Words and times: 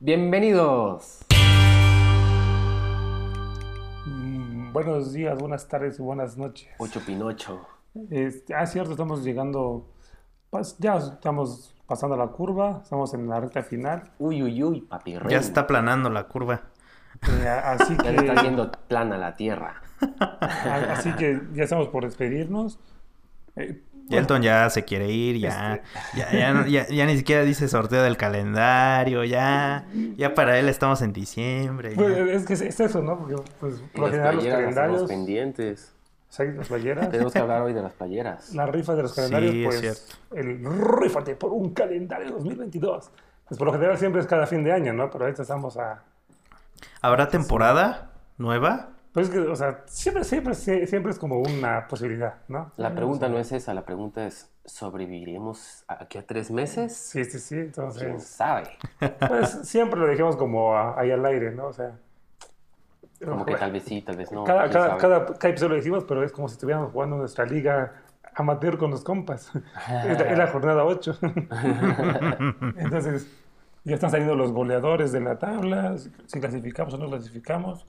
Bienvenidos. 0.00 1.24
Mm, 4.06 4.72
buenos 4.72 5.12
días, 5.12 5.36
buenas 5.38 5.66
tardes 5.66 5.98
y 5.98 6.02
buenas 6.02 6.36
noches. 6.36 6.68
Ocho 6.78 7.00
Pinocho. 7.04 7.66
Este, 8.10 8.54
ah, 8.54 8.64
cierto, 8.66 8.92
estamos 8.92 9.24
llegando, 9.24 9.88
pues, 10.50 10.76
ya 10.78 10.98
estamos 10.98 11.74
pasando 11.86 12.16
la 12.16 12.28
curva, 12.28 12.80
estamos 12.84 13.12
en 13.14 13.28
la 13.28 13.40
recta 13.40 13.62
final. 13.62 14.10
Uy, 14.20 14.42
uy, 14.42 14.62
uy, 14.62 14.80
papi 14.82 15.18
rey. 15.18 15.32
Ya 15.32 15.38
está 15.40 15.66
planando 15.66 16.10
la 16.10 16.24
curva. 16.28 16.62
Eh, 17.28 17.48
así 17.48 17.96
Ya 17.96 18.02
que, 18.04 18.12
le 18.12 18.18
está 18.18 18.32
haciendo 18.34 18.70
plana 18.86 19.18
la 19.18 19.34
tierra. 19.34 19.82
a- 20.20 20.92
así 20.92 21.10
que 21.14 21.40
ya 21.54 21.64
estamos 21.64 21.88
por 21.88 22.04
despedirnos. 22.04 22.78
Eh, 23.56 23.82
Elton 24.10 24.42
ya 24.42 24.68
se 24.70 24.84
quiere 24.84 25.10
ir, 25.10 25.38
ya, 25.38 25.80
ya, 26.16 26.32
ya, 26.32 26.52
no- 26.54 26.66
ya- 26.66 26.86
ya 26.88 27.06
ni 27.06 27.16
siquiera 27.16 27.42
dice 27.42 27.68
sorteo 27.68 28.02
del 28.02 28.16
calendario, 28.16 29.24
ya, 29.24 29.86
ya 30.16 30.34
para 30.34 30.58
él 30.58 30.68
estamos 30.68 31.02
en 31.02 31.12
diciembre. 31.12 31.90
ya. 31.90 31.96
pues, 31.96 32.16
es 32.18 32.44
que 32.46 32.52
es, 32.54 32.60
es 32.62 32.80
eso, 32.80 33.02
¿no? 33.02 33.18
Porque 33.18 33.36
pues, 33.60 33.74
por 33.92 34.00
lo 34.00 34.06
las 34.06 34.10
general 34.12 34.36
los 34.36 34.44
calendarios, 34.46 35.02
pendientes. 35.08 35.92
sí, 36.30 36.42
las 36.56 36.68
playeras, 36.68 37.10
Tenemos 37.10 37.32
que 37.32 37.38
hablar 37.38 37.62
hoy 37.62 37.72
de 37.72 37.82
las 37.82 37.92
playeras. 37.92 38.54
la 38.54 38.66
rifa 38.66 38.94
de 38.94 39.02
los 39.02 39.14
calendarios, 39.14 39.52
Sí, 39.52 39.60
es 39.62 39.66
pues 39.66 39.80
cierto. 39.80 40.14
el 40.36 40.64
rífate 41.00 41.34
por 41.36 41.52
un 41.52 41.74
calendario 41.74 42.30
2022. 42.32 43.10
Pues 43.48 43.58
por 43.58 43.66
lo 43.66 43.72
general 43.72 43.96
siempre 43.98 44.20
es 44.20 44.26
cada 44.26 44.46
fin 44.46 44.62
de 44.64 44.72
año, 44.72 44.92
¿no? 44.92 45.10
Pero 45.10 45.24
ahorita 45.24 45.42
estamos 45.42 45.76
a, 45.78 46.02
¿Habrá 47.00 47.28
temporada 47.28 48.10
nueva? 48.36 48.90
Pues 49.12 49.30
que, 49.30 49.38
o 49.38 49.56
sea, 49.56 49.82
siempre, 49.86 50.22
siempre, 50.24 50.54
siempre 50.54 51.10
es 51.10 51.18
como 51.18 51.38
una 51.40 51.88
posibilidad, 51.88 52.34
¿no? 52.48 52.72
La 52.76 52.94
pregunta 52.94 53.28
no 53.28 53.38
es 53.38 53.50
esa, 53.52 53.72
la 53.74 53.84
pregunta 53.84 54.26
es, 54.26 54.50
¿sobreviviremos 54.64 55.84
aquí 55.88 56.18
a 56.18 56.26
tres 56.26 56.50
meses? 56.50 56.94
Sí, 56.96 57.24
sí, 57.24 57.38
sí. 57.38 57.54
¿Quién 57.54 57.66
Entonces, 57.66 58.24
sabe? 58.24 58.64
pues 59.26 59.48
siempre 59.64 59.98
lo 59.98 60.06
dejamos 60.06 60.36
como 60.36 60.74
a- 60.76 60.98
ahí 61.00 61.10
al 61.10 61.24
aire, 61.26 61.50
¿no? 61.52 61.66
O 61.68 61.72
sea, 61.72 61.92
Como 63.24 63.44
que 63.46 63.56
tal 63.56 63.72
vez 63.72 63.82
sí, 63.84 64.02
tal 64.02 64.16
vez 64.16 64.30
no. 64.30 64.44
cada, 64.44 64.62
quién 64.68 64.72
cada, 64.74 64.96
cada, 64.98 65.26
cada 65.26 65.48
episodio 65.50 65.70
lo 65.70 65.74
decimos, 65.76 66.04
pero 66.06 66.22
es 66.22 66.30
como 66.30 66.48
si 66.48 66.52
estuviéramos 66.54 66.92
jugando 66.92 67.16
nuestra 67.16 67.44
liga 67.46 67.94
amateur 68.34 68.78
con 68.78 68.90
los 68.92 69.02
compas. 69.02 69.50
es, 70.06 70.18
la, 70.20 70.30
es 70.30 70.38
la 70.38 70.46
jornada 70.48 70.84
8. 70.84 71.18
Entonces, 72.76 73.26
ya 73.84 73.94
están 73.94 74.10
saliendo 74.10 74.34
los 74.36 74.52
goleadores 74.52 75.12
de 75.12 75.20
la 75.20 75.38
tabla, 75.38 75.96
si 76.26 76.40
clasificamos 76.40 76.94
o 76.94 76.98
no 76.98 77.08
clasificamos. 77.08 77.86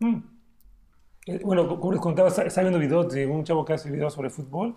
Mm. 0.00 0.16
Eh, 1.26 1.40
Bueno, 1.44 1.68
como 1.68 1.92
les 1.92 2.00
contaba, 2.00 2.28
está 2.28 2.60
viendo 2.60 2.78
videos 2.78 3.12
de 3.12 3.26
un 3.26 3.44
chavo 3.44 3.64
que 3.64 3.72
hace 3.74 3.90
videos 3.90 4.12
sobre 4.14 4.30
fútbol. 4.30 4.76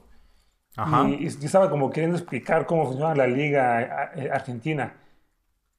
Ajá. 0.75 1.07
Y, 1.09 1.23
y 1.23 1.25
estaba 1.27 1.69
como 1.69 1.89
queriendo 1.89 2.17
explicar 2.17 2.65
cómo 2.65 2.85
funciona 2.85 3.15
la 3.15 3.27
liga 3.27 3.77
a- 3.79 4.03
a- 4.03 4.35
argentina. 4.35 4.93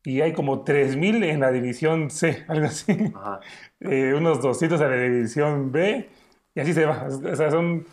Y 0.05 0.21
hay 0.23 0.33
como 0.33 0.65
3.000 0.65 1.23
en 1.25 1.41
la 1.41 1.51
división 1.53 2.11
C, 2.11 2.45
algo 2.49 2.67
así. 2.67 3.13
Ajá. 3.15 3.41
Eh, 3.81 4.13
unos 4.15 4.43
200 4.43 4.79
en 4.83 4.91
la 4.91 4.97
división 4.97 5.73
B. 5.73 6.09
Y 6.55 6.61
así 6.61 6.75
se 6.75 6.85
va. 6.85 7.07
O 7.07 7.35
sea, 7.37 7.51
son 7.51 7.87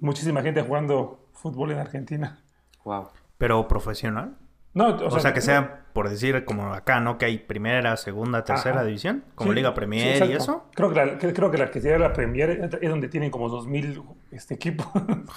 muchísima 0.00 0.42
gente 0.42 0.60
jugando 0.62 1.28
fútbol 1.32 1.72
en 1.72 1.78
Argentina. 1.78 2.42
Wow. 2.84 3.08
¿Pero 3.38 3.66
profesional? 3.68 4.36
No, 4.74 4.88
O 4.96 5.20
sea, 5.20 5.32
que 5.32 5.40
sea, 5.40 5.84
por 5.92 6.08
decir, 6.08 6.44
como 6.44 6.74
acá, 6.74 6.98
¿no? 7.00 7.16
Que 7.16 7.26
hay 7.26 7.38
primera, 7.38 7.96
segunda, 7.96 8.44
tercera 8.44 8.76
Ajá. 8.78 8.84
división, 8.84 9.24
como 9.36 9.50
Sí, 9.52 9.56
Liga 9.56 9.68
sí, 9.70 9.74
Premier 9.76 10.24
y 10.28 10.32
eso. 10.32 10.64
Creo 10.74 10.90
que, 10.92 10.94
la, 10.96 11.18
que- 11.18 11.32
creo 11.32 11.50
que 11.50 11.58
la 11.58 11.70
que 11.70 11.80
sería 11.80 11.98
la 11.98 12.12
Premier 12.12 12.68
es 12.80 12.90
donde 12.90 13.08
tienen 13.08 13.30
como 13.30 13.48
2.000 13.48 14.02
este 14.32 14.54
equipo. 14.54 14.90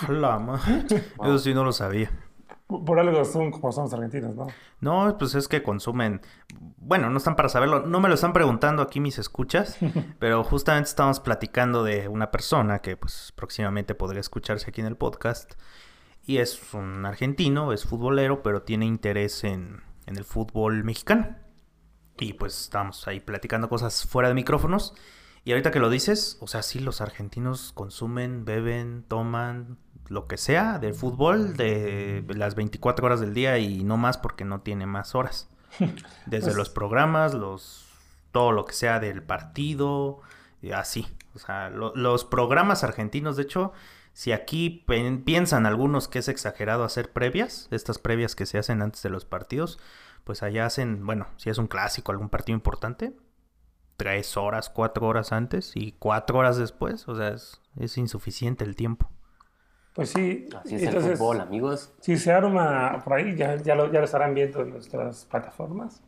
Hola, 0.09 0.39
ma. 0.39 0.59
Eso 1.21 1.37
sí 1.37 1.53
no 1.53 1.63
lo 1.63 1.71
sabía. 1.71 2.11
Por 2.65 2.99
algo 2.99 3.23
son 3.23 3.51
como 3.51 3.71
somos 3.71 3.93
argentinos, 3.93 4.35
¿no? 4.35 4.47
No, 4.81 5.17
pues 5.17 5.35
es 5.35 5.47
que 5.47 5.63
consumen. 5.63 6.19
Bueno, 6.77 7.09
no 7.09 7.17
están 7.17 7.35
para 7.37 7.47
saberlo. 7.47 7.85
No 7.85 8.01
me 8.01 8.09
lo 8.09 8.15
están 8.15 8.33
preguntando 8.33 8.81
aquí 8.81 8.99
mis 8.99 9.19
escuchas, 9.19 9.77
pero 10.19 10.43
justamente 10.43 10.89
estamos 10.89 11.19
platicando 11.21 11.83
de 11.85 12.07
una 12.09 12.29
persona 12.31 12.79
que, 12.79 12.97
pues, 12.97 13.31
próximamente 13.37 13.95
podría 13.95 14.19
escucharse 14.19 14.69
aquí 14.69 14.81
en 14.81 14.87
el 14.87 14.97
podcast. 14.97 15.53
Y 16.27 16.37
es 16.37 16.61
un 16.73 17.05
argentino, 17.05 17.73
es 17.73 17.85
futbolero, 17.85 18.43
pero 18.43 18.61
tiene 18.61 18.85
interés 18.85 19.43
en, 19.43 19.81
en 20.05 20.17
el 20.17 20.25
fútbol 20.25 20.83
mexicano. 20.83 21.35
Y 22.19 22.33
pues 22.33 22.61
estamos 22.63 23.07
ahí 23.07 23.19
platicando 23.19 23.69
cosas 23.69 24.05
fuera 24.05 24.27
de 24.29 24.35
micrófonos. 24.35 24.93
Y 25.45 25.51
ahorita 25.51 25.71
que 25.71 25.79
lo 25.79 25.89
dices, 25.89 26.37
o 26.41 26.47
sea, 26.47 26.61
sí, 26.61 26.79
los 26.79 26.99
argentinos 26.99 27.71
consumen, 27.73 28.43
beben, 28.43 29.05
toman 29.07 29.77
lo 30.09 30.27
que 30.27 30.37
sea 30.37 30.79
del 30.79 30.93
fútbol 30.93 31.55
de 31.55 32.23
las 32.35 32.55
24 32.55 33.05
horas 33.05 33.19
del 33.21 33.33
día 33.33 33.57
y 33.57 33.83
no 33.83 33.95
más 33.97 34.17
porque 34.17 34.43
no 34.45 34.59
tiene 34.61 34.85
más 34.85 35.15
horas. 35.15 35.49
Desde 36.25 36.47
Pues- 36.47 36.55
los 36.57 36.69
programas, 36.69 37.33
los 37.33 37.85
todo 38.33 38.51
lo 38.51 38.65
que 38.65 38.73
sea 38.73 38.99
del 38.99 39.23
partido, 39.23 40.19
y 40.61 40.71
así. 40.71 41.07
O 41.33 41.39
sea, 41.39 41.69
lo- 41.69 41.95
los 41.95 42.25
programas 42.25 42.83
argentinos, 42.83 43.37
de 43.37 43.43
hecho, 43.43 43.71
si 44.17 44.31
aquí 44.31 44.83
piensan 45.25 45.67
algunos 45.67 46.07
que 46.07 46.17
es 46.17 46.27
exagerado 46.27 46.83
hacer 46.83 47.13
previas, 47.13 47.67
estas 47.69 47.99
previas 47.99 48.35
que 48.35 48.47
se 48.47 48.57
hacen 48.57 48.81
antes 48.81 49.03
de 49.03 49.11
los 49.11 49.25
partidos, 49.25 49.77
pues 50.23 50.41
allá 50.41 50.65
hacen, 50.65 51.05
bueno, 51.05 51.27
si 51.35 51.51
es 51.51 51.59
un 51.59 51.67
clásico, 51.67 52.11
algún 52.11 52.29
partido 52.29 52.55
importante, 52.55 53.15
tres 53.95 54.35
horas, 54.35 54.71
cuatro 54.71 55.05
horas 55.05 55.31
antes 55.33 55.73
y 55.75 55.91
cuatro 55.91 56.39
horas 56.39 56.57
después, 56.57 57.07
o 57.07 57.15
sea, 57.15 57.27
es, 57.27 57.61
es 57.79 57.95
insuficiente 57.99 58.63
el 58.63 58.75
tiempo. 58.75 59.07
Pues 59.93 60.09
sí. 60.09 60.49
Así 60.63 60.73
es 60.77 60.81
entonces, 60.81 61.11
el 61.11 61.17
fútbol, 61.17 61.39
amigos. 61.39 61.93
Si 62.01 62.17
se 62.17 62.31
arma 62.31 63.03
por 63.03 63.13
ahí, 63.13 63.35
ya, 63.35 63.57
ya, 63.57 63.75
lo, 63.75 63.91
ya 63.91 63.99
lo 63.99 64.05
estarán 64.05 64.33
viendo 64.33 64.61
en 64.61 64.71
nuestras 64.71 65.25
plataformas. 65.25 66.01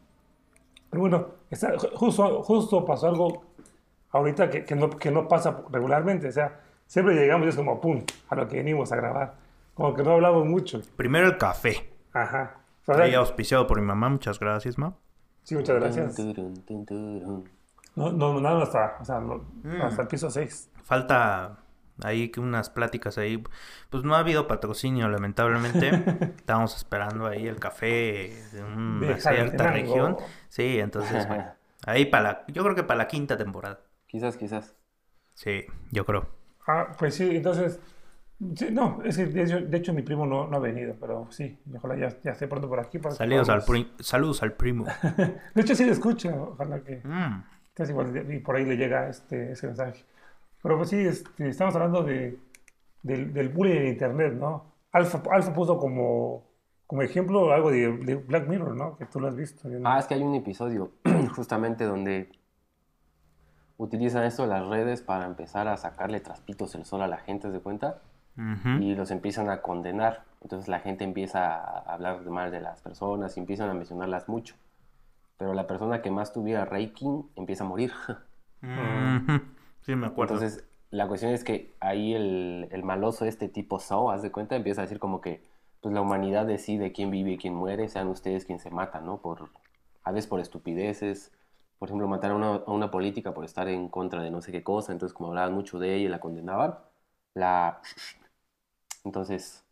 Pero 0.89 1.01
bueno, 1.01 1.27
está- 1.51 1.77
justo, 1.93 2.41
justo 2.41 2.83
pasó 2.83 3.07
algo 3.09 3.43
ahorita 4.09 4.49
que, 4.49 4.65
que, 4.65 4.73
no, 4.73 4.89
que 4.89 5.11
no 5.11 5.27
pasa 5.27 5.63
regularmente. 5.71 6.29
O 6.29 6.31
sea, 6.31 6.59
siempre 6.89 7.13
llegamos 7.15 7.45
y 7.45 7.49
es 7.49 7.55
como, 7.55 7.79
pum, 7.79 8.03
a 8.29 8.35
lo 8.35 8.47
que 8.47 8.57
venimos 8.57 8.91
a 8.91 8.95
grabar. 8.95 9.35
Como 9.75 9.93
que 9.93 10.03
no 10.03 10.11
hablamos 10.13 10.45
mucho. 10.45 10.81
Primero 10.97 11.27
el 11.27 11.37
café. 11.37 11.93
Ajá. 12.13 12.55
Ahí 12.87 13.13
auspiciado 13.13 13.67
por 13.67 13.79
mi 13.79 13.85
mamá, 13.85 14.09
muchas 14.09 14.39
gracias, 14.39 14.77
ma. 14.79 14.95
sí, 15.43 15.55
muchas 15.55 15.75
gracias. 15.79 16.17
No, 17.95 18.11
no, 18.11 18.39
nada 18.41 18.63
hasta, 18.63 18.97
o 18.99 19.05
sea, 19.05 19.19
no- 19.19 19.45
Mm. 19.63 19.81
hasta 19.81 20.01
el 20.03 20.07
piso 20.07 20.29
6. 20.29 20.71
Falta 20.83 21.57
ahí 22.03 22.29
que 22.29 22.39
unas 22.39 22.69
pláticas 22.69 23.17
ahí. 23.17 23.43
Pues 23.89 24.03
no 24.03 24.15
ha 24.15 24.19
habido 24.19 24.47
patrocinio, 24.47 25.07
lamentablemente. 25.09 25.89
Estábamos 26.37 26.75
esperando 26.75 27.27
ahí 27.27 27.47
el 27.47 27.59
café 27.59 28.33
de 28.53 28.63
una 28.63 29.17
cierta 29.19 29.71
región. 29.71 30.17
Sí, 30.47 30.79
entonces, 30.79 31.27
bueno, 31.27 31.45
ahí 31.85 32.05
para 32.05 32.23
la, 32.23 32.43
yo 32.47 32.63
creo 32.63 32.75
que 32.75 32.83
para 32.83 32.97
la 32.99 33.07
quinta 33.07 33.37
temporada. 33.37 33.79
Quizás, 34.07 34.37
quizás. 34.37 34.75
Sí, 35.35 35.65
yo 35.91 36.05
creo. 36.05 36.27
Ah, 36.71 36.95
pues 36.97 37.15
sí, 37.15 37.35
entonces. 37.35 37.79
sí, 38.55 38.67
no, 38.71 39.01
es 39.03 39.17
que 39.17 39.25
de 39.25 39.41
hecho, 39.43 39.59
de 39.61 39.77
hecho 39.77 39.93
mi 39.93 40.01
primo 40.03 40.25
no, 40.25 40.47
no 40.47 40.57
ha 40.57 40.59
venido, 40.59 40.95
pero 40.99 41.27
sí, 41.31 41.57
ojalá 41.75 41.95
ya, 41.97 42.09
ya 42.23 42.31
esté 42.31 42.47
pronto 42.47 42.69
por 42.69 42.79
aquí. 42.79 42.99
para 42.99 43.13
que 43.13 43.17
Saludos 43.17 43.49
al, 43.49 43.63
saludos 43.99 44.43
al 44.43 44.53
primo. 44.53 44.85
De 45.55 45.61
hecho, 45.61 45.75
sí 45.75 45.85
le 45.85 45.91
escucha, 45.91 46.33
ojalá 46.35 46.81
que. 46.83 47.01
Mm. 47.03 47.43
Casi 47.73 47.91
igual, 47.91 48.33
y 48.33 48.39
por 48.39 48.55
ahí 48.57 48.65
le 48.65 48.75
llega 48.77 49.07
este, 49.09 49.53
ese 49.53 49.67
mensaje. 49.67 50.03
Pero 50.61 50.77
pues 50.77 50.89
sí, 50.89 50.97
este, 50.97 51.47
estamos 51.47 51.73
hablando 51.75 52.03
de, 52.03 52.37
del, 53.03 53.33
del 53.33 53.49
bullying 53.49 53.77
en 53.77 53.87
Internet, 53.87 54.33
¿no? 54.33 54.75
Alfa, 54.91 55.21
Alfa 55.31 55.53
puso 55.53 55.77
como, 55.77 56.43
como 56.85 57.01
ejemplo 57.03 57.53
algo 57.53 57.71
de, 57.71 57.97
de 57.99 58.15
Black 58.15 58.47
Mirror, 58.49 58.75
¿no? 58.75 58.97
Que 58.97 59.05
tú 59.05 59.19
lo 59.21 59.27
has 59.29 59.35
visto. 59.35 59.69
no- 59.69 59.87
Ah, 59.89 59.99
es 59.99 60.07
que 60.07 60.15
hay 60.15 60.21
un 60.23 60.35
episodio 60.35 60.91
justamente 61.35 61.85
donde 61.85 62.29
utilizan 63.79 64.25
esto 64.25 64.43
de 64.43 64.49
las 64.49 64.67
redes 64.67 65.01
para 65.01 65.25
empezar 65.25 65.67
a 65.69 65.77
sacarle 65.77 66.19
traspitos 66.19 66.75
el 66.75 66.85
sol 66.85 67.01
a 67.01 67.07
la 67.07 67.17
gente, 67.17 67.49
¿se 67.51 67.59
cuenta? 67.59 68.01
Y 68.79 68.95
los 68.95 69.11
empiezan 69.11 69.49
a 69.49 69.61
condenar. 69.61 70.23
Entonces 70.41 70.69
la 70.69 70.79
gente 70.79 71.03
empieza 71.03 71.55
a 71.55 71.93
hablar 71.93 72.23
de 72.23 72.29
mal 72.29 72.51
de 72.51 72.61
las 72.61 72.81
personas 72.81 73.35
y 73.35 73.39
empiezan 73.41 73.69
a 73.69 73.73
mencionarlas 73.73 74.29
mucho. 74.29 74.55
Pero 75.37 75.53
la 75.53 75.67
persona 75.67 76.01
que 76.01 76.11
más 76.11 76.31
tuviera 76.31 76.63
rating 76.65 77.23
empieza 77.35 77.63
a 77.63 77.67
morir. 77.67 77.91
Sí, 79.81 79.95
me 79.95 80.07
acuerdo. 80.07 80.33
Entonces, 80.33 80.65
la 80.91 81.07
cuestión 81.07 81.31
es 81.31 81.45
que 81.45 81.73
ahí 81.79 82.13
el, 82.13 82.67
el 82.71 82.83
maloso, 82.83 83.23
este 83.23 83.47
tipo 83.47 83.79
Saw, 83.79 84.11
haz 84.11 84.21
de 84.21 84.31
cuenta, 84.31 84.57
empieza 84.57 84.81
a 84.81 84.83
decir 84.83 84.99
como 84.99 85.21
que 85.21 85.41
pues 85.79 85.93
la 85.93 86.01
humanidad 86.01 86.45
decide 86.45 86.91
quién 86.91 87.09
vive 87.09 87.31
y 87.31 87.37
quién 87.37 87.53
muere, 87.55 87.87
sean 87.87 88.09
ustedes 88.09 88.43
quien 88.43 88.59
se 88.59 88.69
mata, 88.69 88.99
¿no? 88.99 89.21
Por, 89.21 89.49
a 90.03 90.11
veces 90.11 90.27
por 90.27 90.41
estupideces, 90.41 91.31
por 91.79 91.89
ejemplo, 91.89 92.07
matar 92.07 92.31
a 92.31 92.35
una, 92.35 92.47
a 92.57 92.71
una 92.71 92.91
política 92.91 93.33
por 93.33 93.45
estar 93.45 93.67
en 93.69 93.89
contra 93.89 94.21
de 94.23 94.31
no 94.31 94.41
sé 94.41 94.51
qué 94.51 94.63
cosa, 94.63 94.91
entonces 94.93 95.13
como 95.15 95.29
hablaban 95.29 95.53
mucho 95.53 95.79
de 95.79 95.95
ella 95.95 96.05
y 96.05 96.09
la 96.09 96.19
condenaban, 96.19 96.75
la... 97.35 97.81
Entonces, 99.03 99.63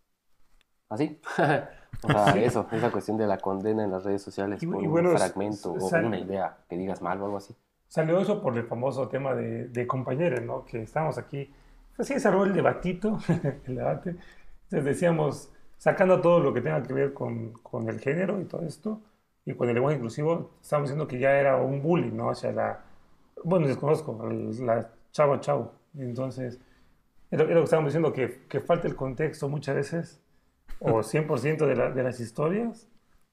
así. 0.90 1.20
o 2.04 2.08
sea, 2.10 2.36
eso, 2.38 2.68
esa 2.72 2.92
cuestión 2.92 3.18
de 3.18 3.28
la 3.28 3.38
condena 3.38 3.84
en 3.84 3.92
las 3.92 4.04
redes 4.04 4.22
sociales 4.22 4.64
Y- 4.64 4.68
por 4.68 4.82
y 4.84 4.88
un 4.88 4.92
bueno, 4.92 5.12
es- 5.12 5.20
fragmento 5.20 5.72
o 5.72 5.88
una 5.90 6.20
idea 6.20 6.58
que 6.70 6.78
digas 6.78 7.02
mal 7.02 7.22
o 7.22 7.26
algo 7.26 7.38
así. 7.38 7.56
Salió 7.90 8.20
eso 8.20 8.42
por 8.42 8.58
el 8.58 8.66
famoso 8.66 9.08
tema 9.08 9.34
de, 9.34 9.70
de 9.70 9.88
compañeros, 9.88 10.42
¿no? 10.42 10.66
Que 10.66 10.82
estábamos 10.84 11.18
aquí. 11.18 11.50
Pues 11.96 12.08
sí, 12.08 12.20
se 12.20 12.28
armó 12.28 12.44
el 12.44 12.54
debatito, 12.54 13.20
el 13.66 13.76
debate. 13.76 14.10
Entonces 14.66 14.86
decíamos, 14.86 15.52
sacando 15.78 16.20
todo 16.22 16.40
lo 16.42 16.54
que 16.54 16.62
tenga 16.62 16.84
que 16.84 16.94
ver 16.94 17.14
con, 17.14 17.54
con 17.64 17.88
el 17.90 18.00
género 18.00 18.42
y 18.42 18.46
todo 18.46 18.64
esto, 18.66 19.02
y 19.48 19.54
con 19.56 19.70
el 19.70 19.76
lenguaje 19.76 19.96
inclusivo 19.96 20.52
estamos 20.62 20.90
diciendo 20.90 21.08
que 21.08 21.20
ya 21.20 21.40
era 21.40 21.56
un 21.56 21.82
bullying, 21.82 22.12
¿no? 22.12 22.30
Hacia 22.30 22.52
la, 22.52 22.84
bueno, 23.46 23.66
desconozco, 23.66 24.30
la 24.60 24.92
chavo 25.12 25.38
chavo. 25.38 25.72
Entonces, 25.98 26.60
es 27.32 27.40
lo, 27.40 27.48
que 27.48 27.64
estábamos 27.64 27.94
diciendo, 27.94 28.12
que, 28.12 28.46
que, 28.50 28.60
falta 28.60 28.90
el 28.90 28.96
contexto 28.98 29.48
muchas 29.48 29.76
veces, 29.76 30.22
o 30.80 31.00
100% 31.02 31.66
de, 31.66 31.76
la, 31.78 31.92
de, 31.92 32.04
las 32.04 32.20
historias, 32.20 32.90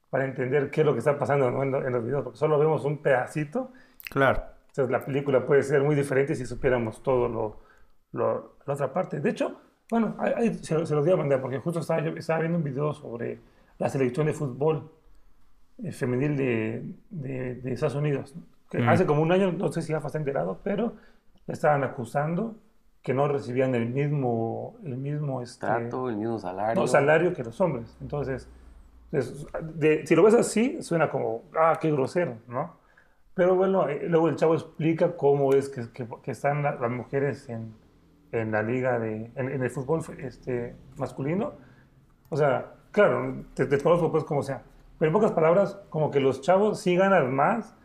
para 0.09 0.23
entender 0.23 0.71
qué 0.71 0.81
es 0.81 0.87
lo 0.87 0.93
que 0.93 0.99
está 0.99 1.19
pasando 1.19 1.49
en, 1.49 1.75
en, 1.75 1.91
los 1.91 2.05
videos, 2.05 2.23
porque 2.23 2.37
solo 2.37 2.57
vemos 2.57 2.85
un 2.85 2.99
pedacito. 2.99 3.73
Claro. 4.09 4.41
Entonces, 4.69 4.89
la 4.89 5.03
película 5.03 5.45
puede 5.45 5.63
ser 5.63 5.83
muy 5.83 5.95
diferente 5.95 6.33
si 6.33 6.45
supiéramos 6.45 7.03
todo 7.03 7.27
lo, 7.27 7.59
lo 8.13 8.55
la 8.65 8.73
otra 8.73 8.93
parte. 8.93 9.19
De 9.19 9.31
hecho, 9.31 9.59
bueno, 9.91 10.15
ahí, 10.17 10.53
se, 10.53 10.85
se, 10.85 10.95
los 10.95 11.03
voy 11.03 11.11
a 11.11 11.17
mandar, 11.17 11.41
porque 11.41 11.59
justo 11.59 11.81
estaba, 11.81 12.01
yo 12.01 12.11
estaba 12.11 12.39
viendo 12.39 12.57
un 12.57 12.63
video 12.63 12.93
sobre 12.93 13.41
la 13.77 13.89
selección 13.89 14.27
de 14.27 14.33
fútbol 14.33 14.94
femenil 15.91 16.37
de, 16.37 16.83
de, 17.09 17.55
de, 17.55 17.73
Estados 17.73 17.95
Unidos. 17.95 18.33
Que 18.69 18.79
mm. 18.79 18.89
Hace 18.89 19.05
como 19.05 19.21
un 19.21 19.31
año, 19.31 19.51
no 19.51 19.71
sé 19.71 19.81
si 19.81 19.91
ya 19.91 20.01
fue 20.01 20.11
enterado, 20.17 20.59
pero 20.63 20.93
estaban 21.47 21.83
acusando 21.83 22.55
que 23.01 23.13
no 23.13 23.27
recibían 23.27 23.75
el 23.75 23.89
mismo, 23.89 24.77
el 24.83 24.97
mismo 24.97 25.41
este, 25.41 25.67
trato, 25.67 26.09
el 26.09 26.17
mismo 26.17 26.39
salario. 26.39 26.81
No, 26.81 26.87
salario 26.87 27.33
que 27.33 27.43
los 27.43 27.61
hombres. 27.61 27.95
Entonces, 28.01 28.49
de, 29.11 30.05
si 30.07 30.15
lo 30.15 30.23
ves 30.23 30.33
así, 30.33 30.81
suena 30.81 31.09
como, 31.09 31.43
ah, 31.55 31.77
qué 31.79 31.91
grosero, 31.91 32.37
¿no? 32.47 32.77
Pero 33.35 33.55
bueno, 33.55 33.87
eh, 33.89 34.07
luego 34.07 34.29
el 34.29 34.37
chavo 34.37 34.55
explica 34.55 35.15
cómo 35.17 35.53
es 35.53 35.69
que, 35.69 35.87
que, 36.23 36.31
están 36.31 36.63
las 36.63 36.89
mujeres 36.89 37.47
en, 37.47 37.75
en, 38.31 38.51
la 38.51 38.63
liga, 38.63 38.97
de, 38.97 39.29
en, 39.35 39.61
el 39.61 39.69
fútbol 39.69 40.01
este, 40.19 40.75
masculino. 40.95 41.53
O 42.29 42.37
sea, 42.37 42.73
claro, 42.91 43.43
te, 43.53 43.65
te 43.65 43.77
conozco 43.79 44.11
pues 44.11 44.23
como 44.23 44.41
sea. 44.41 44.63
Pero 44.97 45.09
en 45.09 45.13
pocas 45.13 45.31
palabras, 45.31 45.79
como 45.89 46.11
que 46.11 46.19
los 46.19 46.41
chavos 46.41 46.79
sí 46.79 46.95
ganan 46.95 47.33
más, 47.33 47.75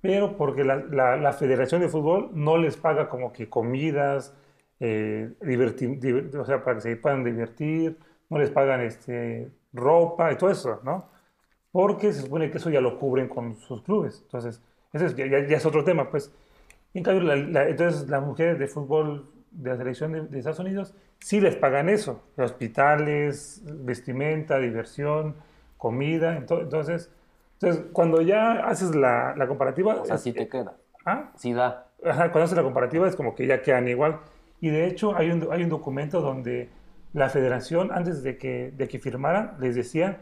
pero 0.00 0.36
porque 0.36 0.64
la, 0.64 0.76
la, 0.76 1.16
la 1.16 1.32
Federación 1.32 1.80
de 1.80 1.88
Fútbol 1.88 2.30
no 2.34 2.58
les 2.58 2.76
paga 2.76 3.08
como 3.08 3.32
que 3.32 3.48
comidas, 3.48 4.34
eh, 4.80 5.30
divertir, 5.40 6.30
o 6.36 6.44
sea, 6.44 6.62
para 6.62 6.76
que 6.76 6.80
se 6.82 6.96
puedan 6.96 7.24
divertir, 7.24 7.96
no 8.28 8.38
les 8.38 8.50
pagan 8.50 8.80
este, 8.80 9.50
ropa 9.72 10.32
y 10.32 10.36
todo 10.36 10.50
eso, 10.50 10.80
¿no? 10.84 11.08
Porque 11.72 12.12
se 12.12 12.22
supone 12.22 12.50
que 12.50 12.58
eso 12.58 12.70
ya 12.70 12.80
lo 12.80 12.98
cubren 12.98 13.28
con 13.28 13.56
sus 13.56 13.82
clubes. 13.82 14.20
Entonces, 14.22 14.60
ese 14.92 15.14
ya, 15.14 15.46
ya, 15.46 15.56
es 15.56 15.66
otro 15.66 15.84
tema, 15.84 16.10
pues. 16.10 16.32
En 16.92 17.02
cambio, 17.02 17.32
entonces 17.32 18.08
las 18.08 18.22
mujeres 18.22 18.58
de 18.58 18.68
fútbol 18.68 19.30
de 19.50 19.70
la 19.70 19.76
selección 19.76 20.12
de, 20.12 20.22
de, 20.22 20.38
Estados 20.38 20.60
Unidos 20.60 20.94
sí 21.18 21.40
les 21.40 21.56
pagan 21.56 21.88
eso, 21.88 22.22
hospitales, 22.36 23.62
vestimenta, 23.64 24.58
diversión, 24.58 25.34
comida, 25.84 26.38
entonces, 26.38 27.10
entonces 27.60 27.84
cuando 27.92 28.22
ya 28.22 28.66
haces 28.66 28.94
la, 28.94 29.34
la 29.36 29.46
comparativa... 29.46 29.96
O 30.00 30.06
sea, 30.06 30.16
sí 30.16 30.32
te 30.32 30.48
queda. 30.48 30.76
¿Ah? 31.04 31.30
Sí 31.36 31.52
da. 31.52 31.88
Ajá, 32.02 32.32
cuando 32.32 32.44
haces 32.44 32.56
la 32.56 32.62
comparativa 32.62 33.06
es 33.06 33.14
como 33.16 33.34
que 33.34 33.46
ya 33.46 33.60
quedan 33.60 33.86
igual. 33.86 34.20
Y 34.62 34.70
de 34.70 34.86
hecho 34.86 35.14
hay 35.14 35.30
un, 35.30 35.46
hay 35.52 35.62
un 35.62 35.68
documento 35.68 36.22
donde 36.22 36.70
la 37.12 37.28
federación, 37.28 37.92
antes 37.92 38.22
de 38.22 38.38
que, 38.38 38.72
de 38.74 38.88
que 38.88 38.98
firmaran, 38.98 39.56
les 39.60 39.74
decían 39.74 40.16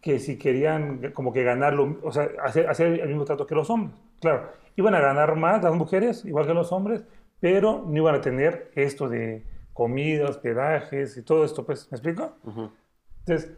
que 0.00 0.18
si 0.18 0.38
querían 0.38 1.12
como 1.12 1.30
que 1.30 1.44
ganarlo, 1.44 1.98
o 2.02 2.10
sea, 2.10 2.30
hacer, 2.42 2.70
hacer 2.70 2.86
el 2.98 3.08
mismo 3.08 3.26
trato 3.26 3.46
que 3.46 3.54
los 3.54 3.68
hombres. 3.68 3.94
Claro, 4.18 4.48
iban 4.76 4.94
a 4.94 5.00
ganar 5.00 5.36
más 5.36 5.62
las 5.62 5.74
mujeres, 5.74 6.24
igual 6.24 6.46
que 6.46 6.54
los 6.54 6.72
hombres, 6.72 7.04
pero 7.38 7.84
no 7.86 7.98
iban 7.98 8.14
a 8.14 8.22
tener 8.22 8.70
esto 8.74 9.10
de 9.10 9.44
comida, 9.74 10.24
hospedajes 10.24 11.18
y 11.18 11.22
todo 11.22 11.44
esto, 11.44 11.66
pues, 11.66 11.90
¿me 11.90 11.96
explico? 11.96 12.32
entonces, 13.26 13.52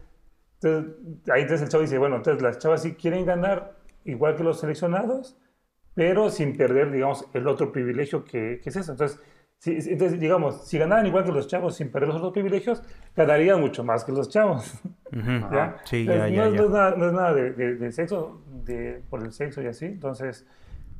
entonces, 0.61 0.93
ahí 1.31 1.41
entonces 1.41 1.63
el 1.63 1.69
chavo 1.69 1.81
dice, 1.81 1.97
bueno, 1.97 2.17
entonces 2.17 2.41
las 2.41 2.59
chavas 2.59 2.81
sí 2.81 2.93
quieren 2.95 3.25
ganar 3.25 3.77
igual 4.03 4.35
que 4.35 4.43
los 4.43 4.59
seleccionados, 4.59 5.37
pero 5.93 6.29
sin 6.29 6.57
perder, 6.57 6.91
digamos, 6.91 7.25
el 7.33 7.47
otro 7.47 7.71
privilegio 7.71 8.23
que, 8.23 8.59
que 8.61 8.69
es 8.69 8.75
eso. 8.75 8.91
Entonces, 8.91 9.19
entonces, 9.65 10.19
digamos, 10.19 10.67
si 10.67 10.77
ganaran 10.77 11.07
igual 11.07 11.23
que 11.23 11.31
los 11.31 11.47
chavos 11.47 11.75
sin 11.75 11.89
perder 11.89 12.09
los 12.09 12.17
otros 12.17 12.33
privilegios, 12.33 12.83
ganarían 13.15 13.59
mucho 13.59 13.83
más 13.83 14.03
que 14.03 14.11
los 14.11 14.29
chavos. 14.29 14.79
¿Ya? 15.11 15.77
Sí, 15.85 16.05
ya, 16.05 16.27
ya, 16.27 16.49
no, 16.49 16.65
es 16.65 16.69
nada, 16.69 16.95
no, 16.95 17.07
es 17.07 17.13
nada, 17.13 17.33
de, 17.33 17.91
sexo, 17.91 18.41
de, 18.63 19.01
por 19.09 19.23
el 19.23 19.31
sexo 19.31 19.61
y 19.61 19.67
así. 19.67 19.85
Entonces, 19.85 20.45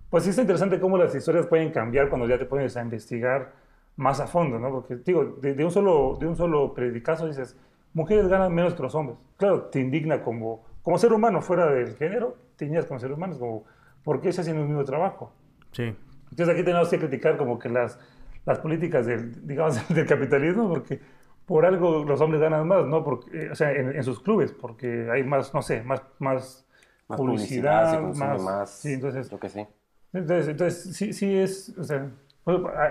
pues 0.10 0.24
sí 0.24 0.30
está 0.32 0.42
interesante 0.42 0.80
cómo 0.80 0.98
las 0.98 1.14
historias 1.14 1.46
pueden 1.46 1.72
cambiar 1.72 2.10
cuando 2.10 2.28
ya 2.28 2.40
te 2.40 2.46
pones 2.46 2.76
a 2.78 2.82
investigar 2.82 3.54
más 3.98 4.20
a 4.20 4.28
fondo, 4.28 4.58
¿no? 4.58 4.72
Porque, 4.72 4.96
digo, 4.96 5.38
de, 5.42 5.64
un, 5.64 5.72
solo, 5.72 6.18
de 6.20 6.28
un 6.28 6.36
solo 6.36 6.74
predicazo 6.74 7.28
dices, 7.28 7.58
mujeres 7.96 8.28
ganan 8.28 8.54
menos 8.54 8.76
que 8.76 8.84
los 8.84 8.94
hombres. 8.94 9.18
Claro, 9.38 9.64
te 9.64 9.80
indigna 9.80 10.22
como, 10.22 10.64
como 10.84 11.00
ser 11.00 11.12
humano 11.12 11.42
fuera 11.42 11.66
del 11.66 11.96
género, 11.96 12.38
te 12.56 12.66
indignas 12.66 12.86
como 12.86 13.00
ser 13.00 13.12
humano, 13.12 13.40
como, 13.40 13.64
¿por 14.04 14.22
qué 14.22 14.32
se 14.32 14.42
hacen 14.42 14.58
el 14.58 14.68
mismo 14.68 14.84
trabajo? 14.84 15.34
Sí. 15.72 15.96
Entonces 16.30 16.54
aquí 16.54 16.64
tenemos 16.64 16.90
que 16.90 17.00
criticar 17.00 17.38
como 17.38 17.58
que 17.58 17.70
las 17.70 17.98
las 18.46 18.60
políticas 18.60 19.06
del, 19.06 19.46
digamos, 19.46 19.88
del 19.94 20.06
capitalismo, 20.06 20.70
porque 20.70 21.00
por 21.46 21.66
algo 21.66 22.04
los 22.04 22.22
hombres 22.22 22.42
ganan 22.42 22.68
más, 22.68 22.86
¿no? 22.86 23.04
Porque, 23.04 23.50
o 23.52 23.56
sea, 23.56 23.72
en, 23.72 24.04
sus 24.04 24.20
clubes, 24.20 24.52
porque 24.52 25.10
hay 25.12 25.24
más, 25.24 25.54
no 25.54 25.62
sé, 25.62 25.84
más, 25.84 26.02
más, 26.20 26.66
publicidad, 27.08 28.02
más, 28.14 28.72
Sí, 28.80 28.94
entonces, 28.94 29.32
lo 29.32 29.40
que 29.40 29.50
sí. 29.50 29.66
Entonces, 30.14 30.48
entonces 30.48 30.96
sí, 30.96 31.14
sí 31.14 31.38
es, 31.38 31.76
o 31.78 31.84
sea, 31.84 32.10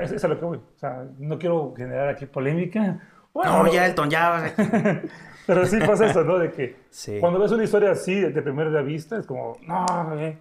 es, 0.01 0.13
es, 0.13 0.25
a 0.25 0.29
lo 0.29 0.39
que 0.39 0.45
voy. 0.45 0.59
O 0.59 0.79
sea, 0.79 1.07
no 1.19 1.39
quiero 1.39 1.75
generar 1.77 2.09
aquí 2.09 2.27
polémica. 2.27 3.01
Bueno, 3.35 3.65
no, 3.65 3.73
ya, 3.73 3.87
Elton, 3.87 4.09
ya. 4.09 4.55
pero 5.47 5.67
sí 5.67 5.79
pasa 5.81 6.07
eso, 6.07 6.23
¿no? 6.23 6.39
De 6.39 6.53
que 6.53 6.77
cuando 7.21 7.41
ves 7.41 7.51
una 7.51 7.65
historia 7.65 7.91
así 7.91 8.21
de, 8.21 8.41
primera 8.41 8.81
vista, 8.81 9.19
es 9.19 9.27
como, 9.27 9.59
no, 9.67 10.21
eh. 10.21 10.39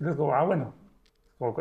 es 0.00 0.16
como, 0.16 0.34
ah, 0.34 0.42
bueno. 0.42 0.74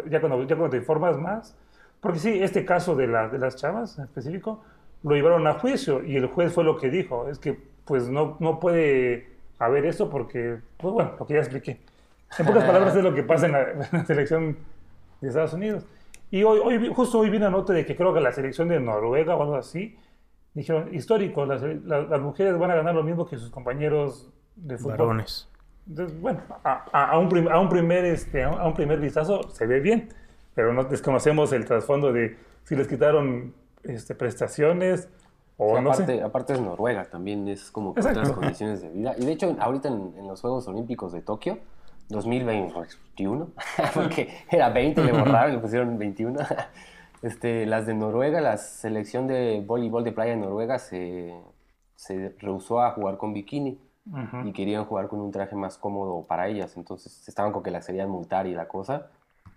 ya, 0.10 0.20
cuando, 0.20 0.44
ya 0.44 0.56
cuando 0.56 0.72
te 0.72 0.78
informas 0.78 1.18
más, 1.18 1.56
porque 2.02 2.18
sí, 2.18 2.42
este 2.42 2.66
caso 2.66 2.96
de, 2.96 3.06
la, 3.06 3.30
de 3.30 3.38
las 3.38 3.56
chavas 3.56 4.00
en 4.00 4.06
específico, 4.06 4.64
lo 5.04 5.16
llevaron 5.16 5.46
a 5.46 5.54
juicio 5.54 6.04
y 6.04 6.16
el 6.16 6.26
juez 6.26 6.52
fue 6.52 6.64
lo 6.64 6.78
que 6.78 6.90
dijo, 6.90 7.28
es 7.30 7.38
que 7.38 7.58
pues 7.86 8.10
no, 8.10 8.38
no 8.40 8.60
puede 8.60 9.30
haber 9.60 9.86
eso 9.86 10.10
porque, 10.10 10.58
pues 10.78 10.94
bueno, 10.94 11.14
lo 11.20 11.28
que 11.28 11.36
ya 11.36 11.40
expliqué. 11.42 11.80
En 12.40 12.46
pocas 12.46 12.64
palabras 12.66 12.96
es 12.96 13.04
lo 13.04 13.14
que 13.14 13.22
pasa 13.22 13.46
en 13.46 13.52
la, 13.52 14.06
selección 14.06 14.58
de 15.22 15.28
Estados 15.28 15.54
Unidos. 15.54 15.86
Y 16.32 16.44
hoy, 16.44 16.60
hoy, 16.64 16.92
justo 16.94 17.20
hoy 17.20 17.30
vi 17.30 17.38
una 17.38 17.52
nota 17.52 17.74
de 17.74 17.86
que 17.86 17.96
creo 17.96 18.14
que 18.14 18.22
la 18.22 18.32
selección 18.32 18.70
de 18.70 18.80
Noruega 18.80 19.36
o 19.36 19.44
algo 19.44 19.56
así, 19.56 19.98
dijeron, 20.54 20.94
histórico, 20.94 21.46
las, 21.46 21.62
las, 21.62 22.22
mujeres 22.22 22.58
van 22.58 22.72
a 22.72 22.76
ganar 22.76 22.96
lo 22.96 23.04
mismo 23.04 23.26
que 23.28 23.38
sus 23.38 23.50
compañeros 23.50 24.32
de 24.56 24.78
fútbol. 24.78 24.98
Varones. 24.98 25.48
Entonces, 25.88 26.20
bueno, 26.20 26.42
a, 26.64 27.12
a, 27.12 27.18
un, 27.18 27.52
a, 27.52 27.60
un 27.60 27.70
primer, 27.70 28.06
este, 28.06 28.44
a 28.44 28.66
un 28.66 28.74
primer 28.74 29.00
vistazo 29.00 29.50
se 29.50 29.66
ve 29.66 29.80
bien 29.80 30.10
pero 30.54 30.74
no 30.74 30.84
desconocemos 30.84 31.52
el 31.54 31.66
trasfondo 31.66 32.12
de 32.12 32.38
si 32.64 32.76
les 32.76 32.88
quitaron 32.88 33.54
este, 33.84 34.16
prestaciones 34.16 35.10
o 35.58 35.80
no 35.80 35.92
aparte, 35.92 36.18
sé. 36.18 36.24
Aparte 36.24 36.54
es 36.54 36.62
Noruega, 36.62 37.06
también 37.06 37.48
es 37.48 37.72
como 37.72 37.94
con 37.94 38.06
otras 38.06 38.32
condiciones 38.32 38.82
de 38.82 38.90
vida. 38.90 39.16
Y 39.18 39.26
de 39.26 39.32
hecho, 39.32 39.56
ahorita 39.60 39.90
en, 39.90 40.28
los 40.28 40.42
Juegos 40.42 40.68
Olímpicos 40.68 41.12
de 41.14 41.22
Tokio, 41.22 41.60
2021, 42.10 43.50
porque 43.94 44.30
era 44.50 44.70
20, 44.70 45.04
le 45.04 45.12
borraron, 45.12 45.54
le 45.54 45.60
pusieron 45.60 45.98
21. 45.98 46.40
Este, 47.22 47.66
las 47.66 47.86
de 47.86 47.94
Noruega, 47.94 48.42
la 48.42 48.58
selección 48.58 49.28
de 49.28 49.64
voleibol 49.66 50.04
de 50.04 50.12
playa 50.12 50.32
de 50.32 50.38
Noruega 50.38 50.80
se, 50.80 51.34
se 51.96 52.36
rehusó 52.40 52.82
a 52.82 52.92
jugar 52.92 53.18
con 53.18 53.34
bikini 53.34 53.80
y 54.46 54.52
querían 54.54 54.86
jugar 54.86 55.08
con 55.08 55.22
un 55.22 55.32
traje 55.32 55.56
más 55.56 55.78
cómodo 55.78 56.26
para 56.26 56.48
ellas. 56.48 56.76
Entonces 56.78 57.28
estaban 57.28 57.52
con 57.52 57.64
que 57.64 57.72
las 57.72 57.86
querían 57.86 58.10
multar 58.10 58.48
y 58.48 58.54
la 58.54 58.68
cosa 58.68 59.10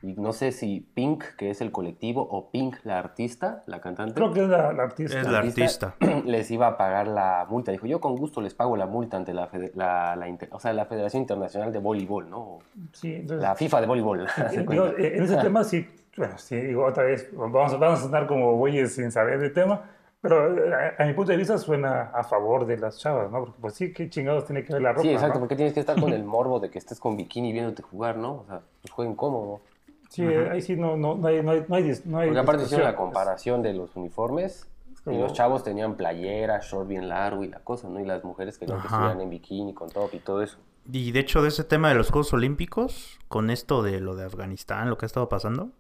y 0.04 0.12
no 0.20 0.34
sé 0.34 0.52
si 0.52 0.80
Pink, 0.80 1.24
que 1.38 1.48
es 1.48 1.62
el 1.62 1.72
colectivo, 1.72 2.20
o 2.30 2.50
Pink, 2.50 2.76
la 2.84 2.98
artista, 2.98 3.62
la 3.66 3.80
cantante. 3.80 4.12
Creo 4.12 4.32
que 4.34 4.42
es 4.42 4.48
la, 4.48 4.68
artista. 4.68 5.20
Es 5.20 5.26
la 5.26 5.38
artista. 5.38 5.94
Les 6.26 6.50
iba 6.50 6.66
a 6.66 6.76
pagar 6.76 7.08
la 7.08 7.46
multa. 7.48 7.72
Dijo, 7.72 7.86
yo 7.86 8.00
con 8.00 8.14
gusto 8.14 8.42
les 8.42 8.52
pago 8.52 8.76
la 8.76 8.84
multa 8.84 9.16
ante 9.16 9.32
la, 9.32 9.48
la, 9.74 10.14
la 10.14 10.38
o 10.50 10.60
sea, 10.60 10.74
la 10.74 10.84
Federación 10.84 11.22
Internacional 11.22 11.72
de 11.72 11.78
Voleibol, 11.78 12.28
¿no? 12.28 12.58
Sí, 12.92 13.14
entonces, 13.14 13.42
la 13.42 13.54
FIFA 13.54 13.80
de 13.80 13.86
voleibol. 13.86 14.26
en 14.98 15.22
ese 15.22 15.36
tema 15.38 15.64
sí, 15.64 15.86
bueno, 16.16 16.38
sí, 16.38 16.56
digo 16.56 16.84
otra 16.84 17.04
vez, 17.04 17.28
vamos, 17.32 17.78
vamos 17.78 18.00
a 18.00 18.02
sonar 18.02 18.26
como 18.26 18.54
bueyes 18.54 18.94
sin 18.94 19.10
saber 19.10 19.38
del 19.40 19.52
tema, 19.52 19.82
pero 20.20 20.56
eh, 20.56 20.94
a, 20.98 21.04
mi 21.04 21.12
punto 21.12 21.32
de 21.32 21.38
vista 21.38 21.58
suena 21.58 22.10
a 22.14 22.24
favor 22.24 22.66
de 22.66 22.78
las 22.78 22.98
chavas, 22.98 23.30
¿no? 23.30 23.40
Porque 23.40 23.58
pues 23.60 23.74
sí, 23.74 23.92
qué 23.92 24.08
chingados 24.08 24.46
tiene 24.46 24.64
que 24.64 24.72
ver 24.72 24.82
la 24.82 24.92
ropa, 24.92 25.02
Sí, 25.02 25.10
exacto, 25.10 25.34
¿no? 25.34 25.40
porque 25.40 25.56
tienes 25.56 25.74
que 25.74 25.80
estar 25.80 26.00
con 26.00 26.12
el 26.12 26.24
morbo 26.24 26.60
de 26.60 26.70
que 26.70 26.78
estés 26.78 26.98
con 26.98 27.16
bikini 27.16 27.52
viéndote 27.52 27.82
jugar, 27.82 28.16
¿no? 28.16 28.36
O 28.36 28.44
sea, 28.46 28.62
pues 28.80 28.92
jueguen 28.92 29.16
cómodo. 29.16 29.60
Sí, 30.08 30.24
ahí 30.24 30.62
sí 30.62 30.76
no, 30.76 30.96
no, 30.96 31.16
no, 31.16 31.26
hay, 31.26 31.42
no, 31.42 31.50
hay, 31.50 31.64
no 31.68 31.74
hay, 31.74 32.28
Porque 32.28 32.38
aparte 32.38 32.62
hicieron 32.62 32.86
la 32.86 32.94
comparación 32.94 33.62
de 33.62 33.74
los 33.74 33.96
uniformes 33.96 34.68
y 35.06 35.18
los 35.18 35.32
chavos 35.32 35.64
tenían 35.64 35.96
playera, 35.96 36.60
short 36.60 36.88
bien 36.88 37.08
largo 37.08 37.44
y 37.44 37.48
la 37.48 37.58
cosa, 37.58 37.88
¿no? 37.88 38.00
Y 38.00 38.06
las 38.06 38.24
mujeres 38.24 38.56
querían 38.56 38.80
que 38.80 38.86
estuvieran 38.86 39.20
en 39.20 39.28
bikini 39.28 39.74
con 39.74 39.90
top 39.90 40.14
y 40.14 40.18
todo 40.20 40.42
eso. 40.42 40.58
Y 40.90 41.12
de 41.12 41.20
hecho 41.20 41.42
de 41.42 41.48
ese 41.48 41.64
tema 41.64 41.88
de 41.88 41.96
los 41.96 42.10
Juegos 42.10 42.32
Olímpicos, 42.32 43.18
con 43.28 43.50
esto 43.50 43.82
de 43.82 44.00
lo 44.00 44.14
de 44.14 44.24
Afganistán, 44.24 44.88
lo 44.88 44.96
que 44.96 45.04
ha 45.04 45.08
estado 45.08 45.28
pasando, 45.28 45.70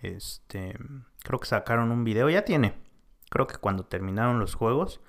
este, 0.00 0.76
creo 1.22 1.38
que 1.40 1.46
sacaron 1.46 1.90
un 1.90 2.04
video, 2.04 2.30
ya 2.30 2.44
tiene, 2.44 2.74
creo 3.30 3.46
que 3.46 3.56
cuando 3.56 3.84
terminaron 3.84 4.38
los 4.38 4.54
Juegos, 4.54 5.00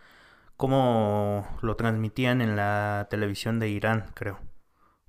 como 0.58 1.48
lo 1.62 1.75
transmitían 1.75 2.41
en 2.41 2.55
la 2.55 3.08
televisión 3.10 3.60
de 3.60 3.69
Irán, 3.69 4.12
creo. 4.13 4.39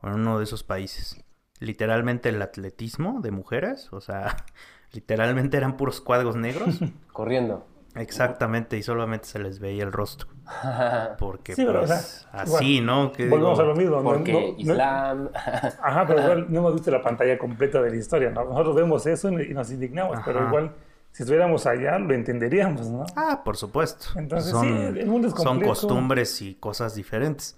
o 0.00 0.08
en 0.08 0.14
uno 0.14 0.38
de 0.38 0.44
esos 0.44 0.62
países. 0.62 1.24
Literalmente 1.58 2.28
el 2.30 2.40
atletismo 2.40 3.20
de 3.20 3.32
mujeres, 3.32 3.92
o 3.92 4.00
sea, 4.00 4.44
literalmente 4.92 5.56
eran 5.56 5.76
puros 5.76 6.00
cuadros 6.00 6.36
negros. 6.36 6.78
Corriendo. 7.12 7.66
Exactamente, 7.96 8.76
y 8.78 8.82
solamente 8.82 9.26
se 9.26 9.38
les 9.38 9.58
veía 9.58 9.82
el 9.84 9.92
rostro. 9.92 10.28
Porque 11.18 11.54
Sí, 11.54 11.64
pero, 11.64 11.82
o 11.82 11.86
pues 11.86 12.00
sea, 12.30 12.40
así, 12.40 12.76
igual, 12.76 12.86
¿no? 12.86 13.12
Que 13.12 13.28
Volvemos 13.28 13.58
digo, 13.58 13.62
a 13.70 13.72
lo 13.72 13.76
mismo. 13.76 13.96
¿no? 13.96 14.02
Porque 14.02 14.32
No- 14.32 14.40
no- 14.40 14.54
Islam. 14.58 15.28
Ajá, 15.82 16.06
pero 16.06 16.20
igual 16.22 16.46
no 16.52 16.58
hemos 16.60 16.74
visto 16.74 16.90
la 16.90 17.02
pantalla 17.02 17.36
completa 17.38 17.80
de 17.82 17.90
la 17.90 17.96
historia, 17.96 18.30
¿no? 18.30 18.44
Nosotros 18.44 18.74
vemos 18.76 19.06
eso 19.06 19.28
y 19.30 19.52
nos 19.54 19.70
indignamos, 19.70 20.18
pero 20.24 20.46
igual 20.46 20.72
si 21.12 21.24
estuviéramos 21.24 21.66
allá 21.66 21.98
lo 21.98 22.14
entenderíamos, 22.14 22.88
¿no? 22.88 23.04
Ah, 23.16 23.42
por 23.44 23.56
supuesto. 23.56 24.06
Entonces, 24.16 24.50
son, 24.52 24.62
sí, 24.94 25.00
el 25.00 25.06
mundo 25.06 25.28
es 25.28 25.34
son 25.34 25.60
costumbres 25.60 26.40
y 26.42 26.54
cosas 26.54 26.94
diferentes. 26.94 27.56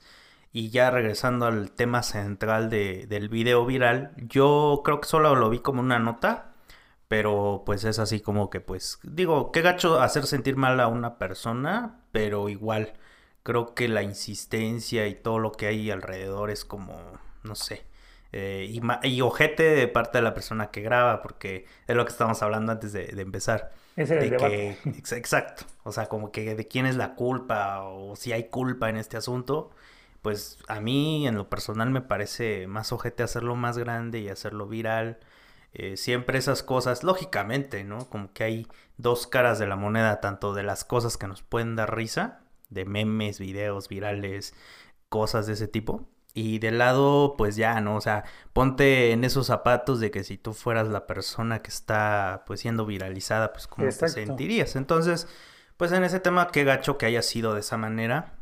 Y 0.55 0.69
ya 0.71 0.91
regresando 0.91 1.47
al 1.47 1.71
tema 1.71 2.03
central 2.03 2.69
de- 2.71 3.07
del 3.07 3.29
video 3.29 3.65
viral, 3.67 4.13
yo 4.17 4.83
creo 4.85 5.01
que 5.01 5.09
solo 5.09 5.35
lo 5.35 5.49
vi 5.51 5.61
como 5.61 5.81
una 5.81 5.99
nota, 5.99 6.52
pero 7.13 7.63
pues 7.67 7.85
es 7.85 7.99
así 7.99 8.21
como 8.21 8.49
que 8.49 8.61
pues 8.63 8.99
digo, 9.03 9.53
qué 9.53 9.61
gacho 9.61 10.01
hacer 10.01 10.25
sentir 10.25 10.57
mal 10.57 10.81
a 10.81 10.87
una 10.87 11.19
persona, 11.19 12.01
pero 12.11 12.49
igual 12.49 12.95
creo 13.43 13.75
que 13.75 13.87
la 13.87 14.03
insistencia 14.03 15.07
y 15.07 15.17
todo 15.17 15.39
lo 15.39 15.53
que 15.53 15.67
hay 15.67 15.91
alrededor 15.91 16.51
es 16.51 16.65
como, 16.65 16.97
no 17.43 17.55
sé, 17.55 17.85
eh, 18.33 18.67
y, 19.03 19.21
ojete 19.21 19.63
de 19.63 19.89
parte 19.89 20.17
de 20.17 20.23
la 20.23 20.33
persona 20.33 20.71
que 20.71 20.81
graba, 20.81 21.21
porque 21.21 21.67
es 21.87 21.95
lo 21.95 22.07
que 22.07 22.13
estábamos 22.13 22.43
hablando 22.43 22.73
antes 22.73 22.95
de, 22.95 23.09
de 23.09 23.21
empezar. 23.21 23.73
Ese 23.95 24.19
el 24.19 24.31
debate. 24.31 24.79
ex- 24.97 25.13
exacto, 25.13 25.67
o 25.83 25.93
sea, 25.93 26.07
como 26.07 26.33
que 26.33 26.55
de 26.55 26.67
quién 26.67 26.87
es 26.87 26.97
la 26.97 27.15
culpa 27.15 27.83
o 27.83 28.17
si 28.17 28.33
hay 28.33 28.45
culpa 28.49 28.89
en 28.89 28.97
este 28.97 29.19
asunto, 29.19 29.71
pues 30.23 30.57
a 30.67 30.81
mí 30.81 31.27
en 31.29 31.35
lo 31.35 31.51
personal 31.51 31.91
me 31.91 32.01
parece 32.01 32.67
más 32.69 32.91
ojete 32.91 33.23
hacerlo 33.23 33.55
más 33.55 33.77
grande 33.77 34.21
y 34.21 34.31
hacerlo 34.31 34.67
viral. 34.67 35.19
Eh, 35.75 35.97
siempre 35.97 36.39
esas 36.39 36.63
cosas, 36.63 37.03
lógicamente, 37.03 37.83
¿no? 37.83 38.09
Como 38.11 38.33
que 38.33 38.45
hay 38.45 38.67
dos 38.99 39.27
caras 39.27 39.59
de 39.59 39.67
la 39.67 39.77
moneda, 39.77 40.21
tanto 40.21 40.53
de 40.53 40.63
las 40.63 40.85
cosas 40.85 41.17
que 41.17 41.27
nos 41.27 41.43
pueden 41.43 41.77
dar 41.77 41.97
risa, 41.97 42.41
de 42.69 42.85
memes, 42.85 43.39
videos 43.39 43.89
virales, 43.89 44.55
cosas 45.09 45.47
de 45.47 45.55
ese 45.55 45.69
tipo. 45.69 46.09
Y 46.35 46.59
del 46.59 46.79
lado, 46.79 47.35
pues 47.37 47.57
ya, 47.57 47.81
¿no? 47.81 47.97
O 47.97 48.01
sea, 48.01 48.25
ponte 48.53 49.13
en 49.13 49.25
esos 49.25 49.47
zapatos 49.47 50.01
de 50.01 50.11
que 50.11 50.25
si 50.25 50.39
tú 50.39 50.55
fueras 50.55 50.89
la 50.89 51.07
persona 51.07 51.61
que 51.61 51.69
está, 51.69 52.45
pues, 52.47 52.61
siendo 52.61 52.87
viralizada, 52.87 53.53
pues, 53.53 53.67
¿cómo 53.67 53.89
te 53.89 54.09
sentirías? 54.09 54.77
Entonces, 54.77 55.29
pues, 55.77 55.93
en 55.93 56.05
ese 56.05 56.21
tema, 56.21 56.49
qué 56.49 56.65
gacho 56.65 56.97
que 56.97 57.07
haya 57.07 57.23
sido 57.23 57.55
de 57.55 57.61
esa 57.61 57.77
manera. 57.77 58.39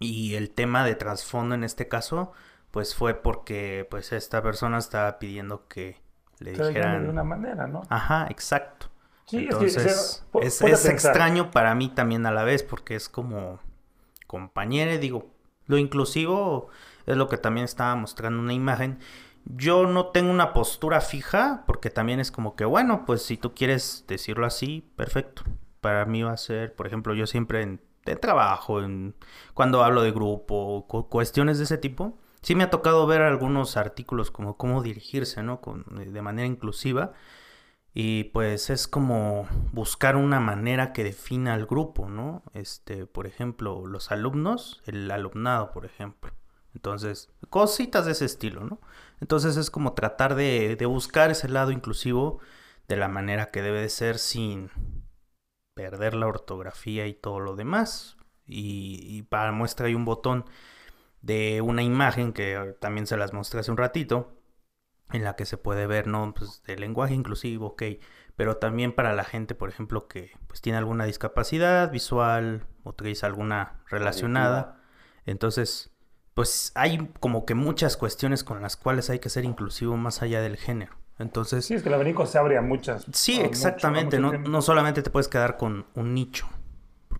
Y 0.00 0.34
el 0.36 0.50
tema 0.50 0.84
de 0.84 0.94
trasfondo 0.94 1.54
en 1.54 1.64
este 1.64 1.88
caso, 1.88 2.32
pues, 2.70 2.94
fue 2.94 3.14
porque, 3.14 3.86
pues, 3.90 4.12
esta 4.12 4.42
persona 4.42 4.78
estaba 4.78 5.18
pidiendo 5.18 5.68
que 5.68 6.01
le 6.42 6.52
dijeran... 6.52 7.04
de 7.04 7.10
una 7.10 7.24
manera, 7.24 7.66
¿no? 7.66 7.82
Ajá, 7.88 8.26
exacto. 8.30 8.86
Sí, 9.26 9.38
es 9.38 9.56
que, 9.56 9.64
o 9.64 9.68
sea, 9.68 9.82
Entonces, 9.84 10.24
po- 10.30 10.40
es, 10.42 10.60
es 10.62 10.84
extraño 10.86 11.50
para 11.50 11.74
mí 11.74 11.88
también 11.88 12.26
a 12.26 12.30
la 12.32 12.44
vez, 12.44 12.62
porque 12.62 12.94
es 12.96 13.08
como 13.08 13.60
compañero, 14.26 14.98
digo, 14.98 15.30
lo 15.66 15.78
inclusivo 15.78 16.68
es 17.06 17.16
lo 17.16 17.28
que 17.28 17.36
también 17.38 17.64
estaba 17.64 17.94
mostrando 17.96 18.40
una 18.40 18.52
imagen. 18.52 18.98
Yo 19.44 19.86
no 19.86 20.06
tengo 20.06 20.30
una 20.30 20.52
postura 20.52 21.00
fija, 21.00 21.64
porque 21.66 21.90
también 21.90 22.20
es 22.20 22.30
como 22.30 22.54
que, 22.56 22.64
bueno, 22.64 23.04
pues 23.06 23.22
si 23.22 23.36
tú 23.36 23.54
quieres 23.54 24.04
decirlo 24.06 24.46
así, 24.46 24.88
perfecto. 24.96 25.42
Para 25.80 26.04
mí 26.06 26.22
va 26.22 26.32
a 26.32 26.36
ser, 26.36 26.74
por 26.74 26.86
ejemplo, 26.86 27.12
yo 27.14 27.26
siempre 27.26 27.62
en, 27.62 27.80
en 28.06 28.20
trabajo, 28.20 28.80
en, 28.82 29.14
cuando 29.54 29.82
hablo 29.82 30.02
de 30.02 30.12
grupo, 30.12 30.86
cu- 30.88 31.08
cuestiones 31.08 31.58
de 31.58 31.64
ese 31.64 31.78
tipo, 31.78 32.16
sí 32.42 32.54
me 32.54 32.64
ha 32.64 32.70
tocado 32.70 33.06
ver 33.06 33.22
algunos 33.22 33.76
artículos 33.76 34.30
como 34.30 34.56
cómo 34.56 34.82
dirigirse, 34.82 35.42
¿no? 35.42 35.60
Con, 35.60 35.84
de 36.12 36.22
manera 36.22 36.46
inclusiva. 36.46 37.12
Y 37.94 38.24
pues 38.24 38.70
es 38.70 38.88
como 38.88 39.46
buscar 39.72 40.16
una 40.16 40.40
manera 40.40 40.92
que 40.92 41.04
defina 41.04 41.54
al 41.54 41.66
grupo, 41.66 42.08
¿no? 42.08 42.42
Este, 42.54 43.06
por 43.06 43.26
ejemplo, 43.26 43.86
los 43.86 44.10
alumnos, 44.10 44.82
el 44.86 45.10
alumnado, 45.10 45.72
por 45.72 45.84
ejemplo. 45.84 46.32
Entonces, 46.74 47.30
cositas 47.50 48.06
de 48.06 48.12
ese 48.12 48.24
estilo, 48.24 48.64
¿no? 48.64 48.80
Entonces 49.20 49.56
es 49.58 49.70
como 49.70 49.92
tratar 49.92 50.34
de, 50.34 50.76
de 50.76 50.86
buscar 50.86 51.30
ese 51.30 51.48
lado 51.48 51.70
inclusivo 51.70 52.40
de 52.88 52.96
la 52.96 53.08
manera 53.08 53.50
que 53.50 53.62
debe 53.62 53.80
de 53.82 53.88
ser 53.90 54.18
sin 54.18 54.70
perder 55.74 56.14
la 56.14 56.26
ortografía 56.26 57.06
y 57.06 57.14
todo 57.14 57.40
lo 57.40 57.56
demás. 57.56 58.16
Y, 58.46 59.00
y 59.02 59.22
para 59.22 59.52
muestra 59.52 59.86
hay 59.86 59.94
un 59.94 60.04
botón 60.04 60.46
de 61.22 61.60
una 61.62 61.82
imagen 61.82 62.32
que 62.32 62.76
también 62.80 63.06
se 63.06 63.16
las 63.16 63.32
mostré 63.32 63.60
hace 63.60 63.70
un 63.70 63.76
ratito, 63.78 64.32
en 65.12 65.24
la 65.24 65.36
que 65.36 65.44
se 65.44 65.56
puede 65.58 65.86
ver, 65.86 66.06
¿no? 66.06 66.32
Pues 66.34 66.62
de 66.66 66.76
lenguaje 66.76 67.14
inclusivo, 67.14 67.66
ok, 67.68 67.82
pero 68.36 68.56
también 68.56 68.94
para 68.94 69.12
la 69.14 69.24
gente, 69.24 69.54
por 69.54 69.68
ejemplo, 69.68 70.08
que 70.08 70.32
pues 70.46 70.60
tiene 70.62 70.78
alguna 70.78 71.04
discapacidad 71.04 71.90
visual, 71.90 72.66
motriz, 72.82 73.22
alguna 73.24 73.82
relacionada. 73.88 74.80
Entonces, 75.26 75.92
pues 76.34 76.72
hay 76.74 77.10
como 77.20 77.44
que 77.44 77.54
muchas 77.54 77.96
cuestiones 77.98 78.42
con 78.42 78.62
las 78.62 78.76
cuales 78.76 79.10
hay 79.10 79.18
que 79.18 79.28
ser 79.28 79.44
inclusivo 79.44 79.96
más 79.96 80.22
allá 80.22 80.40
del 80.40 80.56
género. 80.56 80.96
Entonces, 81.18 81.66
Sí, 81.66 81.74
es 81.74 81.82
que 81.82 81.90
el 81.90 81.94
abanico 81.94 82.24
se 82.26 82.38
abre 82.38 82.56
a 82.56 82.62
muchas. 82.62 83.06
Sí, 83.12 83.34
mucho- 83.36 83.46
exactamente. 83.48 84.18
mucho 84.18 84.38
No, 84.38 84.48
no 84.48 84.62
solamente 84.62 85.02
te 85.02 85.10
puedes 85.10 85.28
quedar 85.28 85.58
con 85.58 85.86
un 85.94 86.14
nicho, 86.14 86.48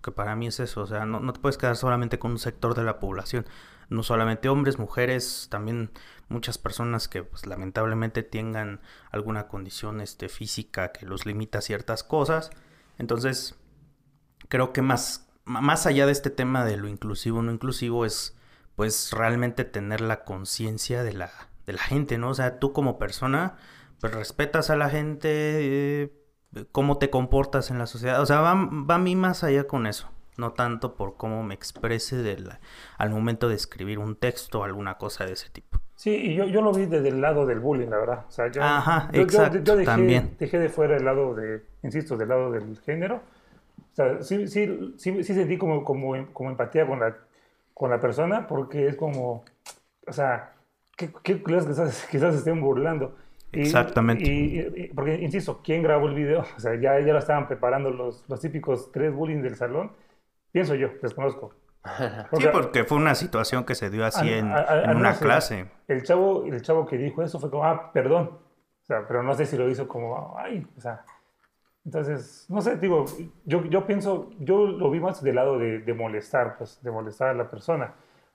porque 0.03 0.15
para 0.15 0.35
mí 0.35 0.47
es 0.47 0.59
eso. 0.59 0.81
O 0.81 0.87
sea, 0.87 1.05
no, 1.05 1.21
no 1.21 1.31
te 1.31 1.39
puedes 1.39 1.57
quedar 1.57 1.77
solamente 1.77 2.19
con 2.19 2.31
un 2.31 2.39
sector 2.39 2.75
de 2.75 2.83
la 2.83 2.99
población. 2.99 3.45
No 3.89 4.03
solamente 4.03 4.49
hombres, 4.49 4.77
mujeres, 4.77 5.47
también 5.49 5.91
muchas 6.27 6.57
personas 6.57 7.07
que 7.07 7.23
pues, 7.23 7.45
lamentablemente 7.45 8.21
tengan 8.21 8.81
alguna 9.11 9.47
condición 9.47 10.01
este, 10.01 10.27
física 10.27 10.91
que 10.91 11.05
los 11.05 11.25
limita 11.25 11.59
a 11.59 11.61
ciertas 11.61 12.03
cosas. 12.03 12.51
Entonces, 12.97 13.55
creo 14.49 14.73
que 14.73 14.81
más, 14.81 15.29
más 15.45 15.85
allá 15.85 16.05
de 16.05 16.11
este 16.11 16.29
tema 16.29 16.65
de 16.65 16.75
lo 16.75 16.89
inclusivo 16.89 17.39
o 17.39 17.41
no 17.41 17.53
inclusivo 17.53 18.05
es 18.05 18.37
pues 18.75 19.11
realmente 19.11 19.63
tener 19.63 20.01
la 20.01 20.25
conciencia 20.25 21.03
de 21.03 21.13
la, 21.13 21.31
de 21.65 21.73
la 21.73 21.83
gente, 21.83 22.17
¿no? 22.17 22.29
O 22.29 22.33
sea, 22.33 22.59
tú 22.59 22.73
como 22.73 22.97
persona, 22.97 23.55
pues 24.01 24.13
respetas 24.13 24.69
a 24.69 24.75
la 24.75 24.89
gente, 24.89 25.29
eh, 25.31 26.22
cómo 26.71 26.97
te 26.97 27.09
comportas 27.09 27.71
en 27.71 27.79
la 27.79 27.87
sociedad, 27.87 28.21
o 28.21 28.25
sea, 28.25 28.41
va, 28.41 28.53
va 28.55 28.95
a 28.95 28.99
mí 28.99 29.15
más 29.15 29.43
allá 29.43 29.65
con 29.67 29.87
eso, 29.87 30.09
no 30.37 30.53
tanto 30.53 30.95
por 30.95 31.17
cómo 31.17 31.43
me 31.43 31.53
exprese 31.53 32.17
de 32.17 32.39
la- 32.39 32.59
al 32.97 33.09
momento 33.09 33.49
de 33.49 33.55
escribir 33.55 33.99
un 33.99 34.15
texto 34.15 34.59
o 34.61 34.63
alguna 34.63 34.97
cosa 34.97 35.25
de 35.25 35.33
ese 35.33 35.49
tipo. 35.49 35.79
Sí, 35.95 36.11
y 36.15 36.35
yo, 36.35 36.45
yo 36.45 36.61
lo 36.61 36.73
vi 36.73 36.85
desde 36.85 37.09
el 37.09 37.21
lado 37.21 37.45
del 37.45 37.59
bullying, 37.59 37.87
la 37.87 37.97
verdad. 37.97 38.25
O 38.27 38.31
sea, 38.31 38.51
yo, 38.51 38.61
Ajá, 38.61 39.09
yo- 39.11 39.19
yo- 39.19 39.21
exacto, 39.21 39.59
yo 39.59 39.75
dejé, 39.75 39.91
también. 39.91 40.35
dejé 40.39 40.59
de 40.59 40.69
fuera 40.69 40.97
el 40.97 41.05
lado 41.05 41.33
de, 41.35 41.63
insisto, 41.83 42.17
del 42.17 42.29
lado 42.29 42.51
del 42.51 42.79
género. 42.81 43.21
O 43.93 43.95
sea, 43.95 44.21
sí, 44.23 44.47
sí, 44.47 44.95
sí, 44.97 45.23
sí 45.23 45.33
sentí 45.33 45.57
como, 45.57 45.83
como, 45.83 46.13
como 46.33 46.49
empatía 46.49 46.87
con 46.87 46.99
la, 46.99 47.15
con 47.73 47.89
la 47.91 47.99
persona 47.99 48.47
porque 48.47 48.87
es 48.87 48.95
como, 48.95 49.43
o 50.07 50.13
sea, 50.13 50.53
qué, 50.97 51.11
qué 51.23 51.43
que 51.43 51.43
quizás, 51.43 52.07
quizás 52.11 52.35
estén 52.35 52.61
burlando. 52.61 53.15
Y- 53.53 53.61
Exactamente. 53.61 54.23
Y, 54.25 54.59
y- 54.75 54.87
porque, 54.93 55.15
insisto, 55.15 55.61
¿quién 55.63 55.83
grabó 55.83 56.07
el 56.07 56.15
video? 56.15 56.41
O 56.57 56.59
sea, 56.59 56.75
ya, 56.75 56.99
ya 56.99 57.13
lo 57.13 57.19
estaban 57.19 57.47
preparando 57.47 57.89
los, 57.91 58.25
los 58.27 58.39
típicos 58.41 58.91
tres 58.91 59.13
bullying 59.13 59.41
del 59.41 59.55
salón. 59.55 59.91
Pienso 60.51 60.75
yo, 60.75 60.89
desconozco. 61.01 61.53
Sí, 62.37 62.45
porque 62.51 62.83
fue 62.85 62.97
una 62.97 63.13
situación 63.15 63.65
que 63.65 63.75
se 63.75 63.89
dio 63.89 64.05
así 64.05 64.27
Al- 64.27 64.33
en, 64.39 64.51
al- 64.51 64.67
al 64.67 64.89
en 64.91 64.97
una 64.97 65.13
clase. 65.19 65.65
El 65.87 66.03
chavo, 66.03 66.45
el 66.45 66.61
chavo 66.61 66.85
que 66.85 66.97
dijo 66.97 67.21
eso 67.23 67.39
fue 67.39 67.49
como, 67.49 67.65
ah, 67.65 67.91
perdón. 67.93 68.39
O 68.83 68.85
sea, 68.85 69.05
pero 69.07 69.23
no 69.23 69.33
sé 69.33 69.45
si 69.45 69.57
lo 69.57 69.69
hizo 69.69 69.87
como, 69.87 70.35
ay, 70.37 70.65
o 70.77 70.81
sea. 70.81 71.03
Entonces, 71.85 72.45
no 72.49 72.61
sé, 72.61 72.77
digo, 72.77 73.05
yo, 73.45 73.65
yo 73.65 73.85
pienso, 73.85 74.29
yo 74.39 74.65
lo 74.67 74.89
vi 74.89 74.99
más 75.01 75.21
del 75.21 75.35
lado 75.35 75.59
de, 75.59 75.79
de 75.79 75.93
molestar, 75.93 76.57
pues, 76.57 76.81
de 76.81 76.91
molestar 76.91 77.29
a 77.29 77.33
la 77.33 77.49
persona. 77.49 77.93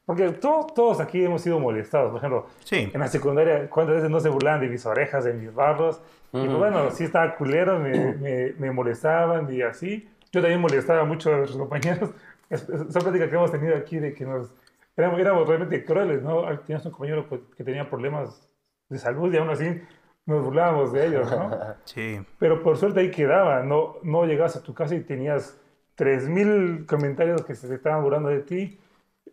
Porque 0.08 0.30
todos, 0.30 0.72
todos 0.72 1.00
aquí 1.00 1.22
hemos 1.22 1.42
sido 1.42 1.60
molestados. 1.60 2.08
Por 2.10 2.18
ejemplo, 2.18 2.46
Sí. 2.64 2.90
en 2.94 2.98
la 2.98 3.08
secundaria, 3.08 3.68
¿cuántas 3.68 3.96
veces 3.96 4.10
no 4.10 4.20
se 4.20 4.30
burlaban 4.30 4.62
de 4.62 4.68
mis 4.68 4.86
orejas, 4.86 5.24
de 5.24 5.34
mis 5.34 5.54
barros? 5.54 6.00
Y 6.32 6.46
pues, 6.46 6.56
bueno, 6.56 6.90
sí 6.90 7.04
estaba 7.04 7.34
culero, 7.36 7.78
me, 7.78 8.14
me, 8.14 8.52
me 8.58 8.70
molestaban 8.72 9.52
y 9.52 9.60
así. 9.60 10.08
Yo 10.32 10.40
también 10.40 10.60
molestaba 10.62 11.04
mucho 11.04 11.32
a 11.32 11.36
nuestros 11.36 11.58
compañeros. 11.60 12.10
Es, 12.50 12.62
es- 12.66 12.90
son 12.94 13.02
pláticas 13.02 13.28
que 13.28 13.34
hemos 13.34 13.52
tenido 13.52 13.76
aquí 13.76 13.98
de 13.98 14.14
que 14.14 14.24
nos 14.24 14.50
éramos, 14.96 15.20
éramos 15.20 15.46
realmente 15.46 15.84
crueles, 15.84 16.22
¿no? 16.22 16.44
Tenías 16.60 16.82
un 16.86 16.92
compañero 16.92 17.26
que 17.54 17.62
tenía 17.62 17.90
problemas 17.90 18.48
de 18.88 18.98
salud 18.98 19.30
y 19.34 19.36
aún 19.36 19.50
así 19.50 19.78
nos 20.24 20.42
burlábamos 20.42 20.90
de 20.94 21.06
ellos, 21.08 21.30
¿no? 21.30 21.50
Sí. 21.84 22.18
Pero 22.38 22.62
por 22.62 22.78
suerte 22.78 23.00
ahí 23.00 23.10
quedaba, 23.10 23.62
no, 23.62 23.96
no 24.02 24.24
llegabas 24.24 24.56
a 24.56 24.62
tu 24.62 24.72
casa 24.72 24.94
y 24.94 25.00
tenías 25.00 25.60
3.000 25.98 26.86
comentarios 26.86 27.42
que 27.44 27.54
se 27.54 27.72
estaban 27.74 28.02
burlando 28.02 28.30
de 28.30 28.40
ti. 28.40 28.80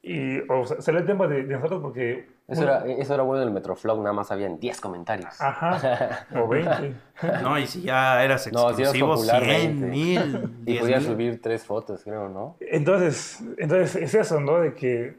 Y, 0.01 0.39
o 0.51 0.65
sea, 0.65 0.81
salió 0.81 0.99
el 1.01 1.05
tema 1.07 1.27
de, 1.27 1.43
de 1.43 1.53
nosotros 1.55 1.81
porque... 1.81 2.27
Eso 2.47 2.61
era, 2.63 2.85
eso 2.85 3.13
era 3.15 3.23
bueno 3.23 3.43
del 3.43 3.51
Metroflog, 3.53 3.99
nada 3.99 4.13
más 4.13 4.31
habían 4.31 4.59
10 4.59 4.79
comentarios. 4.81 5.41
Ajá, 5.41 6.27
o 6.35 6.47
20. 6.47 6.93
No, 7.41 7.57
y 7.57 7.65
si 7.65 7.81
ya 7.81 8.23
eras 8.23 8.51
No, 8.51 8.71
si 8.73 8.81
eras 8.83 8.93
exclusivo, 8.93 9.13
popular, 9.15 9.43
100 9.43 9.81
20. 9.81 9.85
mil, 9.87 10.53
Y 10.61 10.65
10 10.73 10.79
podías 10.81 11.03
subir 11.03 11.41
tres 11.41 11.65
fotos, 11.65 12.03
creo, 12.03 12.29
¿no? 12.29 12.57
Entonces, 12.59 13.41
entonces 13.57 13.95
es 13.95 14.13
eso, 14.13 14.39
¿no? 14.39 14.59
De 14.59 14.75
que 14.75 15.17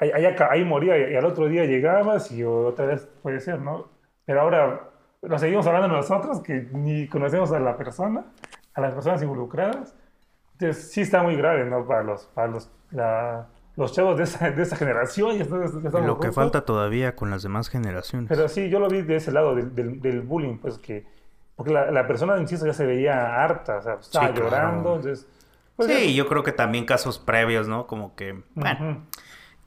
ahí, 0.00 0.10
ahí, 0.12 0.36
ahí 0.50 0.64
moría 0.64 0.96
y 1.10 1.16
al 1.16 1.24
otro 1.24 1.46
día 1.48 1.64
llegabas 1.64 2.30
y 2.30 2.44
otra 2.44 2.86
vez 2.86 3.08
puede 3.22 3.40
ser, 3.40 3.60
¿no? 3.60 3.88
Pero 4.24 4.42
ahora 4.42 4.82
lo 5.22 5.38
seguimos 5.38 5.66
hablando 5.66 5.88
nosotros 5.88 6.40
que 6.42 6.68
ni 6.72 7.08
conocemos 7.08 7.50
a 7.50 7.58
la 7.58 7.76
persona, 7.76 8.24
a 8.74 8.80
las 8.80 8.94
personas 8.94 9.20
involucradas. 9.22 9.96
Entonces 10.52 10.92
sí 10.92 11.00
está 11.00 11.24
muy 11.24 11.34
grave, 11.34 11.64
¿no? 11.64 11.84
Para 11.86 12.04
los, 12.04 12.26
para 12.26 12.46
los, 12.48 12.70
la- 12.92 13.48
los 13.78 13.92
chavos 13.92 14.18
de 14.18 14.24
esa, 14.24 14.50
de 14.50 14.62
esa 14.62 14.76
generación. 14.76 15.36
Ya 15.36 15.44
estamos- 15.44 15.72
ya 15.82 15.88
estamos 15.88 16.06
Lo 16.06 16.18
que 16.20 16.32
falta 16.32 16.64
todavía 16.64 17.16
con 17.16 17.30
las 17.30 17.42
demás 17.42 17.68
generaciones. 17.70 18.28
Pero 18.28 18.48
sí, 18.48 18.68
yo 18.68 18.78
lo 18.80 18.88
vi 18.88 19.02
de 19.02 19.16
ese 19.16 19.32
lado 19.32 19.54
del, 19.54 19.74
del, 19.74 20.00
del 20.00 20.20
bullying, 20.20 20.58
pues 20.58 20.78
que... 20.78 21.06
Porque 21.56 21.72
la, 21.72 21.90
la 21.90 22.06
persona, 22.06 22.38
insisto, 22.38 22.66
ya 22.66 22.72
se 22.74 22.86
veía 22.86 23.42
harta, 23.42 23.78
o 23.78 23.82
sea, 23.82 23.94
estaba 23.94 24.32
llorando, 24.32 24.94
entonces... 24.96 25.26
pues, 25.76 25.88
sí, 25.90 26.14
yo 26.14 26.26
creo 26.28 26.44
que 26.44 26.52
también 26.52 26.84
casos 26.84 27.18
previos, 27.18 27.66
¿no? 27.66 27.86
Como 27.88 28.14
que, 28.14 28.42
bueno, 28.54 29.06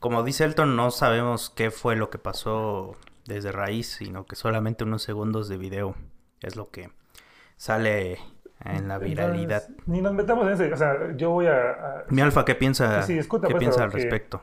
como 0.00 0.22
dice 0.22 0.44
Elton, 0.44 0.74
no 0.74 0.90
sabemos 0.90 1.50
qué 1.50 1.70
fue 1.70 1.94
lo 1.96 2.08
que 2.08 2.18
pasó 2.18 2.96
desde 3.26 3.52
raíz, 3.52 3.88
sino 3.88 4.24
que 4.26 4.36
solamente 4.36 4.84
unos 4.84 5.02
segundos 5.02 5.48
de 5.50 5.58
video 5.58 5.94
es 6.40 6.56
lo 6.56 6.70
que 6.70 6.90
sale 7.58 8.18
en 8.64 8.88
la 8.88 8.98
viralidad. 8.98 9.62
Entonces, 9.68 9.88
ni 9.88 10.00
nos 10.00 10.12
metamos 10.12 10.46
en 10.46 10.52
ese, 10.54 10.72
o 10.72 10.76
sea, 10.76 10.96
yo 11.16 11.30
voy 11.30 11.46
a... 11.46 11.70
a- 11.70 12.04
Mi 12.08 12.20
Alfa, 12.22 12.44
¿qué 12.44 12.54
piensa, 12.54 13.02
Sí, 13.02 13.18
escucha, 13.18 13.46
¿qué 13.48 13.54
pues, 13.54 13.60
piensa 13.60 13.84
al 13.84 13.90
que- 13.90 13.98
respecto? 13.98 14.42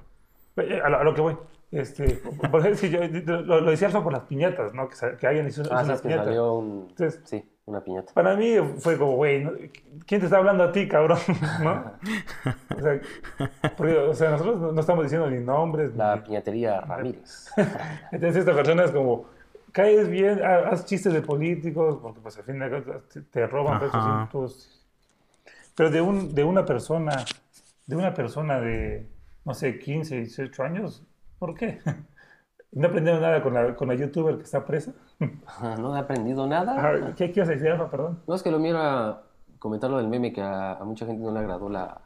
eh, 0.58 0.82
a, 0.84 0.90
lo, 0.90 0.98
a 1.00 1.04
lo 1.04 1.14
que 1.14 1.22
voy. 1.22 1.38
Este, 1.72 2.04
por 2.52 2.60
ejemplo, 2.62 2.76
sí, 2.76 2.90
yo- 2.90 3.00
lo, 3.44 3.62
lo 3.62 3.72
decía 3.72 3.88
Alfa 3.88 4.04
por 4.04 4.14
las 4.14 4.24
piñatas, 4.24 4.74
¿no? 4.74 4.90
Que, 4.90 4.96
que 5.18 5.28
alguien 5.28 5.48
hizo, 5.48 5.62
hizo 5.62 5.74
Ah, 5.74 5.84
sí, 5.84 5.92
una 5.92 6.00
piñata. 6.02 6.24
salió 6.26 6.54
un... 6.54 6.88
Entonces- 6.90 7.22
Sí, 7.26 7.48
una 7.66 7.82
piñata. 7.82 8.12
Para 8.14 8.36
mí 8.36 8.56
fue 8.80 8.98
como, 8.98 9.12
güey, 9.16 9.44
¿no? 9.44 9.52
¿quién 10.08 10.20
te 10.20 10.26
está 10.26 10.38
hablando 10.38 10.64
a 10.64 10.72
ti, 10.72 10.88
cabrón? 10.88 11.20
¿No? 11.64 11.94
O 12.76 12.82
sea, 12.82 13.00
porque, 13.78 13.98
o 13.98 14.14
sea, 14.14 14.32
nosotros 14.32 14.58
no, 14.60 14.72
no 14.72 14.80
estamos 14.82 15.04
diciendo 15.04 15.30
ni 15.30 15.40
nombres. 15.40 15.96
La 15.96 16.16
ni- 16.16 16.22
piñatería 16.24 16.82
Ramírez. 16.82 17.52
Entonces 18.12 18.38
esta 18.38 18.54
persona 18.56 18.86
es 18.86 18.92
como, 18.92 19.26
caes 19.80 20.10
bien, 20.10 20.42
ha- 20.44 20.70
haz 20.70 20.86
chistes 20.86 21.14
de 21.14 21.22
políticos, 21.22 22.00
porque 22.02 22.20
pues 22.20 22.38
al 22.38 22.44
fin 22.44 22.60
de 22.60 22.70
cuentas 22.70 23.08
te, 23.10 23.22
te 23.22 23.48
roban 23.48 23.80
tus- 24.32 24.86
Pero 25.76 25.90
de, 25.90 26.02
un, 26.02 26.34
de 26.36 26.44
una 26.44 26.66
persona, 26.66 27.24
de 27.86 27.96
una 27.96 28.14
persona 28.14 28.60
de, 28.60 29.10
no 29.46 29.54
sé, 29.54 29.80
15, 29.80 30.18
18 30.18 30.64
años, 30.64 31.04
¿por 31.38 31.54
qué? 31.56 31.80
¿No 32.72 32.88
aprendieron 32.88 33.22
nada 33.22 33.42
con 33.42 33.54
la, 33.54 33.76
con 33.76 33.88
la 33.88 33.96
youtuber 33.96 34.38
que 34.38 34.44
está 34.44 34.64
presa? 34.66 34.92
no 35.80 35.96
he 35.96 36.00
aprendido 36.00 36.46
nada. 36.46 36.76
Ah, 36.78 37.14
¿Qué 37.16 37.32
quieres 37.32 37.48
decir, 37.50 37.70
Alfa? 37.70 37.90
Perdón. 37.90 38.22
No, 38.28 38.36
es 38.36 38.44
que 38.44 38.52
lo 38.52 38.60
mío 38.60 38.72
era 38.78 39.24
comentar 39.58 39.90
lo 39.90 39.98
del 39.98 40.08
meme 40.08 40.32
que 40.32 40.42
a, 40.42 40.74
a 40.74 40.84
mucha 40.84 41.06
gente 41.06 41.24
no 41.24 41.32
le 41.32 41.40
agradó 41.40 41.68
la, 41.70 42.00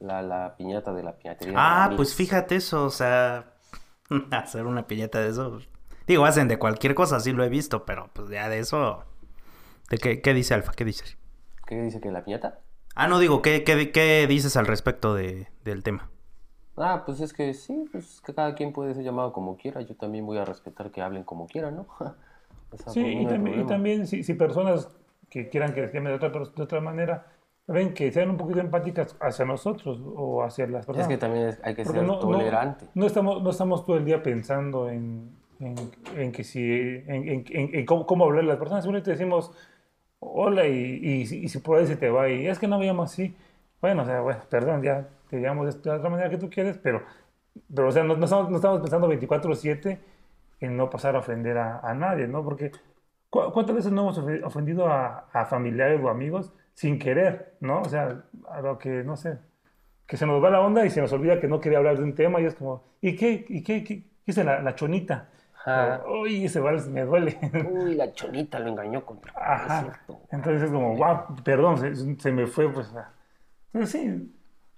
la, 0.00 0.20
la 0.22 0.54
piñata 0.56 0.92
de 0.92 1.02
la 1.02 1.12
piñatería. 1.16 1.54
Ah, 1.56 1.90
pues 1.96 2.14
fíjate 2.14 2.56
eso, 2.56 2.84
o 2.84 2.90
sea, 2.90 3.46
hacer 4.30 4.66
una 4.66 4.86
piñata 4.86 5.20
de 5.20 5.30
eso. 5.30 5.58
Digo, 6.08 6.24
hacen 6.24 6.48
de 6.48 6.58
cualquier 6.58 6.94
cosa, 6.96 7.20
sí 7.20 7.32
lo 7.32 7.44
he 7.44 7.48
visto, 7.48 7.84
pero 7.86 8.10
pues 8.14 8.28
ya 8.30 8.48
de 8.48 8.58
eso. 8.60 9.04
¿De 9.90 9.98
qué, 9.98 10.22
qué 10.22 10.34
dice 10.34 10.54
Alfa? 10.54 10.72
¿Qué 10.72 10.84
dice? 10.84 11.04
¿Qué 11.66 11.80
dice 11.80 12.00
que 12.00 12.10
la 12.10 12.24
piñata? 12.24 12.58
Ah, 12.94 13.08
no 13.08 13.18
digo, 13.18 13.40
¿qué, 13.42 13.64
qué, 13.64 13.92
qué 13.92 14.26
dices 14.28 14.56
al 14.56 14.66
respecto 14.66 15.14
de, 15.14 15.48
del 15.64 15.82
tema? 15.82 16.10
Ah, 16.76 17.02
pues 17.04 17.20
es 17.20 17.32
que 17.32 17.52
sí, 17.54 17.88
pues 17.90 18.20
que 18.20 18.32
cada 18.34 18.54
quien 18.54 18.72
puede 18.72 18.94
ser 18.94 19.02
llamado 19.02 19.32
como 19.32 19.56
quiera. 19.56 19.80
Yo 19.82 19.96
también 19.96 20.24
voy 20.26 20.38
a 20.38 20.44
respetar 20.44 20.90
que 20.92 21.02
hablen 21.02 21.24
como 21.24 21.46
quieran, 21.46 21.76
¿no? 21.76 21.86
Esa 22.72 22.92
Sí, 22.92 23.00
y 23.00 23.24
no 23.24 23.28
también, 23.28 23.60
y 23.60 23.66
también 23.66 24.06
si, 24.06 24.22
si 24.22 24.34
personas 24.34 24.88
que 25.30 25.48
quieran 25.48 25.74
que 25.74 25.80
les 25.82 25.92
llamen 25.92 26.16
de 26.18 26.26
otra, 26.26 26.42
de 26.44 26.62
otra 26.62 26.80
manera, 26.80 27.26
ven 27.66 27.94
que 27.94 28.12
sean 28.12 28.30
un 28.30 28.36
poquito 28.36 28.60
empáticas 28.60 29.16
hacia 29.20 29.44
nosotros 29.44 30.00
o 30.04 30.42
hacia 30.44 30.66
las 30.68 30.86
personas. 30.86 31.10
Es 31.10 31.16
que 31.16 31.18
también 31.18 31.56
hay 31.64 31.74
que 31.74 31.84
Porque 31.84 31.98
ser 31.98 32.06
no, 32.06 32.16
no- 32.16 32.20
tolerante. 32.20 32.86
No, 32.94 33.06
estamos, 33.06 33.42
no 33.42 33.50
estamos 33.50 33.84
todo 33.84 33.96
el 33.96 34.04
día 34.04 34.22
pensando 34.22 34.88
en, 34.88 35.36
en, 35.60 35.76
en 36.16 36.32
que 36.32 36.44
si, 36.44 36.60
en, 36.62 37.44
en- 37.48 37.86
cómo, 37.86 38.06
cómo 38.06 38.24
hablar 38.24 38.44
a 38.44 38.46
las 38.48 38.58
personas. 38.58 38.84
Simplemente 38.84 39.10
decimos 39.12 39.52
hola 40.20 40.66
y, 40.66 40.72
y, 41.02 41.22
y 41.22 41.48
si 41.48 41.58
por 41.60 41.78
ahí 41.78 41.86
se 41.86 41.96
te 41.96 42.10
va 42.10 42.28
y 42.30 42.46
es 42.46 42.58
que 42.58 42.68
no 42.68 42.78
me 42.78 42.86
llamo 42.86 43.02
así. 43.04 43.34
Bueno, 43.80 44.02
o 44.02 44.06
sea, 44.06 44.20
bueno, 44.20 44.40
perdón, 44.50 44.82
ya 44.82 45.08
te 45.30 45.38
llamo 45.38 45.64
de 45.64 45.70
esta 45.70 45.96
otra 45.96 46.10
manera 46.10 46.30
que 46.30 46.38
tú 46.38 46.50
quieres, 46.50 46.78
pero, 46.78 47.02
pero 47.74 47.88
o 47.88 47.92
sea, 47.92 48.02
no, 48.04 48.16
no 48.16 48.24
estamos, 48.24 48.50
no 48.50 48.56
estamos 48.56 48.80
pensando 48.80 49.08
24/7 49.08 50.00
en 50.60 50.76
no 50.76 50.90
pasar 50.90 51.16
a 51.16 51.20
ofender 51.20 51.58
a, 51.58 51.80
a 51.80 51.94
nadie, 51.94 52.26
¿no? 52.28 52.44
Porque 52.44 52.72
¿cu- 53.30 53.52
¿cuántas 53.52 53.76
veces 53.76 53.92
no 53.92 54.02
hemos 54.02 54.18
ofe- 54.20 54.42
ofendido 54.44 54.86
a, 54.88 55.28
a 55.32 55.46
familiares 55.46 56.00
o 56.02 56.08
amigos 56.08 56.52
sin 56.74 56.98
querer, 56.98 57.56
¿no? 57.60 57.82
O 57.82 57.88
sea, 57.88 58.24
a 58.50 58.60
lo 58.62 58.78
que, 58.78 59.04
no 59.04 59.16
sé, 59.16 59.38
que 60.06 60.16
se 60.16 60.26
nos 60.26 60.42
va 60.42 60.50
la 60.50 60.60
onda 60.60 60.84
y 60.86 60.90
se 60.90 61.00
nos 61.00 61.12
olvida 61.12 61.40
que 61.40 61.48
no 61.48 61.60
quería 61.60 61.78
hablar 61.78 61.98
de 61.98 62.04
un 62.04 62.14
tema 62.14 62.40
y 62.40 62.46
es 62.46 62.54
como, 62.54 62.84
¿y 63.00 63.16
qué? 63.16 63.44
¿Y 63.48 63.62
qué? 63.62 63.84
¿Qué, 63.84 64.02
qué 64.02 64.04
hice 64.26 64.44
la, 64.44 64.60
la 64.62 64.74
chonita? 64.74 65.30
Ajá. 65.68 66.02
Uy, 66.08 66.44
ese 66.44 66.60
vals 66.60 66.88
me 66.88 67.02
duele. 67.02 67.38
Uy, 67.70 67.94
la 67.94 68.12
chonita 68.14 68.58
lo 68.58 68.68
engañó 68.68 69.04
con... 69.04 69.20
Ajá. 69.34 69.80
cierto. 69.80 70.20
Entonces 70.30 70.62
es 70.62 70.70
como, 70.70 70.96
wow, 70.96 71.36
perdón, 71.44 71.78
se, 71.78 72.20
se 72.20 72.32
me 72.32 72.46
fue, 72.46 72.72
pues. 72.72 72.92
Entonces 73.72 74.00
sí, 74.00 74.34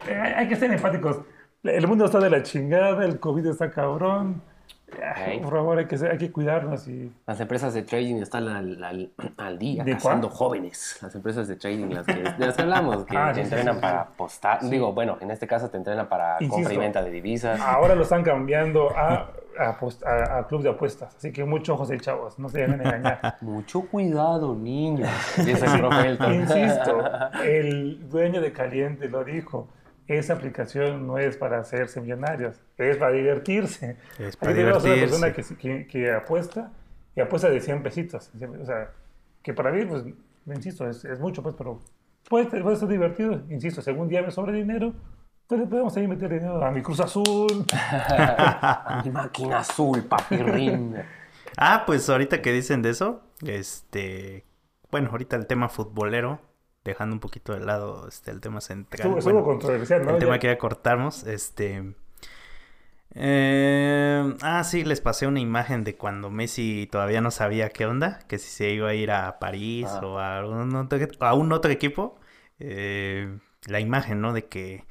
eh, 0.09 0.15
hay, 0.15 0.33
hay 0.33 0.49
que 0.49 0.57
ser 0.57 0.71
empáticos. 0.71 1.21
El 1.63 1.87
mundo 1.87 2.07
está 2.07 2.19
de 2.19 2.31
la 2.31 2.43
chingada, 2.43 3.05
el 3.05 3.21
COVID 3.21 3.47
está 3.47 3.71
cabrón. 3.71 4.43
Por 5.43 5.53
favor, 5.53 5.79
hay 5.79 5.87
que, 5.87 5.97
hay 6.07 6.19
que 6.19 6.31
cuidarnos 6.33 6.87
y... 6.89 7.13
Las 7.27 7.41
empresas 7.41 7.75
de 7.75 7.83
trading 7.83 8.17
están 8.17 8.49
al, 8.49 8.83
al- 8.83 9.11
al 9.37 9.59
día 9.59 9.85
¿De 9.85 9.93
cazando 9.93 10.29
cuál? 10.29 10.39
jóvenes. 10.39 10.99
Las 11.03 11.15
empresas 11.15 11.49
de 11.49 11.57
trading, 11.57 11.89
las 11.89 12.07
que, 12.07 12.15
de 12.15 12.47
las 12.47 12.57
que 12.57 12.63
hablamos, 12.63 13.05
que 13.07 13.17
Ah, 13.21 13.33
te 13.33 13.35
sí, 13.35 13.41
sí, 13.41 13.55
entrenan 13.55 13.75
sí, 13.75 13.79
sí. 13.79 13.83
para 13.83 14.01
apostar. 14.03 14.61
Digo, 14.69 14.93
bueno, 14.93 15.17
en 15.21 15.31
este 15.31 15.47
caso 15.47 15.69
te 15.71 15.77
entrenan 15.77 16.09
para 16.09 16.39
compra 16.39 16.57
y 16.59 16.61
Insisto. 16.63 16.81
venta 16.81 17.03
de 17.03 17.11
divisas. 17.11 17.61
Ahora 17.61 17.95
lo 17.95 18.03
están 18.03 18.23
cambiando 18.23 18.91
a, 18.97 19.31
a, 19.59 19.79
a- 20.05 20.39
a 20.39 20.47
club 20.47 20.63
de 20.63 20.71
apuestas. 20.71 21.15
Así 21.17 21.33
que 21.33 21.45
mucho 21.45 21.75
ojos 21.75 21.91
chavos, 22.01 22.39
no 22.39 22.49
se 22.49 22.61
dejen 22.61 22.81
engañar. 22.81 23.37
Mucho 23.41 23.83
cuidado, 23.83 24.55
niños. 24.55 25.09
Insisto, 25.39 27.01
el 27.45 28.09
dueño 28.09 28.41
de 28.41 28.53
Caliente 28.53 29.09
lo 29.09 29.25
dijo. 29.25 29.69
Esa 30.19 30.33
aplicación 30.35 31.07
no 31.07 31.19
es 31.19 31.37
para 31.37 31.61
hacerse 31.61 32.01
millonarios, 32.01 32.61
es 32.77 32.97
para 32.97 33.13
divertirse. 33.13 33.97
Es 34.19 34.37
para 34.37 34.51
Ahí 34.51 34.57
tenemos 34.57 34.83
una 34.85 34.95
divertirse. 34.95 35.31
persona 35.31 35.33
que, 35.33 35.43
que, 35.57 35.87
que 35.87 36.11
apuesta 36.13 36.73
y 37.15 37.21
apuesta 37.21 37.49
de 37.49 37.61
100 37.61 37.83
pesitos. 37.85 38.31
O 38.61 38.65
sea, 38.65 38.91
que 39.43 39.55
para 39.55 39.71
mí, 39.71 39.85
pues, 39.85 40.05
insisto, 40.47 40.89
es, 40.89 41.05
es 41.05 41.21
mucho, 41.21 41.43
pues, 41.45 41.55
pero 41.57 41.81
puede, 42.29 42.47
puede 42.63 42.77
ser 42.77 42.89
divertido. 42.89 43.43
Insisto, 43.51 43.83
si 43.83 43.91
algún 43.91 44.09
día 44.09 44.23
me 44.23 44.33
sobra 44.33 44.53
dinero, 44.53 44.95
pues 45.47 45.61
le 45.61 45.67
podemos 45.67 45.97
ahí 45.97 46.09
meter 46.09 46.29
dinero 46.29 46.65
a 46.65 46.71
mi 46.73 46.83
Cruz 46.83 47.01
Azul. 47.01 47.67
A 47.73 49.03
mi 49.05 49.11
máquina 49.11 49.59
azul, 49.61 50.03
papirrín. 50.05 50.97
Ah, 51.57 51.85
pues 51.87 52.09
ahorita 52.09 52.43
que 52.43 52.53
dicen 52.53 52.83
de 52.83 52.91
eso, 52.91 53.23
este, 53.47 54.45
bueno, 54.91 55.11
ahorita 55.11 55.37
el 55.37 55.47
tema 55.47 55.69
futbolero, 55.69 56.41
dejando 56.85 57.15
un 57.15 57.21
poquito 57.21 57.53
de 57.53 57.61
lado 57.61 58.09
este, 58.09 58.31
el 58.31 58.41
tema 58.41 58.61
central. 58.61 59.09
Estuvo, 59.19 59.23
bueno, 59.33 59.45
controversial, 59.45 60.05
¿no? 60.05 60.13
el 60.13 60.19
tema 60.19 60.39
que 60.39 60.47
ya 60.49 60.59
cortamos, 60.59 61.25
este... 61.27 61.95
eh, 63.15 64.35
ah, 64.43 64.63
sí, 64.65 64.85
les 64.85 65.01
pasé 65.01 65.27
una 65.27 65.41
imagen 65.41 65.85
de 65.85 65.97
cuando 65.97 66.31
Messi 66.31 66.89
todavía 66.91 67.21
no 67.21 67.31
sabía 67.31 67.71
qué 67.71 67.87
onda, 67.87 68.21
que 68.29 68.39
si 68.39 68.49
se 68.49 68.71
iba 68.71 68.89
a 68.91 68.95
ir 68.95 69.11
a 69.11 69.39
París 69.39 69.87
Ah. 69.91 70.01
o 70.07 70.19
a 70.19 70.47
un 70.47 70.75
otro, 70.77 70.99
a 71.21 71.35
un 71.35 71.53
otro 71.53 71.71
equipo. 71.71 72.19
eh, 72.63 73.39
la 73.67 73.81
imagen, 73.81 74.21
¿no? 74.21 74.33
De 74.35 74.47
que 74.47 74.85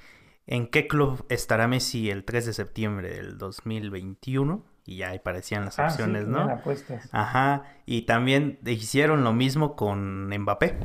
en 0.48 0.68
qué 0.68 0.88
club 0.88 1.24
estará 1.30 1.68
Messi 1.68 2.10
el 2.10 2.24
3 2.26 2.48
de 2.48 2.54
septiembre 2.54 3.10
del 3.14 3.38
2021. 3.38 4.64
Y 4.86 4.98
ya 4.98 5.10
ahí 5.10 5.18
aparecían 5.18 5.66
las 5.66 5.78
Ah, 5.78 5.86
opciones, 5.86 6.26
¿no? 6.28 6.42
apuestas. 6.50 7.10
Ajá, 7.12 7.64
y 7.86 8.04
también 8.04 8.58
hicieron 8.66 9.24
lo 9.24 9.34
mismo 9.34 9.76
con 9.76 10.28
Mbappé. 10.36 10.78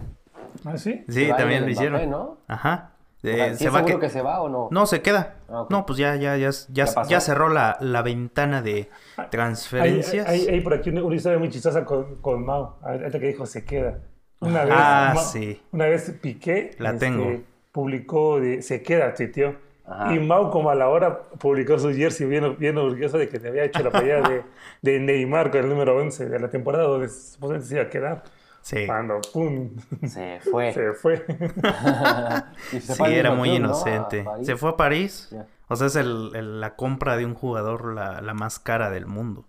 ¿Ah, 0.64 0.77
sí? 0.79 1.05
Sí, 1.09 1.29
también 1.37 1.64
lo 1.64 1.71
hicieron. 1.71 1.95
Mbappé, 1.95 2.07
¿no? 2.11 2.38
Ajá. 2.49 2.90
O 3.23 3.27
Eh, 3.27 3.37
sea, 3.37 3.55
¿sí 3.57 3.64
se 3.64 3.71
va 3.71 3.85
que... 3.87 3.99
que 3.99 4.11
se 4.11 4.21
va 4.21 4.40
o 4.43 4.49
no? 4.51 4.69
No, 4.71 4.85
se 4.87 5.01
queda. 5.01 5.37
Ah. 5.49 5.67
No, 5.71 5.87
pues 5.87 5.99
ya, 5.99 6.14
ya, 6.17 6.37
ya, 6.37 6.51
ya, 6.69 6.85
¿Ya 7.09 7.21
cerró 7.21 7.49
la, 7.49 7.77
la 7.81 8.03
ventana 8.03 8.61
de 8.61 8.90
Hay, 9.17 9.27
transferencias. 9.31 10.29
hay- 10.29 10.47
hay 10.47 10.61
por 10.61 10.75
aquí 10.75 10.90
una, 10.90 11.03
una 11.03 11.14
historia 11.17 11.38
muy 11.38 11.49
chistosa 11.49 11.85
con, 11.85 12.17
con 12.17 12.45
Mau, 12.45 12.75
ahorita 12.83 13.19
que 13.19 13.27
dijo 13.29 13.47
se 13.47 13.64
queda. 13.64 13.99
Una 14.40 14.64
vez, 14.64 14.75
Ah, 14.77 15.12
Mau- 15.17 15.23
sí. 15.25 15.62
una 15.73 15.87
vez 15.87 16.11
Piqué 16.21 16.73
La 16.79 16.90
este, 16.90 17.07
tengo. 17.07 17.40
publicó 17.73 18.40
de 18.40 18.61
se 18.62 18.83
queda, 18.83 19.14
tío. 19.14 19.55
Ajá. 19.87 20.14
Y 20.14 20.19
Mau, 20.19 20.51
como 20.51 20.71
a 20.71 20.75
la 20.75 20.88
hora, 20.88 21.21
publicó 21.38 21.79
su 21.79 21.93
jersey 21.95 22.27
bien, 22.27 22.57
bien 22.59 22.77
orgulloso 22.79 23.17
de 23.19 23.29
que 23.29 23.38
te 23.38 23.49
había 23.49 23.64
hecho 23.64 23.83
la 23.83 23.90
playera 23.90 24.29
de, 24.29 24.43
de 24.83 25.01
Neymar 25.01 25.51
con 25.51 25.61
el 25.61 25.69
número 25.71 25.97
11 25.97 26.29
de 26.29 26.38
la 26.38 26.49
temporada 26.49 26.85
donde 26.85 27.09
supuestamente 27.09 27.67
se 27.69 27.75
iba 27.77 27.85
a 27.85 27.88
quedar. 27.90 28.23
Sí, 28.64 28.87
Cuando, 28.87 29.20
pum, 29.33 29.77
Se 30.07 30.40
fue. 30.40 30.72
se 30.72 30.92
fue. 30.94 31.22
Se 32.70 32.81
sí, 32.81 32.94
fue 32.94 33.18
era 33.18 33.31
muy 33.33 33.50
inocente. 33.50 34.24
Se 34.42 34.57
fue 34.57 34.70
a 34.70 34.77
París. 34.77 35.31
O 35.68 35.77
sea, 35.77 35.87
es 35.87 35.96
el- 35.96 36.31
el- 36.35 36.61
la 36.61 36.74
compra 36.77 37.16
de 37.18 37.27
un 37.27 37.35
jugador 37.35 37.94
la, 37.94 38.22
la 38.22 38.33
más 38.35 38.59
cara 38.59 38.90
del 38.90 39.07
mundo. 39.07 39.44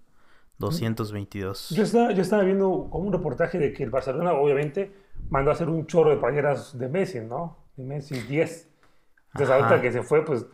222. 0.57 1.69
Yo 1.71 1.83
estaba, 1.83 2.11
yo 2.11 2.21
estaba 2.21 2.43
viendo 2.43 2.87
como 2.89 3.05
un 3.07 3.13
reportaje 3.13 3.57
de 3.57 3.73
que 3.73 3.83
el 3.83 3.89
Barcelona, 3.89 4.33
obviamente, 4.33 4.91
mandó 5.29 5.51
a 5.51 5.53
hacer 5.53 5.69
un 5.69 5.85
chorro 5.87 6.09
de 6.11 6.17
playeras 6.17 6.77
de 6.77 6.87
Messi, 6.89 7.19
¿no? 7.21 7.57
De 7.77 7.83
Messi 7.83 8.15
10. 8.21 8.69
Entonces, 9.31 9.49
Ajá. 9.55 9.65
ahorita 9.65 9.81
que 9.81 9.91
se 9.91 10.03
fue, 10.03 10.23
pues 10.25 10.45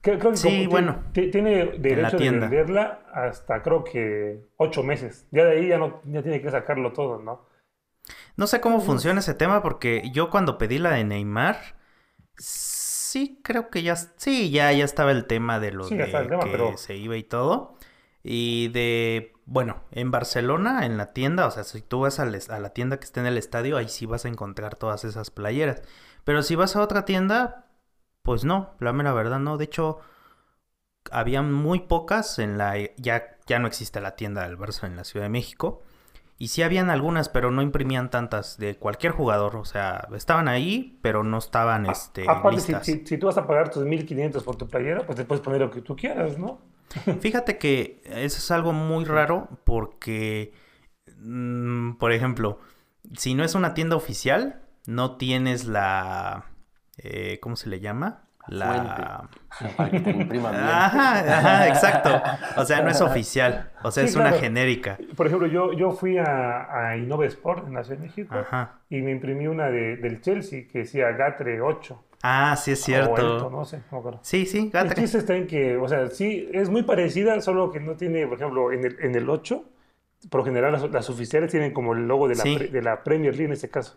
Creo, 0.00 0.18
que 0.18 0.36
Sí, 0.36 0.66
bueno, 0.66 0.98
ti- 1.12 1.30
tiene 1.30 1.66
derecho 1.78 2.16
de 2.18 2.30
venderla 2.30 3.00
hasta 3.12 3.62
creo 3.62 3.84
que 3.84 4.40
ocho 4.56 4.82
meses. 4.82 5.26
Ya 5.30 5.44
de 5.44 5.52
ahí 5.58 5.68
ya 5.68 5.78
no 5.78 6.00
ya 6.04 6.22
tiene 6.22 6.40
que 6.40 6.50
sacarlo 6.50 6.92
todo, 6.92 7.18
¿no? 7.20 7.42
No 8.36 8.46
sé 8.46 8.60
cómo 8.60 8.80
funciona 8.80 9.20
ese 9.20 9.34
tema 9.34 9.62
porque 9.62 10.10
yo 10.12 10.30
cuando 10.30 10.58
pedí 10.58 10.78
la 10.78 10.90
de 10.90 11.04
Neymar, 11.04 11.76
sí 12.36 13.40
creo 13.42 13.70
que 13.70 13.82
ya, 13.82 13.94
sí, 13.96 14.50
ya, 14.50 14.72
ya 14.72 14.84
estaba 14.84 15.12
el 15.12 15.26
tema 15.26 15.60
de 15.60 15.72
lo 15.72 15.84
Sí, 15.84 15.96
de 15.96 16.06
tema, 16.06 16.44
que 16.44 16.50
pero- 16.50 16.76
se 16.76 16.96
iba 16.96 17.16
y 17.16 17.22
todo. 17.22 17.76
Y 18.22 18.68
de, 18.68 19.34
bueno, 19.44 19.82
en 19.90 20.10
Barcelona, 20.10 20.86
en 20.86 20.96
la 20.96 21.12
tienda, 21.12 21.46
o 21.46 21.50
sea, 21.50 21.62
si 21.62 21.82
tú 21.82 22.00
vas 22.00 22.18
a 22.18 22.24
la 22.24 22.70
tienda 22.70 22.98
que 22.98 23.04
está 23.04 23.20
en 23.20 23.26
el 23.26 23.36
estadio, 23.38 23.76
ahí 23.76 23.88
sí 23.88 24.06
vas 24.06 24.24
a 24.24 24.28
encontrar 24.28 24.76
todas 24.76 25.04
esas 25.04 25.30
playeras. 25.30 25.82
Pero 26.24 26.42
si 26.42 26.54
vas 26.56 26.74
a 26.74 26.80
otra 26.80 27.04
tienda, 27.04 27.66
pues 28.22 28.44
no, 28.44 28.74
la 28.80 28.92
mera 28.94 29.12
verdad 29.12 29.40
no. 29.40 29.58
De 29.58 29.66
hecho, 29.66 29.98
había 31.10 31.42
muy 31.42 31.80
pocas 31.80 32.38
en 32.38 32.56
la, 32.56 32.76
ya, 32.96 33.36
ya 33.46 33.58
no 33.58 33.66
existe 33.68 34.00
la 34.00 34.16
tienda 34.16 34.42
del 34.48 34.58
Barça 34.58 34.86
en 34.86 34.96
la 34.96 35.04
Ciudad 35.04 35.26
de 35.26 35.30
México. 35.30 35.82
Y 36.38 36.48
sí 36.48 36.62
habían 36.62 36.90
algunas, 36.90 37.28
pero 37.28 37.50
no 37.50 37.62
imprimían 37.62 38.10
tantas 38.10 38.58
de 38.58 38.76
cualquier 38.76 39.12
jugador. 39.12 39.56
O 39.56 39.64
sea, 39.64 40.08
estaban 40.16 40.48
ahí, 40.48 40.98
pero 41.02 41.22
no 41.24 41.38
estaban 41.38 41.86
este, 41.86 42.28
Aparte, 42.28 42.60
si, 42.60 42.72
listas. 42.72 42.84
si, 42.84 43.06
si 43.06 43.18
tú 43.18 43.26
vas 43.26 43.38
a 43.38 43.46
pagar 43.46 43.70
tus 43.70 43.84
1500 43.84 44.42
por 44.42 44.56
tu 44.56 44.68
playera, 44.68 45.06
pues 45.06 45.16
te 45.16 45.24
puedes 45.24 45.42
poner 45.42 45.60
lo 45.60 45.70
que 45.70 45.80
tú 45.82 45.96
quieras, 45.96 46.38
¿no? 46.38 46.60
Fíjate 47.20 47.58
que 47.58 48.02
eso 48.06 48.38
es 48.38 48.50
algo 48.50 48.72
muy 48.72 49.04
raro 49.04 49.48
porque, 49.64 50.52
mm, 51.18 51.92
por 51.94 52.12
ejemplo, 52.12 52.58
si 53.16 53.34
no 53.34 53.44
es 53.44 53.54
una 53.54 53.74
tienda 53.74 53.96
oficial, 53.96 54.62
no 54.86 55.16
tienes 55.16 55.66
la... 55.66 56.46
eh, 56.98 57.38
¿Cómo 57.40 57.56
se 57.56 57.68
le 57.68 57.80
llama? 57.80 58.28
La... 58.48 59.28
Para 59.76 59.90
que 59.90 60.00
te 60.00 60.10
impriman 60.10 60.52
bien. 60.52 60.64
Ajá, 60.64 61.38
ajá, 61.38 61.68
exacto. 61.68 62.22
O 62.56 62.64
sea, 62.64 62.82
no 62.82 62.90
es 62.90 63.00
oficial. 63.00 63.70
O 63.82 63.90
sea, 63.90 64.02
Sí, 64.04 64.10
es 64.10 64.16
una 64.16 64.32
genérica. 64.32 64.98
Por 65.16 65.26
ejemplo, 65.26 65.46
yo, 65.48 65.72
yo 65.72 65.92
fui 65.92 66.18
a, 66.18 66.88
a 66.90 66.96
Innova 66.96 67.24
Sport 67.26 67.66
en 67.68 67.74
la 67.74 67.84
Ciudad 67.84 68.00
de 68.00 68.06
México 68.06 68.34
Ajá. 68.36 68.80
y 68.90 69.00
me 69.00 69.12
imprimí 69.12 69.46
una 69.46 69.66
de, 69.70 69.96
del 69.96 70.20
Chelsea 70.20 70.64
que 70.70 70.80
decía 70.80 71.10
Gatre 71.12 71.60
8. 71.60 72.04
Ah, 72.22 72.56
sí 72.56 72.72
es 72.72 72.82
cierto. 72.82 73.50
no 73.50 73.64
sé, 73.64 73.78
no 73.78 73.82
me 73.92 73.98
acuerdo. 73.98 74.18
Sí, 74.22 74.46
sí, 74.46 74.58
El 74.58 74.70
Gatre. 74.70 74.94
chiste 75.02 75.18
está 75.18 75.36
en 75.36 75.46
que, 75.46 75.76
o 75.76 75.86
sea, 75.88 76.08
sí, 76.08 76.48
es 76.52 76.68
muy 76.70 76.82
parecida, 76.82 77.40
solo 77.40 77.70
que 77.70 77.80
no 77.80 77.92
tiene, 77.96 78.26
por 78.26 78.38
ejemplo, 78.38 78.72
en 78.72 78.84
el, 78.84 78.96
en 79.00 79.14
el 79.14 79.28
8, 79.28 79.62
por 80.30 80.40
lo 80.40 80.44
general 80.46 80.72
las, 80.72 80.90
las 80.90 81.10
oficiales 81.10 81.50
tienen 81.50 81.72
como 81.74 81.92
el 81.92 82.08
logo 82.08 82.26
de 82.28 82.34
la, 82.36 82.42
Sí. 82.42 82.56
pre- 82.56 82.68
de 82.68 82.82
la 82.82 83.02
Premier 83.04 83.32
League 83.34 83.46
en 83.46 83.52
este 83.52 83.68
caso. 83.68 83.96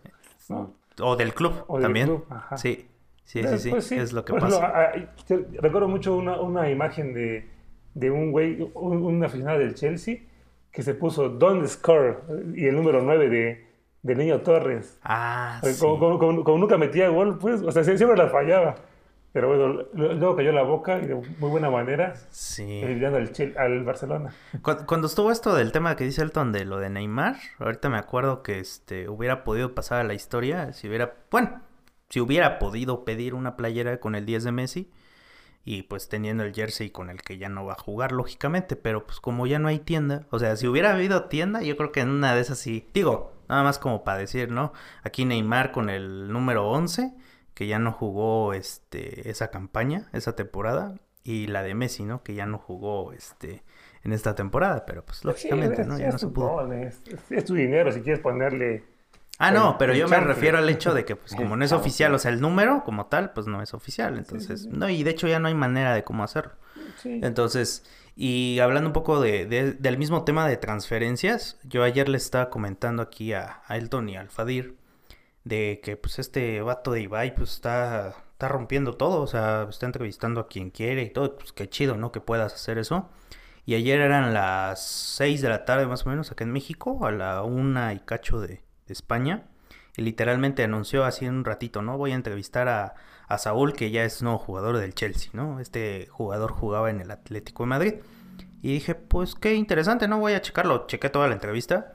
¿no? 0.50 0.74
O 1.02 1.16
del 1.16 1.34
club 1.34 1.64
O 1.68 1.76
del 1.78 1.84
también. 1.84 2.08
club, 2.08 2.26
ajá. 2.30 2.58
Sí, 2.58 2.86
sí, 3.28 3.44
sí, 3.44 3.58
sí. 3.60 3.70
Pues 3.70 3.92
Es 3.92 4.14
lo 4.14 4.24
que 4.26 4.34
ejemplo, 4.36 4.60
pasa. 4.60 4.68
a- 4.68 4.82
a- 4.90 5.16
te- 5.28 5.46
recuerdo 5.62 5.88
mucho 5.88 6.16
una, 6.16 6.40
una 6.40 6.70
imagen 6.70 7.14
de, 7.14 7.48
de 7.94 8.10
un 8.12 8.32
güey, 8.32 8.62
un, 8.74 8.98
un 9.04 9.24
aficionado 9.24 9.60
del 9.60 9.76
Chelsea, 9.76 10.18
que 10.72 10.82
se 10.84 10.94
puso 10.94 11.30
Don't 11.30 11.66
Score 11.68 12.22
y 12.56 12.66
el 12.68 12.76
número 12.76 13.02
9 13.02 13.30
de, 13.30 13.66
de 14.04 14.16
Niño 14.16 14.42
Torres. 14.42 14.98
Ah, 15.04 15.60
Como, 15.62 15.74
sí. 15.74 15.80
como- 15.80 16.20
como- 16.20 16.44
como 16.44 16.58
nunca 16.58 16.78
metía 16.78 17.10
gol, 17.10 17.38
pues, 17.40 17.62
o 17.62 17.72
sea, 17.72 17.84
sie- 17.84 17.98
siempre 17.98 18.18
la 18.18 18.30
fallaba. 18.30 18.76
Pero 19.34 19.50
bueno, 19.50 19.84
luego 19.94 20.36
cayó 20.36 20.52
la 20.52 20.64
boca 20.64 20.98
y 20.98 21.06
de 21.06 21.14
muy 21.14 21.50
buena 21.52 21.70
manera, 21.70 22.16
Sí. 22.30 22.82
eliminando 22.82 23.18
al, 23.20 23.30
al 23.58 23.84
Barcelona. 23.84 24.34
Cu- 24.64 24.86
Cuando 24.88 25.06
estuvo 25.06 25.30
esto 25.32 25.54
del 25.54 25.72
tema 25.72 25.96
que 25.96 26.06
dice 26.06 26.24
Elton 26.24 26.52
de 26.52 26.66
lo 26.66 26.80
de 26.80 26.90
Neymar, 26.90 27.36
ahorita 27.60 27.90
me 27.90 27.98
acuerdo 27.98 28.42
que 28.42 28.60
este 28.60 29.10
hubiera 29.10 29.44
podido 29.44 29.76
pasar 29.76 30.00
a 30.00 30.04
la 30.06 30.16
historia 30.16 30.74
si 30.74 30.88
hubiera, 30.88 31.14
bueno, 31.30 31.62
si 32.10 32.20
hubiera 32.22 32.60
podido 32.60 33.06
pedir 33.06 33.34
una 33.34 33.58
playera 33.58 34.00
con 34.00 34.16
el 34.16 34.26
10 34.26 34.44
de 34.44 34.52
Messi 34.52 34.92
y 35.66 35.84
pues 35.84 36.08
teniendo 36.10 36.44
el 36.44 36.54
jersey 36.54 36.90
con 36.92 37.10
el 37.10 37.22
que 37.22 37.38
ya 37.38 37.50
no 37.50 37.66
va 37.66 37.74
a 37.74 37.80
jugar 37.80 38.12
lógicamente, 38.14 38.76
pero 38.76 39.06
pues 39.06 39.20
como 39.20 39.48
ya 39.48 39.60
no 39.60 39.68
hay 39.68 39.80
tienda, 39.80 40.26
o 40.32 40.40
sea, 40.40 40.56
si 40.56 40.68
hubiera 40.68 40.94
habido 40.94 41.26
tienda, 41.26 41.62
yo 41.62 41.76
creo 41.78 41.92
que 41.92 42.02
en 42.02 42.10
una 42.10 42.34
de 42.36 42.42
esas 42.42 42.58
sí, 42.60 42.88
digo, 42.94 43.34
nada 43.50 43.64
más 43.64 43.80
como 43.80 44.04
para 44.04 44.20
decir, 44.20 44.50
¿no? 44.52 44.74
Aquí 45.04 45.26
Neymar 45.26 45.72
con 45.72 45.90
el 45.90 46.32
número 46.32 46.70
11 46.70 47.14
que 47.54 47.68
ya 47.68 47.80
no 47.80 47.92
jugó 47.92 48.54
este 48.54 49.30
esa 49.30 49.50
campaña, 49.52 50.10
esa 50.14 50.36
temporada 50.36 50.96
y 51.24 51.48
la 51.48 51.64
de 51.64 51.74
Messi, 51.76 52.04
¿no? 52.06 52.24
Que 52.24 52.36
ya 52.36 52.46
no 52.46 52.58
jugó 52.60 53.14
este 53.14 53.64
en 54.04 54.14
esta 54.14 54.36
temporada, 54.36 54.86
pero 54.86 55.04
pues 55.06 55.26
lógicamente, 55.26 55.84
Sí, 55.84 55.90
¿no? 55.90 56.00
Ya 56.00 56.08
es 56.08 56.14
no 56.14 56.20
se 56.20 56.28
pudo. 56.28 56.56
gol, 56.56 56.74
es- 56.74 57.02
es 57.30 57.46
tu 57.46 57.54
dinero 57.56 57.92
si 57.92 58.02
quieres 58.02 58.22
ponerle... 58.22 58.84
Ah, 59.40 59.52
no, 59.52 59.78
pero 59.78 59.94
yo 59.94 60.08
me 60.08 60.16
refiero 60.20 60.58
al 60.58 60.68
hecho 60.70 60.94
de 60.94 61.06
que 61.06 61.16
pues 61.16 61.36
como 61.36 61.56
no 61.56 61.64
es 61.64 61.72
oficial, 61.72 62.14
o 62.14 62.20
sea, 62.20 62.32
el 62.32 62.42
número 62.42 62.84
como 62.84 63.06
tal, 63.08 63.34
pues 63.34 63.46
no 63.48 63.62
es 63.62 63.74
oficial, 63.74 64.18
entonces, 64.18 64.66
no, 64.68 64.90
y 64.90 65.04
de 65.04 65.12
hecho 65.12 65.28
ya 65.28 65.40
no 65.40 65.48
hay 65.48 65.54
manera 65.54 65.94
de 65.94 66.04
cómo 66.04 66.24
hacerlo. 66.24 66.54
Entonces, 67.24 67.84
y 68.16 68.60
hablando 68.60 68.90
un 68.90 68.94
poco 68.94 69.22
de, 69.22 69.46
de- 69.46 69.74
del 69.74 69.98
mismo 70.00 70.24
tema 70.24 70.48
de 70.48 70.58
transferencias, 70.58 71.60
yo 71.64 71.84
ayer 71.84 72.10
le 72.10 72.18
estaba 72.18 72.50
comentando 72.50 73.04
aquí 73.04 73.34
a, 73.34 73.62
a 73.68 73.78
Elton 73.78 74.10
y 74.10 74.18
al 74.18 74.30
Fadir 74.30 74.76
de 75.44 75.80
que 75.84 75.96
pues 75.98 76.20
este 76.20 76.62
vato 76.62 76.92
de 76.92 77.02
Ibai 77.02 77.36
pues 77.36 77.52
está, 77.54 78.16
está 78.32 78.48
rompiendo 78.50 78.94
todo, 78.98 79.22
o 79.22 79.28
sea, 79.28 79.68
está 79.70 79.86
entrevistando 79.86 80.42
a 80.42 80.48
quien 80.48 80.72
quiere 80.72 81.04
y 81.04 81.10
todo, 81.12 81.38
pues 81.38 81.54
qué 81.54 81.70
chido, 81.70 81.96
¿no? 81.96 82.12
Que 82.12 82.20
puedas 82.22 82.54
hacer 82.54 82.78
eso. 82.80 83.10
Y 83.66 83.76
ayer 83.76 84.00
eran 84.02 84.34
las 84.34 84.86
6 84.88 85.42
de 85.42 85.50
la 85.50 85.66
tarde 85.66 85.86
más 85.88 86.06
o 86.06 86.10
menos 86.10 86.32
acá 86.32 86.44
en 86.44 86.52
México, 86.54 87.06
a 87.06 87.12
la 87.12 87.44
una 87.44 87.94
y 87.94 88.00
cacho 88.00 88.40
de 88.42 88.62
España. 88.94 89.48
Y 89.96 90.04
literalmente 90.04 90.64
anunció 90.64 91.06
así 91.06 91.26
en 91.26 91.36
un 91.36 91.46
ratito, 91.46 91.82
¿no? 91.82 91.98
Voy 91.98 92.12
a 92.12 92.16
entrevistar 92.16 92.68
a, 92.68 92.94
a 93.28 93.38
Saúl, 93.38 93.74
que 93.74 93.92
ya 93.92 94.04
es 94.04 94.22
nuevo 94.22 94.38
jugador 94.38 94.78
del 94.78 94.94
Chelsea, 94.94 95.32
¿no? 95.34 95.60
Este 95.60 96.08
jugador 96.12 96.52
jugaba 96.52 96.90
en 96.90 97.02
el 97.02 97.12
Atlético 97.12 97.64
de 97.64 97.68
Madrid. 97.68 97.94
Y 98.62 98.74
dije, 98.74 98.96
pues 98.96 99.36
qué 99.36 99.56
interesante, 99.56 100.08
¿no? 100.08 100.20
Voy 100.20 100.34
a 100.34 100.42
checarlo. 100.42 100.88
Chequé 100.88 101.10
toda 101.10 101.28
la 101.28 101.34
entrevista. 101.34 101.94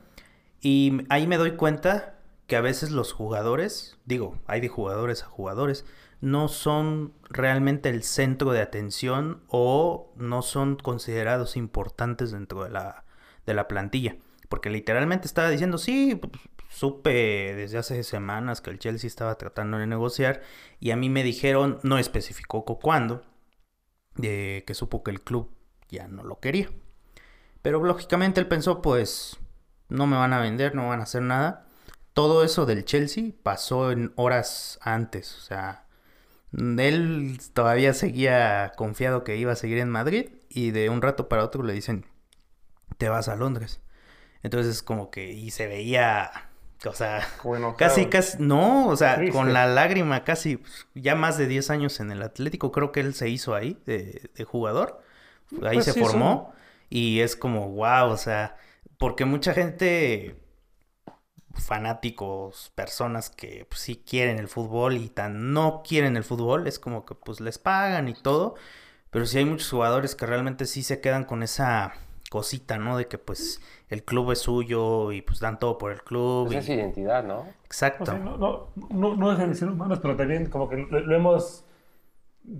Y 0.61 1.03
ahí 1.09 1.27
me 1.27 1.39
doy 1.39 1.53
cuenta 1.53 2.15
que 2.47 2.57
a 2.57 2.61
veces 2.61 2.91
los 2.91 3.13
jugadores, 3.13 3.99
digo, 4.05 4.39
hay 4.47 4.61
de 4.61 4.69
jugadores 4.69 5.23
a 5.23 5.27
jugadores, 5.27 5.85
no 6.21 6.49
son 6.49 7.15
realmente 7.31 7.89
el 7.89 8.05
centro 8.05 8.53
de 8.53 8.61
atención 8.61 9.43
o 9.49 10.13
no 10.17 10.43
son 10.43 10.77
considerados 10.77 11.57
importantes 11.57 12.31
dentro 12.31 12.63
de 12.63 12.71
la, 12.71 13.05
de 13.45 13.55
la 13.55 13.67
plantilla. 13.69 14.17
Porque 14.49 14.71
literalmente 14.71 15.27
estaba 15.27 15.49
diciendo, 15.49 15.79
sí, 15.79 16.15
pues, 16.15 16.33
supe 16.73 17.55
desde 17.55 17.79
hace 17.79 18.03
semanas 18.03 18.61
que 18.61 18.71
el 18.71 18.79
Chelsea 18.79 19.07
estaba 19.09 19.37
tratando 19.39 19.79
de 19.79 19.87
negociar 19.87 20.43
y 20.81 20.91
a 20.91 20.97
mí 20.97 21.09
me 21.11 21.23
dijeron, 21.23 21.79
no 21.83 21.99
especificó 21.99 22.65
cu- 22.65 22.79
cuándo, 22.81 23.23
de 24.17 24.65
que 24.67 24.75
supo 24.75 25.03
que 25.03 25.11
el 25.11 25.23
club 25.23 25.51
ya 25.89 26.09
no 26.09 26.23
lo 26.25 26.41
quería. 26.41 26.71
Pero 27.63 27.83
lógicamente 27.83 28.41
él 28.41 28.49
pensó, 28.49 28.83
pues, 28.83 29.39
no 29.89 30.07
me 30.07 30.17
van 30.17 30.33
a 30.33 30.41
vender, 30.41 30.75
no 30.75 30.89
van 30.89 31.01
a 31.01 31.05
hacer 31.05 31.23
nada. 31.23 31.67
Todo 32.15 32.45
eso 32.45 32.67
del 32.67 32.85
Chelsea 32.85 33.33
pasó 33.43 33.91
en 33.93 34.13
horas 34.17 34.79
antes, 34.83 35.37
o 35.39 35.41
sea, 35.41 35.87
él 36.53 37.39
todavía 37.55 37.95
seguía 37.95 38.73
confiado 38.77 39.25
que 39.25 39.37
iba 39.37 39.53
a 39.53 39.57
seguir 39.57 39.79
en 39.79 39.89
Madrid 39.89 40.31
y 40.51 40.71
de 40.73 40.91
un 40.91 41.01
rato 41.03 41.29
para 41.29 41.45
otro 41.45 41.63
le 41.63 41.73
dicen, 41.73 42.07
te 42.99 43.09
vas 43.09 43.29
a 43.29 43.37
Londres. 43.37 43.81
Entonces 44.43 44.83
como 44.83 45.11
que, 45.11 45.33
y 45.33 45.51
se 45.51 45.67
veía, 45.69 46.51
o 46.91 46.93
sea, 46.95 47.27
Bueno, 47.43 47.77
casi, 47.77 48.07
casi, 48.09 48.39
no, 48.43 48.89
o 48.89 48.97
sea, 48.97 49.25
Triste. 49.25 49.31
con 49.31 49.53
la 49.53 49.67
lágrima 49.67 50.25
casi, 50.25 50.59
pues, 50.59 50.87
ya 50.95 51.15
más 51.15 51.39
de 51.39 51.47
10 51.47 51.71
años 51.71 52.01
en 52.01 52.11
el 52.13 52.23
Atlético, 52.23 52.73
creo 52.73 52.93
que 52.93 53.01
él 53.01 53.15
se 53.15 53.29
hizo 53.29 53.55
ahí 53.55 53.81
de, 53.87 54.31
de 54.35 54.45
jugador, 54.45 55.03
ahí 55.65 55.81
Pues 55.81 55.83
se 55.83 55.95
sí, 55.95 56.03
formó 56.03 56.53
y 56.91 57.21
es 57.21 57.37
como, 57.37 57.71
wow, 57.71 58.11
o 58.11 58.17
sea, 58.17 58.57
porque 58.99 59.25
mucha 59.27 59.55
gente, 59.55 60.41
fanáticos, 61.55 62.73
personas 62.75 63.29
que 63.31 63.67
pues, 63.69 63.81
sí 63.81 64.03
quieren 64.07 64.39
el 64.39 64.49
fútbol 64.49 64.97
y 64.97 65.09
tan 65.09 65.53
no 65.53 65.83
quieren 65.87 66.17
el 66.17 66.25
fútbol, 66.25 66.67
es 66.67 66.79
como 66.79 67.05
que 67.05 67.15
pues 67.15 67.41
les 67.41 67.59
pagan 67.59 68.09
y 68.09 68.15
todo, 68.15 68.55
pero 69.11 69.27
sí 69.27 69.39
hay 69.39 69.45
muchos 69.47 69.71
jugadores 69.71 70.15
que 70.17 70.27
realmente 70.27 70.67
sí 70.67 70.83
se 70.83 71.01
quedan 71.01 71.25
con 71.25 71.43
esa 71.43 71.95
cosita, 72.33 72.79
¿no? 72.79 72.97
De 72.97 73.07
que 73.09 73.19
pues 73.19 73.61
el 73.89 74.05
club 74.05 74.33
es 74.33 74.41
suyo 74.41 75.13
y 75.13 75.23
pues 75.23 75.41
dan 75.41 75.59
todo 75.59 75.79
por 75.79 75.93
el 75.93 76.03
club. 76.03 76.45
Pues 76.47 76.55
y- 76.55 76.59
es 76.59 76.69
identidad, 76.69 77.25
¿no? 77.25 77.41
O 77.41 77.55
Exacto. 77.67 78.05
sea, 78.07 78.19
no, 78.19 78.37
no, 78.37 78.69
no, 78.91 79.17
no 79.17 79.31
dejan 79.31 79.51
de 79.51 79.55
ser 79.55 79.69
humanos, 79.69 79.99
pero 80.01 80.17
también 80.17 80.47
como 80.51 80.69
que 80.69 80.77
lo, 80.77 81.01
lo 81.01 81.17
hemos 81.17 81.65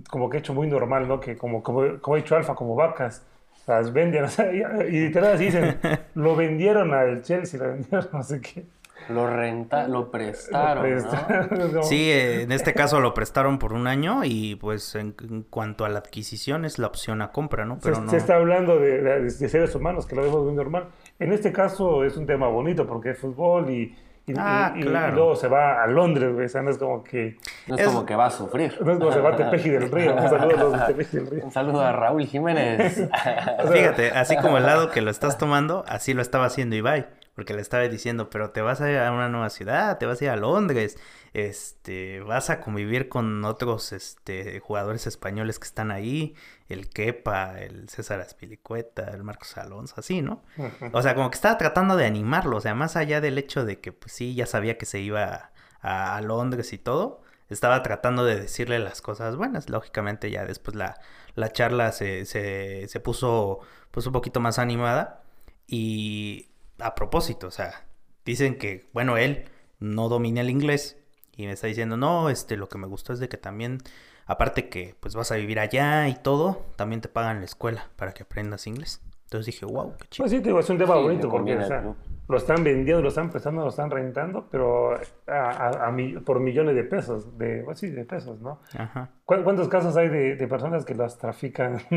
como 0.09 0.29
que 0.29 0.37
hecho 0.37 0.53
muy 0.53 0.67
normal, 0.67 1.07
¿no? 1.07 1.19
Que 1.19 1.37
como, 1.37 1.61
como, 1.63 1.99
como 2.01 2.15
ha 2.15 2.17
dicho 2.17 2.35
Alfa, 2.35 2.55
como 2.55 2.75
vacas, 2.75 3.25
las 3.67 3.91
venden, 3.93 4.23
o 4.25 4.29
sea, 4.29 4.51
y, 4.53 4.59
y 4.87 4.99
literal 5.07 5.33
así 5.35 5.45
dicen, 5.45 5.79
lo 6.15 6.35
vendieron 6.35 6.93
al 6.93 7.21
Chelsea, 7.23 7.59
lo 7.61 7.73
vendieron 7.73 8.07
no 8.13 8.23
sé 8.23 8.41
qué. 8.41 8.65
Lo 9.09 9.27
renta, 9.27 9.87
lo 9.87 10.09
prestaron, 10.11 10.83
Lo 10.89 10.95
¿no? 11.01 11.09
prestaron, 11.09 11.83
Sí, 11.83 12.09
en 12.11 12.51
este 12.51 12.73
caso 12.73 12.99
lo 12.99 13.13
prestaron 13.13 13.59
por 13.59 13.73
un 13.73 13.87
año 13.87 14.21
y 14.23 14.55
pues 14.55 14.95
en, 14.95 15.15
en 15.29 15.43
cuanto 15.43 15.85
a 15.85 15.89
la 15.89 15.99
adquisición 15.99 16.65
es 16.65 16.79
la 16.79 16.87
opción 16.87 17.21
a 17.21 17.31
compra, 17.31 17.65
¿no? 17.65 17.75
Se, 17.75 17.81
Pero 17.89 18.01
no. 18.01 18.09
se 18.11 18.17
está 18.17 18.35
hablando 18.35 18.79
de, 18.79 19.01
de- 19.01 19.21
de 19.21 19.29
seres 19.49 19.75
humanos, 19.75 20.05
que 20.05 20.15
lo 20.15 20.23
vemos 20.23 20.43
muy 20.43 20.53
normal. 20.53 20.87
En 21.19 21.31
este 21.33 21.51
caso 21.51 22.03
es 22.03 22.17
un 22.17 22.25
tema 22.25 22.47
bonito 22.47 22.87
porque 22.87 23.11
es 23.11 23.19
fútbol 23.19 23.69
y, 23.69 23.95
y, 24.25 24.33
Ah, 24.37 24.71
y- 24.75 24.79
y- 24.79 24.83
claro. 24.83 25.11
y 25.11 25.15
luego 25.15 25.35
se 25.35 25.47
va 25.49 25.83
a 25.83 25.87
Londres, 25.87 26.33
güey. 26.33 26.45
O 26.45 26.49
sea, 26.49 26.61
no 26.61 26.69
es 26.71 26.77
como 26.77 27.03
que. 27.03 27.37
No 27.67 27.75
es, 27.75 27.81
Es- 27.81 27.87
como 27.87 28.05
que 28.05 28.15
va 28.15 28.27
a 28.27 28.31
sufrir. 28.31 28.73
No 28.81 28.93
es 28.93 28.97
como 28.99 29.11
se 29.11 29.19
va 29.19 29.29
a 29.31 29.35
Tepeji 29.35 29.69
del 29.69 29.91
Río. 29.91 30.15
Un 30.15 30.29
saludo 30.29 30.55
a 30.57 30.63
los 30.63 30.71
de 30.71 30.77
Tepeji 30.87 31.17
del 31.17 31.27
Río. 31.29 31.43
Un 31.45 31.51
saludo 31.51 31.81
a 31.81 31.91
Raúl 31.91 32.25
Jiménez. 32.25 33.09
Fíjate, 33.71 34.11
así 34.11 34.37
como 34.37 34.57
el 34.57 34.65
lado 34.65 34.91
que 34.91 35.01
lo 35.01 35.11
estás 35.11 35.37
tomando, 35.37 35.83
así 35.87 36.13
lo 36.13 36.21
estaba 36.21 36.45
haciendo 36.45 36.75
Ibai. 36.75 37.05
Porque 37.35 37.53
le 37.53 37.61
estaba 37.61 37.83
diciendo, 37.87 38.29
pero 38.29 38.51
te 38.51 38.61
vas 38.61 38.79
a 38.81 38.91
ir 38.91 38.97
a 38.97 39.11
una 39.11 39.27
nueva 39.27 39.49
ciudad, 39.49 39.97
te 39.97 40.05
vas 40.05 40.21
a 40.21 40.25
ir 40.25 40.29
a 40.29 40.35
Londres, 40.35 40.97
este, 41.33 42.19
vas 42.21 42.49
a 42.51 42.59
convivir 42.61 43.09
con 43.09 43.43
otros 43.45 43.91
este, 43.91 44.59
jugadores 44.59 45.07
españoles 45.07 45.57
que 45.57 45.65
están 45.65 45.89
ahí, 45.89 46.35
el 46.69 46.89
Kepa, 46.89 47.59
el 47.59 47.89
César 47.89 48.19
Aspilicueta, 48.21 49.09
el 49.09 49.23
Marcos 49.23 49.57
Alonso, 49.57 49.95
así, 49.97 50.21
¿no? 50.21 50.43
O 50.91 51.01
sea, 51.01 51.15
como 51.15 51.31
que 51.31 51.35
estaba 51.35 51.57
tratando 51.57 51.95
de 51.95 52.05
animarlo, 52.05 52.57
o 52.57 52.61
sea, 52.61 52.75
más 52.75 52.95
allá 52.95 53.19
del 53.19 53.37
hecho 53.39 53.65
de 53.65 53.79
que, 53.79 53.91
pues 53.91 54.11
sí, 54.11 54.35
ya 54.35 54.45
sabía 54.45 54.77
que 54.77 54.85
se 54.85 54.99
iba 54.99 55.51
a, 55.81 56.15
a 56.15 56.21
Londres 56.21 56.71
y 56.71 56.77
todo, 56.77 57.23
estaba 57.49 57.83
tratando 57.83 58.25
de 58.25 58.39
decirle 58.39 58.79
las 58.79 59.01
cosas 59.01 59.35
buenas. 59.35 59.69
Lógicamente, 59.69 60.31
ya 60.31 60.45
después 60.45 60.75
la, 60.75 60.99
la 61.35 61.51
charla 61.51 61.91
se, 61.91 62.25
se, 62.25 62.87
se 62.87 62.99
puso 62.99 63.59
pues 63.91 64.05
un 64.07 64.13
poquito 64.13 64.39
más 64.39 64.59
animada. 64.59 65.23
Y 65.67 66.49
a 66.85 66.95
propósito, 66.95 67.47
o 67.47 67.51
sea, 67.51 67.85
dicen 68.25 68.57
que, 68.57 68.87
bueno, 68.93 69.17
él 69.17 69.45
no 69.79 70.09
domina 70.09 70.41
el 70.41 70.49
inglés 70.49 70.97
y 71.35 71.45
me 71.45 71.51
está 71.53 71.67
diciendo, 71.67 71.97
no, 71.97 72.29
este, 72.29 72.57
lo 72.57 72.69
que 72.69 72.77
me 72.77 72.87
gustó 72.87 73.13
es 73.13 73.19
de 73.19 73.29
que 73.29 73.37
también, 73.37 73.79
aparte 74.25 74.69
que 74.69 74.95
pues 74.99 75.15
vas 75.15 75.31
a 75.31 75.35
vivir 75.35 75.59
allá 75.59 76.07
y 76.07 76.15
todo, 76.15 76.65
también 76.75 77.01
te 77.01 77.09
pagan 77.09 77.39
la 77.39 77.45
escuela 77.45 77.89
para 77.95 78.13
que 78.13 78.23
aprendas 78.23 78.67
inglés. 78.67 79.01
Entonces 79.25 79.47
dije, 79.47 79.65
wow, 79.65 79.95
qué 79.97 80.07
chido. 80.09 80.23
Pues 80.25 80.31
sí, 80.31 80.37
te 80.41 80.49
digo, 80.49 80.59
es 80.59 80.69
un 80.69 80.77
tema 80.77 80.95
Sí, 80.95 81.01
bonito 81.01 81.27
porque 81.27 81.57
o 81.57 81.65
sea, 81.65 81.95
lo 82.27 82.37
están 82.37 82.63
vendiendo, 82.63 83.01
lo 83.01 83.09
están 83.09 83.31
prestando, 83.31 83.63
lo 83.63 83.69
están 83.69 83.89
rentando, 83.89 84.47
pero 84.51 84.93
a, 84.93 84.99
a- 85.31 85.87
a 85.87 85.91
mi- 85.91 86.19
por 86.19 86.39
millones 86.39 86.75
de 86.75 86.83
pesos, 86.83 87.35
de, 87.39 87.63
pues 87.65 87.79
sí, 87.79 87.89
de 87.89 88.05
pesos, 88.05 88.39
¿no? 88.41 88.59
Ajá. 88.77 89.09
¿Cu- 89.25 89.43
¿Cuántos 89.43 89.67
casos 89.69 89.97
hay 89.97 90.09
de, 90.09 90.35
de 90.35 90.47
personas 90.47 90.85
que 90.85 90.93
las 90.93 91.17
trafican? 91.17 91.77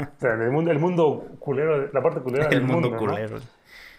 o 0.00 0.20
sea, 0.20 0.32
el 0.34 0.50
mundo, 0.50 0.72
el 0.72 0.80
mundo 0.80 1.36
culero, 1.38 1.86
la 1.92 2.02
parte 2.02 2.20
culera 2.20 2.44
El 2.48 2.50
del 2.50 2.62
mundo 2.64 2.90
¿no? 2.90 2.98
culero. 2.98 3.38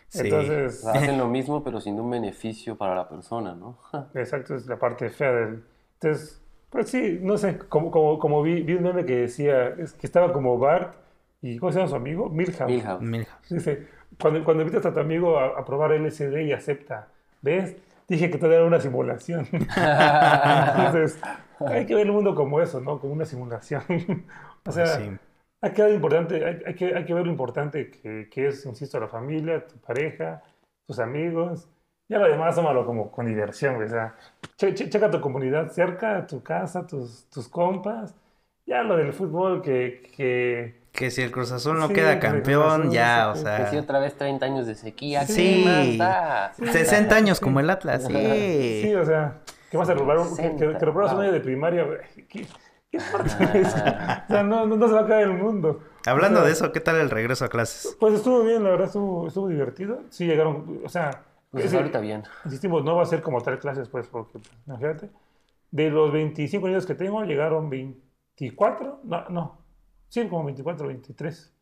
Sí. 0.10 0.30
Entonces, 0.30 0.84
O 0.84 0.92
sea, 0.92 1.02
hacen 1.02 1.18
lo 1.18 1.28
mismo, 1.28 1.64
pero 1.64 1.82
sin 1.82 2.00
un 2.00 2.10
beneficio 2.10 2.78
para 2.78 2.96
la 2.96 3.08
persona, 3.10 3.56
¿no? 3.56 3.78
exacto, 4.14 4.56
es 4.56 4.68
la 4.68 4.78
parte 4.80 5.10
fea 5.10 5.32
del... 5.32 5.64
Entonces, 6.02 6.42
pues 6.70 6.90
sí, 6.90 7.20
no 7.22 7.38
sé, 7.38 7.58
como, 7.58 7.92
como, 7.92 8.20
como 8.20 8.42
vi, 8.44 8.62
vi 8.62 8.74
un 8.76 8.84
meme 8.84 9.06
que 9.06 9.16
decía, 9.16 9.70
es 9.70 9.94
que 9.94 10.06
estaba 10.08 10.32
como 10.34 10.58
Bart 10.58 10.96
y, 11.42 11.58
¿cómo 11.58 11.72
se 11.72 11.80
llama 11.80 11.90
su 11.90 11.96
amigo? 11.96 12.30
Milhouse. 12.30 12.68
Milhouse. 12.72 13.02
Milhouse. 13.02 13.50
Dice, 13.50 13.88
cuando, 14.20 14.44
cuando 14.44 14.64
invitas 14.64 14.86
a 14.86 14.94
tu 14.94 15.00
amigo 15.00 15.38
a, 15.40 15.60
a 15.60 15.66
probar 15.66 15.92
LSD 15.92 16.42
y 16.42 16.52
acepta, 16.54 17.10
¿ves? 17.42 17.78
Dije 18.08 18.30
que 18.32 18.38
todo 18.38 18.52
era 18.54 18.66
una 18.66 18.80
simulación. 18.80 19.48
Entonces, 20.76 21.20
hay 21.60 21.86
que 21.86 21.96
ver 21.96 22.06
el 22.08 22.14
mundo 22.14 22.36
como 22.36 22.62
eso, 22.62 22.80
¿no? 22.82 23.00
Como 23.00 23.14
una 23.14 23.26
simulación. 23.26 23.84
o 24.66 24.72
sea, 24.72 24.86
Pues 24.86 24.90
sí. 24.90 25.18
Hay 25.62 25.72
que 25.72 25.82
ver 25.84 25.94
importante, 25.94 26.46
hay, 26.46 26.62
hay 26.66 26.76
que, 26.76 26.96
hay 26.96 27.06
que 27.06 27.14
ver 27.14 27.26
lo 27.26 27.32
importante 27.32 27.90
que, 27.90 28.30
que 28.30 28.48
es, 28.48 28.66
insisto, 28.66 29.00
la 29.00 29.08
familia, 29.08 29.66
tu 29.66 29.78
pareja, 29.78 30.42
tus 30.86 31.00
amigos. 31.00 31.68
Ya 32.10 32.20
lo 32.20 32.28
demás, 32.30 32.56
tómalo 32.56 32.86
como 32.86 33.12
con 33.12 33.26
diversión, 33.26 33.76
güey. 33.76 33.88
O 33.88 33.92
sea, 33.92 34.16
che- 34.58 34.74
che- 34.74 34.90
checa 34.90 35.10
tu 35.12 35.20
comunidad 35.20 35.70
cerca, 35.72 36.26
tu 36.26 36.42
casa, 36.42 36.88
tus, 36.88 37.26
tus 37.30 37.50
compas. 37.50 38.16
Ya 38.66 38.84
lo 38.84 38.96
del 38.98 39.12
fútbol 39.14 39.62
que... 39.62 40.10
que 40.16 40.82
Que 40.94 41.10
si 41.12 41.22
el 41.22 41.32
Cruz 41.32 41.52
Azul 41.52 41.78
no 41.80 41.88
Sí, 41.88 41.94
queda 41.94 42.20
campeón, 42.20 42.82
Azul, 42.82 42.92
ya, 42.92 43.30
o 43.30 43.36
sea. 43.36 43.58
Que 43.58 43.66
si 43.72 43.78
otra 43.78 44.00
vez 44.00 44.16
30 44.16 44.46
años 44.46 44.68
de 44.68 44.76
sequía, 44.76 45.26
Sí. 45.26 45.64
¿qué 45.66 45.70
más 45.70 45.98
da? 45.98 46.54
60 46.72 47.16
años 47.16 47.40
como 47.40 47.60
el 47.60 47.70
Atlas, 47.70 48.04
sí. 48.08 48.82
Sí, 48.84 48.96
o 48.96 49.06
sea, 49.06 49.40
que 49.72 49.76
vas 49.78 49.90
a 49.90 49.94
robar 49.94 50.18
un, 50.20 50.36
que, 50.38 50.56
que, 50.56 50.78
que 50.78 50.86
robaras 50.86 51.12
un 51.12 51.18
Wow. 51.18 51.24
año 51.26 51.34
de 51.34 51.40
primaria, 51.42 51.84
güey. 51.84 52.00
¿Qué, 52.30 52.46
qué 52.92 52.98
importa 52.98 53.52
eso? 53.54 53.76
O 53.78 54.28
sea, 54.34 54.44
no, 54.44 54.66
no, 54.66 54.76
no 54.78 54.88
se 54.88 54.94
va 54.94 55.02
a 55.02 55.08
caer 55.08 55.28
el 55.30 55.34
mundo. 55.38 55.82
Hablando 56.06 56.40
O 56.40 56.42
sea, 56.42 56.48
de 56.48 56.54
eso, 56.54 56.72
¿qué 56.72 56.80
tal 56.80 56.96
el 56.98 57.10
regreso 57.10 57.46
a 57.46 57.50
clases? 57.50 57.96
Pues 58.00 58.14
estuvo 58.14 58.44
bien, 58.44 58.64
la 58.64 58.70
verdad, 58.72 58.88
estuvo, 58.88 59.28
estuvo 59.28 59.48
divertido. 59.50 60.02
Sí, 60.10 60.26
llegaron, 60.26 60.82
o 60.86 60.90
sea, 60.90 61.24
Pues 61.52 61.66
ese- 61.66 61.78
ahorita 61.78 62.00
bien. 62.00 62.24
insistimos, 62.46 62.84
no 62.84 62.96
va 62.96 63.04
a 63.04 63.06
ser 63.06 63.22
como 63.22 63.42
tal 63.42 63.60
clases, 63.60 63.90
pues, 63.90 64.08
porque, 64.08 64.40
pues, 64.40 64.52
imagínate, 64.66 65.10
de 65.72 65.90
los 65.90 66.12
25 66.14 66.68
niños 66.68 66.86
que 66.86 66.96
tengo, 66.96 67.24
llegaron 67.24 67.70
24, 67.70 69.02
no, 69.04 69.28
no, 69.30 69.58
sí, 70.08 70.28
como 70.30 70.46
24, 70.46 70.88
23. 70.88 71.54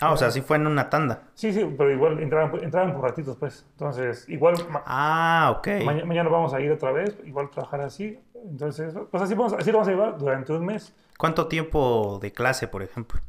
Ah, 0.00 0.12
o 0.12 0.16
sea, 0.16 0.30
sí 0.32 0.40
fue 0.40 0.56
en 0.56 0.66
una 0.66 0.90
tanda. 0.90 1.22
Sí, 1.34 1.52
sí, 1.52 1.64
pero 1.78 1.90
igual 1.92 2.18
entraban, 2.20 2.62
entraban 2.64 2.92
por 2.94 3.02
ratitos, 3.02 3.36
pues. 3.36 3.64
Entonces, 3.72 4.28
igual 4.28 4.54
ma- 4.68 4.82
Ah, 4.86 5.54
ok. 5.56 5.68
Maña- 5.84 6.04
mañana 6.04 6.28
vamos 6.30 6.52
a 6.52 6.60
ir 6.60 6.72
otra 6.72 6.90
vez, 6.90 7.16
igual 7.24 7.48
trabajar 7.50 7.80
así. 7.82 8.18
Entonces, 8.44 8.92
pues 9.10 9.22
así 9.22 9.34
vamos, 9.34 9.52
así 9.52 9.70
lo 9.70 9.78
vamos 9.78 9.88
a 9.88 9.90
llevar 9.92 10.18
durante 10.18 10.52
un 10.52 10.66
mes. 10.66 10.94
¿Cuánto 11.16 11.46
tiempo 11.46 12.18
de 12.20 12.32
clase, 12.32 12.66
por 12.66 12.82
ejemplo? 12.82 13.20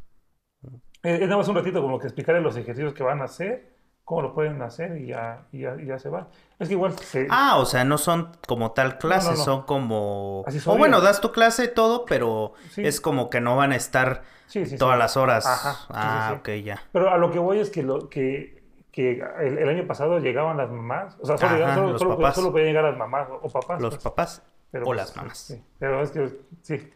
Eh, 1.04 1.18
Es 1.20 1.20
nada 1.22 1.36
más 1.36 1.48
un 1.48 1.54
ratito 1.54 1.80
como 1.80 1.98
que 2.00 2.06
explicarles 2.08 2.42
los 2.42 2.56
ejercicios 2.56 2.92
que 2.94 3.04
van 3.04 3.20
a 3.20 3.24
hacer, 3.24 3.75
cómo 4.06 4.22
lo 4.22 4.32
pueden 4.32 4.62
hacer 4.62 4.96
y 4.98 5.08
ya, 5.08 5.42
y 5.52 5.58
ya, 5.62 5.74
y 5.78 5.84
ya 5.84 5.98
se 5.98 6.08
va. 6.08 6.28
Es 6.60 6.68
que 6.68 6.74
igual 6.74 6.96
se... 6.98 7.26
Ah, 7.28 7.58
o 7.58 7.66
sea, 7.66 7.84
no 7.84 7.98
son 7.98 8.30
como 8.46 8.70
tal 8.70 8.96
clases, 8.98 9.36
no. 9.40 9.44
son 9.44 9.62
como... 9.64 10.44
Así 10.46 10.58
O 10.64 10.78
bueno, 10.78 11.00
das 11.02 11.20
tu 11.20 11.32
clase 11.32 11.64
y 11.64 11.74
todo, 11.74 12.06
pero 12.06 12.52
Sí. 12.70 12.86
es 12.86 13.00
como 13.00 13.28
que 13.28 13.40
no 13.40 13.56
van 13.56 13.72
a 13.72 13.76
estar 13.76 14.22
sí, 14.46 14.64
sí, 14.64 14.70
sí. 14.70 14.78
todas 14.78 14.96
las 14.96 15.16
horas. 15.18 15.44
Ajá, 15.44 15.76
ah, 15.90 16.36
ok, 16.38 16.48
ya. 16.64 16.82
Pero 16.92 17.10
a 17.10 17.18
lo 17.18 17.30
que 17.32 17.40
voy 17.40 17.58
es 17.58 17.68
que, 17.68 17.82
lo, 17.82 18.08
que, 18.08 18.62
que 18.92 19.20
el, 19.40 19.58
el 19.58 19.68
año 19.68 19.86
pasado 19.88 20.20
llegaban 20.20 20.56
las 20.56 20.70
mamás, 20.70 21.16
o 21.20 21.26
sea, 21.26 21.36
solo, 21.36 21.48
Ajá, 21.48 21.56
llegaban- 21.56 21.74
solo, 21.74 21.90
los 21.92 22.00
solo- 22.00 22.16
papás. 22.16 22.34
solo 22.36 22.52
podían 22.52 22.68
llegar 22.68 22.84
las 22.84 22.96
mamás 22.96 23.28
o, 23.28 23.40
o 23.42 23.50
papás. 23.50 23.82
Los 23.82 23.94
pues. 23.94 24.04
papás 24.04 24.42
Pero, 24.70 24.84
o 24.84 24.86
pues, 24.86 24.96
las 24.98 25.16
mamás. 25.16 25.58
Pero 25.80 26.00
es 26.00 26.10
que, 26.12 26.30
sí. 26.62 26.90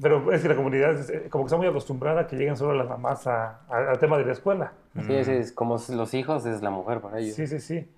Pero 0.00 0.30
es 0.32 0.42
que 0.42 0.48
la 0.48 0.56
comunidad 0.56 0.92
es- 0.98 1.08
eh, 1.10 1.28
como 1.30 1.44
que 1.44 1.48
está 1.48 1.56
muy 1.56 1.66
acostumbrada 1.66 2.22
a 2.22 2.26
que 2.26 2.36
lleguen 2.36 2.56
solo 2.56 2.74
las 2.74 2.88
mamás 2.88 3.26
a- 3.26 3.60
a- 3.68 3.90
al 3.90 3.98
tema 3.98 4.18
de 4.18 4.24
la 4.26 4.32
escuela. 4.32 4.72
Sí, 5.06 5.12
es 5.14 5.52
como 5.52 5.76
los 5.90 6.14
hijos 6.14 6.44
es 6.46 6.60
la 6.62 6.70
mujer 6.70 7.00
para 7.00 7.18
ellos. 7.20 7.34
Sí, 7.34 7.46
sí, 7.46 7.58
sí. 7.60 7.88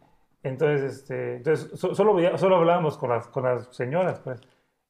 Entonces, 0.42 0.82
este, 1.00 1.36
entonces 1.36 1.78
so- 1.78 1.94
solo, 1.94 2.16
solo 2.38 2.56
hablábamos 2.56 2.96
con 2.96 3.10
las, 3.10 3.26
con 3.26 3.42
las 3.44 3.66
señoras, 3.74 4.20
pues. 4.20 4.40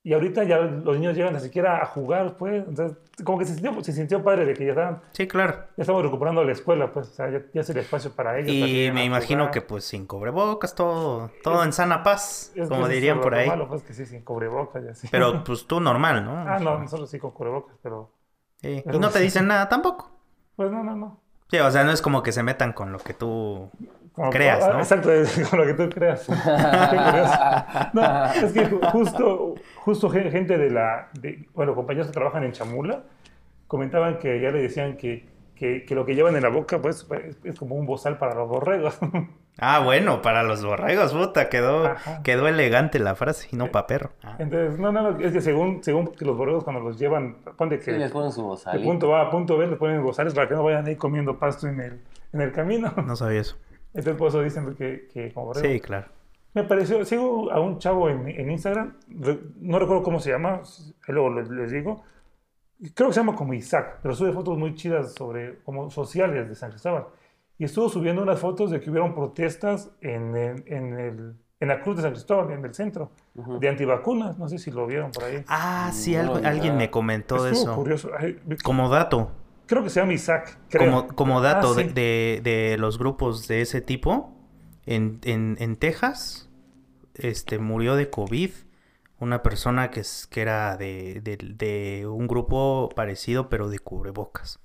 Y 0.03 0.15
ahorita 0.15 0.45
ya 0.45 0.59
los 0.61 0.97
niños 0.97 1.15
llegan 1.15 1.35
ni 1.35 1.41
siquiera 1.41 1.83
a 1.83 1.85
jugar, 1.87 2.37
pues. 2.39 2.67
Entonces, 2.67 2.97
como 3.23 3.39
que 3.39 3.45
se 3.45 3.53
sintió, 3.55 3.85
se 3.85 3.93
sintió 3.93 4.25
padre 4.25 4.47
de 4.47 4.55
que 4.55 4.65
ya, 4.65 4.71
estaban, 4.71 5.03
Sí, 5.13 5.29
claro. 5.29 5.53
ya 5.77 5.83
estamos 5.83 6.03
recuperando 6.03 6.43
la 6.43 6.53
escuela, 6.53 6.91
pues. 6.91 7.09
O 7.09 7.13
sea, 7.13 7.29
ya, 7.31 7.43
ya 7.53 7.61
es 7.61 7.69
el 7.69 7.77
espacio 7.77 8.11
para 8.13 8.39
ellos. 8.39 8.51
Y 8.51 8.91
me 8.93 9.05
imagino 9.05 9.41
jugar. 9.45 9.53
que 9.53 9.61
pues 9.61 9.85
sin 9.85 10.07
cubrebocas, 10.07 10.75
todo, 10.75 11.31
todo 11.43 11.63
en 11.65 11.75
sana 11.75 12.03
paz, 12.03 12.51
Es 12.55 12.69
como 12.71 12.87
es 12.87 12.93
dirían 12.95 13.21
por 13.21 13.35
ahí. 13.35 13.47
malo, 13.47 13.69
pues, 13.69 13.83
que 13.83 13.93
sí, 13.93 14.07
sin 14.07 14.23
cubrebocas 14.23 14.83
y 14.85 14.89
así. 14.89 15.09
Pero 15.11 15.45
pues 15.45 15.67
tú 15.67 15.81
normal, 15.81 16.25
¿no? 16.25 16.33
ah, 16.49 16.59
no, 16.59 16.79
nosotros 16.79 17.11
sí 17.11 17.19
con 17.19 17.33
cubrebocas, 17.33 17.77
pero... 17.83 18.11
Sí. 18.57 18.83
Y 18.91 18.99
no 18.99 19.11
te 19.11 19.21
dicen 19.21 19.47
nada 19.49 19.69
tampoco. 19.69 20.11
Pues 20.57 20.71
no, 20.71 20.83
no, 20.83 20.97
no. 20.97 21.21
Sí, 21.51 21.59
o 21.59 21.71
sea, 21.71 21.85
no 21.85 21.91
es 21.91 22.01
como 22.01 22.23
que 22.23 22.33
se 22.33 22.43
metan 22.43 22.73
con 22.73 22.91
lo 22.93 22.99
que 23.01 23.13
tú... 23.13 23.71
Como- 24.21 24.33
Creas, 24.33 24.63
ah, 24.65 24.73
¿no? 24.75 24.79
Exacto, 24.81 25.11
es 25.13 25.49
con 25.49 25.61
lo 25.61 25.67
que 25.67 25.75
tú 25.75 25.89
creas. 25.91 26.27
No, 27.93 28.25
es 28.27 28.53
que 28.53 28.69
ju- 28.69 28.91
justo, 28.91 29.55
justo 29.77 30.11
gen- 30.11 30.31
gente 30.31 30.59
de 30.59 30.71
la, 30.71 31.09
de- 31.21 31.47
bueno, 31.55 31.75
compañeros 31.75 32.09
que 32.09 32.13
trabajan 32.13 32.45
en 32.45 32.53
Chamula, 32.53 33.03
comentaban 33.67 34.19
que 34.19 34.41
ya 34.41 34.51
le 34.51 34.61
decían 34.63 34.97
que, 34.97 35.27
que, 35.55 35.85
que 35.85 35.95
lo 35.95 36.05
que 36.05 36.15
llevan 36.15 36.37
en 36.37 36.43
la 36.43 36.49
boca, 36.49 36.81
pues, 36.81 37.07
es, 37.25 37.37
es 37.45 37.59
como 37.59 37.75
un 37.77 37.87
bozal 37.87 38.19
para 38.19 38.35
los 38.35 38.49
borregos. 38.49 38.99
Ah, 39.63 39.81
bueno, 39.81 40.23
para 40.23 40.43
los 40.43 40.65
borregos, 40.65 41.13
puta, 41.13 41.51
quedó, 41.51 41.85
Ajá. 41.85 42.23
quedó 42.23 42.49
elegante 42.49 42.99
la 42.99 43.15
frase 43.15 43.49
y 43.53 43.57
no 43.57 43.67
pa' 43.71 43.87
perro. 43.87 44.13
Ah. 44.23 44.37
Entonces, 44.39 44.79
no, 44.79 44.91
no, 44.91 45.11
no, 45.11 45.19
es 45.21 45.33
que 45.35 45.43
según, 45.43 45.83
según 45.85 46.07
que 46.15 46.25
los 46.25 46.35
borregos 46.39 46.65
cuando 46.65 46.81
los 46.81 46.99
llevan, 46.99 47.37
ponte 47.59 47.77
que 47.79 47.85
Sí, 47.85 47.91
les 47.91 48.11
ponen 48.11 48.33
su 48.33 48.41
de 48.41 48.47
bozalito. 48.47 48.89
punto 48.89 49.15
A 49.17 49.23
a 49.23 49.31
punto 49.31 49.59
B, 49.59 49.67
les 49.67 49.77
ponen 49.77 50.03
bozales 50.03 50.33
para 50.33 50.49
que 50.49 50.55
no 50.55 50.63
vayan 50.63 50.87
ahí 50.87 50.97
comiendo 50.97 51.39
pasto 51.39 51.67
en 51.69 51.79
el, 51.81 52.01
en 52.33 52.41
el 52.41 52.53
camino. 52.53 52.91
No 53.05 53.17
sabía 53.17 53.41
eso. 53.43 53.57
Entonces, 53.92 54.16
por 54.16 54.29
eso 54.29 54.42
dicen 54.42 54.74
que, 54.74 55.09
que 55.12 55.33
como 55.33 55.46
borregos. 55.46 55.68
Sí, 55.70 55.81
claro. 55.81 56.07
Me 56.55 56.64
pareció, 56.64 57.05
sigo 57.05 57.50
a 57.53 57.61
un 57.61 57.79
chavo 57.79 58.09
en, 58.09 58.26
en 58.29 58.50
Instagram, 58.50 58.96
no 59.61 59.79
recuerdo 59.79 60.03
cómo 60.03 60.18
se 60.18 60.31
llama, 60.31 60.62
luego 61.09 61.31
les, 61.35 61.48
les 61.48 61.70
digo. 61.70 62.03
Creo 62.94 63.09
que 63.09 63.14
se 63.14 63.20
llama 63.20 63.37
como 63.37 63.53
Isaac, 63.55 63.98
pero 64.03 64.14
sube 64.14 64.33
fotos 64.33 64.57
muy 64.59 64.74
chidas 64.74 65.12
sobre, 65.14 65.59
como 65.64 65.90
sociales 65.90 66.48
de 66.48 66.55
San 66.55 66.70
Cristóbal. 66.70 67.05
Y 67.59 67.64
estuvo 67.64 67.88
subiendo 67.90 68.22
unas 68.22 68.40
fotos 68.40 68.70
de 68.70 68.81
que 68.81 68.88
hubieron 68.90 69.14
protestas 69.14 69.90
en, 70.00 70.35
el- 70.35 70.64
en, 70.66 70.98
el- 70.98 71.35
en 71.61 71.68
la 71.68 71.83
Cruz 71.83 71.96
de 71.96 72.03
San 72.03 72.12
Cristóbal, 72.12 72.50
en 72.53 72.64
el 72.64 72.72
centro, 72.74 73.11
de 73.35 73.68
antivacunas. 73.68 74.38
No 74.38 74.48
sé 74.48 74.57
si 74.59 74.70
lo 74.70 74.87
vieron 74.87 75.11
por 75.12 75.24
ahí. 75.24 75.44
Ah, 75.46 75.90
sí, 75.92 76.14
No, 76.14 76.20
algo- 76.20 76.40
alguien 76.42 76.76
me 76.79 76.90
comentó 76.90 77.42
de 77.42 77.50
Estuvo 77.50 77.70
eso. 77.70 77.76
curioso. 77.76 78.11
Ay, 78.18 78.40
Como 78.64 78.88
dato, 78.88 79.31
creo 79.71 79.83
que 79.83 79.89
se 79.91 80.01
llama 80.01 80.13
Isaac, 80.13 80.59
creo. 80.69 80.91
como, 80.91 81.09
como 81.15 81.41
dato 81.41 81.73
Ah, 81.73 81.77
de, 81.77 81.85
sí. 81.85 81.93
de- 81.95 82.41
de 82.45 82.77
los 82.79 82.99
grupos 82.99 83.49
de 83.49 83.63
ese 83.63 83.81
tipo, 83.81 84.37
en, 84.85 85.21
en, 85.25 85.57
en 85.61 85.77
Texas, 85.77 86.51
este, 87.15 87.59
murió 87.59 87.95
de 87.97 88.11
COVID 88.11 88.51
una 89.21 89.43
persona 89.43 89.91
que, 89.91 90.01
es, 90.01 90.27
que 90.27 90.41
era 90.43 90.77
de, 90.77 91.21
de- 91.23 91.37
de 91.37 92.07
un 92.07 92.27
grupo 92.27 92.89
parecido, 92.97 93.49
pero 93.49 93.69
de 93.69 93.79
cubrebocas, 93.79 94.59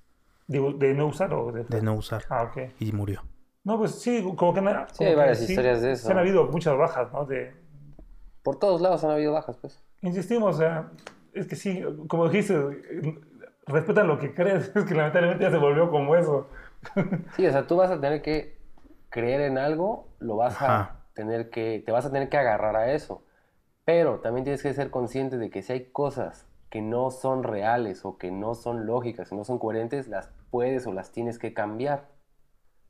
de 0.47 0.93
no 0.93 1.07
usar 1.07 1.33
o 1.33 1.51
de... 1.51 1.63
de 1.65 1.81
no 1.81 1.93
usar, 1.95 2.23
Ah, 2.29 2.43
ok. 2.43 2.71
y 2.79 2.91
murió. 2.91 3.23
No, 3.63 3.77
pues 3.77 3.91
sí, 3.95 4.21
como 4.37 4.53
que... 4.53 4.61
na- 4.61 4.87
Sí, 4.87 4.97
como 4.97 5.09
hay 5.09 5.13
que 5.15 5.19
varias 5.19 5.41
historias 5.49 5.81
de 5.81 5.91
eso. 5.93 6.05
Se 6.07 6.11
han 6.11 6.19
habido 6.19 6.45
muchas 6.45 6.77
bajas, 6.77 7.11
¿no? 7.11 7.25
De, 7.25 7.53
Por 8.43 8.57
todos 8.59 8.79
lados 8.81 9.03
han 9.03 9.11
habido 9.11 9.33
bajas, 9.33 9.57
pues. 9.57 9.79
insistimos, 10.01 10.55
o 10.55 10.57
sea, 10.59 10.91
es 11.33 11.47
que 11.47 11.55
sí, 11.55 11.81
como 12.07 12.29
dijiste, 12.29 12.55
respetan 13.67 14.07
lo 14.07 14.19
que 14.19 14.33
crees, 14.33 14.71
es 14.75 14.85
que 14.85 14.95
lamentablemente 14.95 15.43
ya 15.43 15.51
se 15.51 15.57
volvió 15.57 15.89
como 15.89 16.15
eso. 16.15 16.47
Sí, 17.35 17.45
o 17.45 17.51
sea, 17.51 17.67
tú 17.67 17.75
vas 17.77 17.91
a 17.91 17.99
tener 17.99 18.21
que 18.21 18.57
creer 19.09 19.41
en 19.41 19.57
algo, 19.57 20.07
lo 20.19 20.35
vas 20.35 20.55
Ajá. 20.55 20.79
a 20.79 21.13
tener 21.13 21.49
que, 21.49 21.81
te 21.85 21.91
vas 21.91 22.05
a 22.05 22.11
tener 22.11 22.29
que 22.29 22.37
agarrar 22.37 22.75
a 22.75 22.91
eso. 22.93 23.23
Pero 23.85 24.19
también 24.19 24.43
tienes 24.43 24.63
que 24.63 24.73
ser 24.73 24.89
consciente 24.91 25.37
de 25.37 25.49
que 25.49 25.61
si 25.61 25.73
hay 25.73 25.85
cosas 25.85 26.47
que 26.69 26.81
no 26.81 27.11
son 27.11 27.43
reales 27.43 28.03
o 28.03 28.17
que 28.17 28.31
no 28.31 28.55
son 28.55 28.85
lógicas, 28.85 29.29
que 29.29 29.35
no 29.35 29.43
son 29.43 29.59
coherentes, 29.59 30.07
las 30.07 30.29
puedes 30.49 30.87
o 30.87 30.93
las 30.93 31.11
tienes 31.11 31.39
que 31.39 31.53
cambiar. 31.53 32.05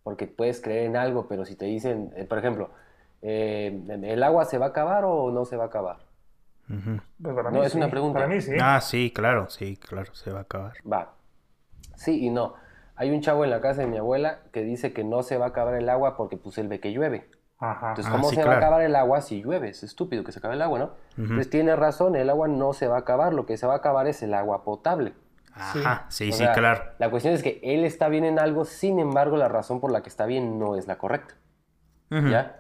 Porque 0.04 0.28
puedes 0.28 0.62
creer 0.62 0.86
en 0.86 0.98
algo, 0.98 1.28
pero 1.28 1.46
si 1.46 1.56
te 1.56 1.66
dicen, 1.66 2.14
eh, 2.16 2.26
por 2.26 2.38
ejemplo, 2.38 2.70
eh, 3.22 3.80
¿el 4.04 4.24
agua 4.24 4.46
se 4.46 4.58
va 4.58 4.68
a 4.68 4.70
acabar 4.70 5.04
o 5.06 5.32
no 5.32 5.46
se 5.46 5.58
va 5.58 5.66
a 5.66 5.68
acabar? 5.68 5.98
Pues 7.22 7.36
para 7.36 7.52
No, 7.52 7.60
mí 7.60 7.66
es 7.66 7.76
una 7.76 7.90
pregunta. 7.90 8.20
Para 8.20 8.28
mí 8.28 8.42
sí. 8.42 8.52
Ah, 8.60 8.82
sí, 8.82 9.12
claro, 9.14 9.50
sí, 9.50 9.78
claro, 9.78 10.14
se 10.16 10.32
va 10.32 10.40
a 10.40 10.42
acabar. 10.44 10.74
Va. 10.92 11.14
Sí 11.96 12.26
y 12.26 12.30
no. 12.30 12.56
Hay 12.96 13.12
un 13.12 13.22
chavo 13.22 13.44
en 13.44 13.52
la 13.52 13.62
casa 13.62 13.82
de 13.82 13.88
mi 13.88 13.98
abuela 13.98 14.42
que 14.54 14.64
dice 14.64 14.94
que 14.94 15.04
no 15.04 15.24
se 15.24 15.38
va 15.38 15.46
a 15.48 15.50
acabar 15.50 15.76
el 15.76 15.90
agua 15.90 16.18
porque 16.18 16.38
pues 16.38 16.58
él 16.58 16.68
ve 16.68 16.80
que 16.80 16.92
llueve. 16.94 17.30
Ajá. 17.58 17.90
Entonces, 17.92 18.08
Ah, 18.08 18.12
¿cómo 18.12 18.30
sí, 18.30 18.36
se 18.36 18.44
va 18.44 18.54
a 18.54 18.56
acabar 18.58 18.82
el 18.82 18.96
agua 18.96 19.22
si 19.22 19.42
llueve? 19.44 19.70
Es 19.70 19.84
estúpido 19.84 20.24
que 20.24 20.32
se 20.32 20.40
acabe 20.40 20.56
el 20.56 20.62
agua, 20.62 20.80
¿no? 20.80 20.92
Entonces 21.18 21.50
tiene 21.50 21.76
razón, 21.76 22.16
el 22.16 22.30
agua 22.30 22.48
no 22.48 22.74
se 22.74 22.88
va 22.88 22.98
a 22.98 23.00
acabar, 23.00 23.34
lo 23.34 23.46
que 23.46 23.58
se 23.58 23.68
va 23.68 23.74
a 23.76 23.78
acabar 23.78 24.08
es 24.08 24.22
el 24.24 24.34
agua 24.34 24.64
potable. 24.64 25.14
Ajá, 25.54 26.06
sí, 26.10 26.32
O 26.32 26.32
sí, 26.34 26.38
sea, 26.40 26.54
claro. 26.54 26.84
La 27.00 27.10
cuestión 27.12 27.34
es 27.34 27.44
que 27.44 27.60
él 27.64 27.86
está 27.86 28.10
bien 28.10 28.26
en 28.26 28.40
algo, 28.40 28.66
sin 28.66 29.00
embargo, 29.00 29.38
la 29.38 29.48
razón 29.50 29.80
por 29.82 29.92
la 29.92 30.04
que 30.04 30.10
está 30.10 30.26
bien 30.26 30.60
no 30.60 30.76
es 30.76 30.88
la 30.88 30.98
correcta. 30.98 31.36
¿Ya? 32.12 32.60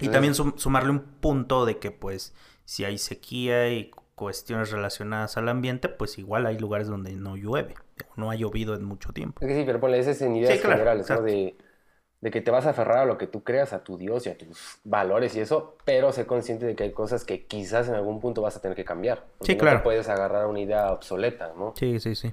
Y 0.00 0.08
también 0.08 0.34
sum- 0.34 0.54
sumarle 0.56 0.90
un 0.90 1.00
punto 1.00 1.66
de 1.66 1.78
que, 1.78 1.90
pues, 1.90 2.34
si 2.68 2.84
hay 2.84 2.98
sequía 2.98 3.72
y 3.72 3.90
cuestiones 4.14 4.70
relacionadas 4.70 5.36
al 5.38 5.48
ambiente, 5.48 5.88
pues 5.88 6.18
igual 6.18 6.46
hay 6.46 6.58
lugares 6.58 6.88
donde 6.88 7.12
no 7.16 7.36
llueve, 7.36 7.74
o 8.10 8.20
no 8.20 8.30
ha 8.30 8.36
llovido 8.36 8.74
en 8.74 8.84
mucho 8.84 9.12
tiempo. 9.12 9.40
Es 9.40 9.46
que 9.48 9.54
sí, 9.54 9.62
pero 9.66 9.80
ponle, 9.80 9.98
ese 10.00 10.12
es 10.12 10.22
en 10.22 10.34
ideas 10.36 10.58
Sí, 10.58 10.62
claro, 10.62 10.84
generales, 10.84 11.10
¿no? 11.10 11.22
De, 11.22 11.56
de 12.20 12.30
que 12.32 12.40
te 12.40 12.50
vas 12.50 12.66
a 12.66 12.70
aferrar 12.70 12.98
a 13.00 13.04
lo 13.06 13.18
que 13.18 13.26
tú 13.28 13.44
creas, 13.44 13.72
a 13.72 13.84
tu 13.84 13.98
Dios 13.98 14.26
y 14.26 14.30
a 14.30 14.38
tus 14.38 14.80
valores 14.84 15.36
y 15.36 15.40
eso, 15.40 15.78
pero 15.84 16.12
sé 16.12 16.26
consciente 16.26 16.66
de 16.66 16.76
que 16.76 16.84
hay 16.84 16.92
cosas 16.92 17.24
que 17.24 17.46
quizás 17.46 17.88
en 17.88 17.94
algún 17.94 18.20
punto 18.20 18.42
vas 18.42 18.56
a 18.56 18.62
tener 18.62 18.76
que 18.76 18.84
cambiar. 18.84 19.26
porque 19.38 19.54
Sí, 19.54 19.56
no 19.56 19.66
claro. 19.66 19.68
te 19.68 19.78
puedes 19.78 20.08
agarrar 20.08 20.44
a 20.44 20.48
una 20.48 20.60
idea 20.60 20.92
obsoleta, 20.92 21.54
¿no? 21.56 21.74
Sí, 21.74 21.98
sí, 22.00 22.14
sí. 22.14 22.32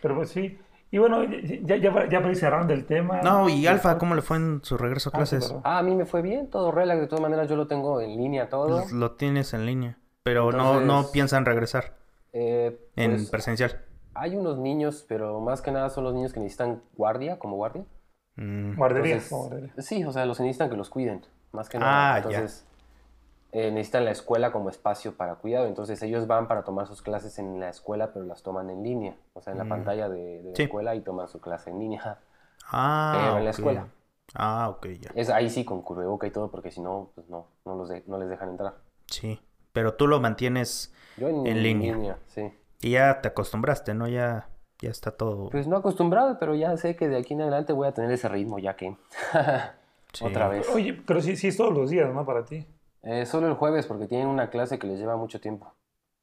Pero 0.00 0.16
pues 0.16 0.30
sí. 0.30 0.58
Y 0.90 0.98
bueno, 0.98 1.22
ya, 1.24 1.76
ya, 1.76 1.92
para- 1.92 2.08
ya 2.08 2.18
para 2.20 2.30
ir 2.30 2.36
cerrando 2.36 2.72
el 2.72 2.86
tema. 2.86 3.20
No, 3.22 3.48
y 3.48 3.66
Alfa, 3.66 3.98
¿cómo 3.98 4.14
le 4.14 4.22
fue 4.22 4.38
en 4.38 4.60
su 4.62 4.78
regreso 4.78 5.10
a 5.12 5.18
Ah, 5.18 5.26
sí, 5.26 5.36
clases? 5.36 5.54
Ah, 5.64 5.78
a 5.78 5.82
mí 5.82 5.94
me 5.94 6.06
fue 6.06 6.22
bien, 6.22 6.48
todo 6.48 6.70
relax, 6.72 7.00
de 7.00 7.06
todas 7.06 7.20
maneras 7.22 7.48
yo 7.48 7.56
lo 7.56 7.66
tengo 7.66 8.00
en 8.00 8.16
línea 8.16 8.48
todo. 8.48 8.78
Pues, 8.80 8.92
Lo 8.92 9.12
tienes 9.12 9.52
en 9.52 9.66
línea, 9.66 9.98
pero 10.22 10.50
no, 10.52 10.80
no 10.80 11.10
piensan 11.12 11.44
regresar 11.44 11.94
Eh, 12.32 12.78
en 12.96 13.10
pues, 13.12 13.28
presencial. 13.30 13.82
hay 14.14 14.34
unos 14.36 14.58
niños, 14.58 15.04
pero 15.08 15.40
más 15.40 15.60
que 15.62 15.70
nada 15.72 15.90
son 15.90 16.04
los 16.04 16.14
niños 16.14 16.32
que 16.32 16.40
necesitan 16.40 16.82
guardia, 16.96 17.38
como 17.38 17.56
guardia. 17.56 17.84
Mm, 18.36 18.76
Guardería. 18.76 19.14
Entonces, 19.16 19.30
guardería. 19.36 19.72
Sí, 19.78 20.04
o 20.04 20.12
sea, 20.12 20.24
los 20.24 20.38
necesitan 20.40 20.70
que 20.70 20.76
los 20.76 20.88
cuiden, 20.90 21.26
más 21.52 21.68
que 21.68 21.76
Ah, 21.78 21.80
nada. 21.80 22.12
ya. 22.30 22.38
Entonces, 22.38 22.67
eh, 23.52 23.70
necesitan 23.70 24.04
la 24.04 24.10
escuela 24.10 24.52
como 24.52 24.68
espacio 24.70 25.16
para 25.16 25.36
cuidado. 25.36 25.66
Entonces, 25.66 26.02
ellos 26.02 26.26
van 26.26 26.48
para 26.48 26.64
tomar 26.64 26.86
sus 26.86 27.02
clases 27.02 27.38
en 27.38 27.58
la 27.60 27.68
escuela, 27.70 28.12
pero 28.12 28.24
las 28.26 28.42
toman 28.42 28.70
en 28.70 28.82
línea. 28.82 29.16
O 29.34 29.40
sea, 29.40 29.52
en 29.52 29.58
la 29.58 29.64
pantalla 29.64 30.08
de, 30.08 30.42
de 30.42 30.50
la 30.50 30.50
Mm. 30.58 30.62
Escuela 30.62 30.94
y 30.94 31.00
toman 31.00 31.28
su 31.28 31.40
clase 31.40 31.70
en 31.70 31.78
línea. 31.78 32.18
Ah, 32.70 33.10
Pero 33.14 33.38
en 33.38 33.44
la 33.44 33.50
ok. 33.50 33.56
escuela. 33.58 33.86
Ah, 34.34 34.68
ok, 34.68 34.86
ya. 35.00 35.10
Es 35.14 35.30
ahí 35.30 35.48
sí 35.48 35.64
con 35.64 35.80
cubreboca 35.82 36.26
y 36.26 36.30
todo, 36.30 36.50
porque 36.50 36.70
si 36.70 36.80
no, 36.82 37.10
pues 37.14 37.28
no, 37.30 37.46
no, 37.64 37.76
los 37.76 37.88
de- 37.88 38.04
no 38.06 38.18
les 38.18 38.28
dejan 38.28 38.50
entrar. 38.50 38.74
Sí, 39.06 39.40
pero 39.72 39.94
tú 39.94 40.06
lo 40.06 40.20
mantienes 40.20 40.92
Yo 41.16 41.28
en, 41.28 41.46
En 41.46 41.62
línea. 41.62 42.18
sí. 42.26 42.52
y 42.82 42.90
ya 42.90 43.20
te 43.22 43.28
acostumbraste, 43.28 43.94
¿no? 43.94 44.06
Ya, 44.06 44.50
ya 44.80 44.90
está 44.90 45.12
todo. 45.12 45.48
Pues 45.48 45.66
no 45.66 45.76
acostumbrado, 45.78 46.38
pero 46.38 46.54
ya 46.54 46.76
sé 46.76 46.94
que 46.94 47.08
de 47.08 47.16
aquí 47.16 47.32
en 47.32 47.40
adelante 47.40 47.72
voy 47.72 47.88
a 47.88 47.92
tener 47.94 48.10
ese 48.10 48.28
ritmo, 48.28 48.58
ya 48.58 48.76
que. 48.76 48.94
Sí. 50.14 50.24
Otra 50.24 50.48
vez. 50.48 50.66
Oye, 50.74 50.94
pero 51.06 51.20
sí, 51.20 51.36
sí 51.36 51.48
es 51.48 51.56
todos 51.58 51.72
los 51.74 51.90
días, 51.90 52.12
¿no? 52.12 52.24
Para 52.24 52.42
ti. 52.44 52.66
Eh, 53.02 53.26
solo 53.26 53.46
el 53.48 53.54
jueves, 53.54 53.86
porque 53.86 54.06
tienen 54.06 54.26
una 54.28 54.50
clase 54.50 54.78
que 54.78 54.86
les 54.86 54.98
lleva 54.98 55.16
mucho 55.16 55.40
tiempo. 55.40 55.74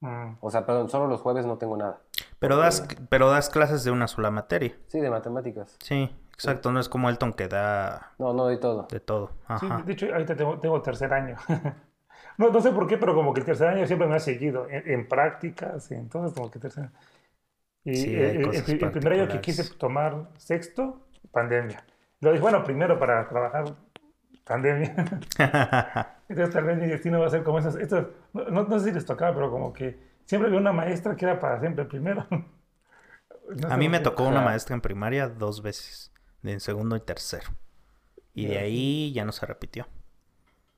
Mm. 0.02 0.34
O 0.42 0.52
sea, 0.52 0.66
perdón, 0.66 0.90
solo 0.90 1.08
los 1.08 1.22
jueves 1.22 1.46
no 1.46 1.58
tengo 1.58 1.78
nada. 1.78 2.02
Pero 2.40 2.58
das, 2.58 2.88
pero 3.10 3.30
das 3.30 3.50
clases 3.50 3.84
de 3.84 3.92
una 3.92 4.08
sola 4.08 4.30
materia. 4.32 4.76
Sí, 4.88 5.00
de 5.00 5.10
matemáticas. 5.10 5.78
Sí, 5.82 6.14
exacto. 6.34 6.72
No 6.72 6.80
es 6.80 6.90
como 6.90 7.10
Elton 7.10 7.34
que 7.34 7.48
da 7.48 8.12
No, 8.20 8.34
no 8.34 8.44
doy 8.44 8.60
todo. 8.60 8.88
de 8.92 9.00
todo. 9.00 9.32
Sí, 9.60 9.68
de 9.86 9.94
hecho, 9.94 10.08
ahorita 10.12 10.36
tengo, 10.36 10.60
tengo 10.60 10.82
tercer 10.82 11.14
año. 11.14 11.38
no, 12.38 12.50
no 12.50 12.62
sé 12.62 12.72
por 12.72 12.88
qué, 12.88 12.98
pero 12.98 13.16
como 13.16 13.34
que 13.34 13.40
el 13.40 13.46
tercer 13.46 13.68
año 13.70 13.88
siempre 13.88 14.08
me 14.08 14.16
ha 14.16 14.20
seguido 14.20 14.68
en, 14.70 14.88
en 14.92 15.08
prácticas, 15.08 15.90
y 15.92 15.96
entonces 15.96 16.34
como 16.38 16.52
que 16.52 16.60
tercer 16.60 16.90
Y 17.86 17.96
Sí, 17.96 18.16
el, 18.16 18.22
hay 18.26 18.30
el- 18.32 18.38
el 18.38 18.46
cosas 18.48 18.64
pri- 18.64 18.84
el 18.84 18.92
primer 18.92 19.14
año 19.14 19.28
que 19.30 19.42
quise 19.42 19.74
tomar 19.76 20.28
sexto, 20.38 21.08
pandemia. 21.32 21.84
Lo 22.20 22.32
dije, 22.32 22.42
bueno, 22.42 22.64
primero 22.64 23.00
para 23.00 23.28
trabajar, 23.30 23.66
pandemia. 24.46 24.96
Entonces 26.30 26.54
tal 26.54 26.64
vez 26.66 26.78
mi 26.78 26.88
destino 26.88 27.20
va 27.20 27.28
a 27.28 27.30
ser 27.30 27.44
como 27.44 27.60
esas, 27.60 27.76
estas, 27.76 28.08
no, 28.34 28.64
no- 28.64 28.80
sé 28.80 28.86
si 28.88 28.92
les 28.94 29.06
tocaba, 29.06 29.34
pero 29.36 29.52
como 29.52 29.74
que 29.74 30.00
siempre 30.26 30.48
había 30.48 30.60
una 30.60 30.74
maestra 30.74 31.16
que 31.16 31.26
era 31.26 31.40
para 31.40 31.60
siempre 31.60 31.86
primero. 31.86 32.26
No 33.56 33.72
A 33.72 33.78
mí 33.78 33.90
me 33.90 34.00
tocó 34.00 34.24
una 34.24 34.42
maestra 34.42 34.74
en 34.76 34.82
primaria 34.82 35.28
dos 35.30 35.62
veces, 35.62 36.12
en 36.44 36.60
segundo 36.60 36.96
y 36.96 37.00
tercero. 37.00 37.52
Y 38.34 38.48
de 38.48 38.58
ahí 38.58 39.14
ya 39.14 39.24
no 39.26 39.32
se 39.32 39.46
repitió. 39.46 39.88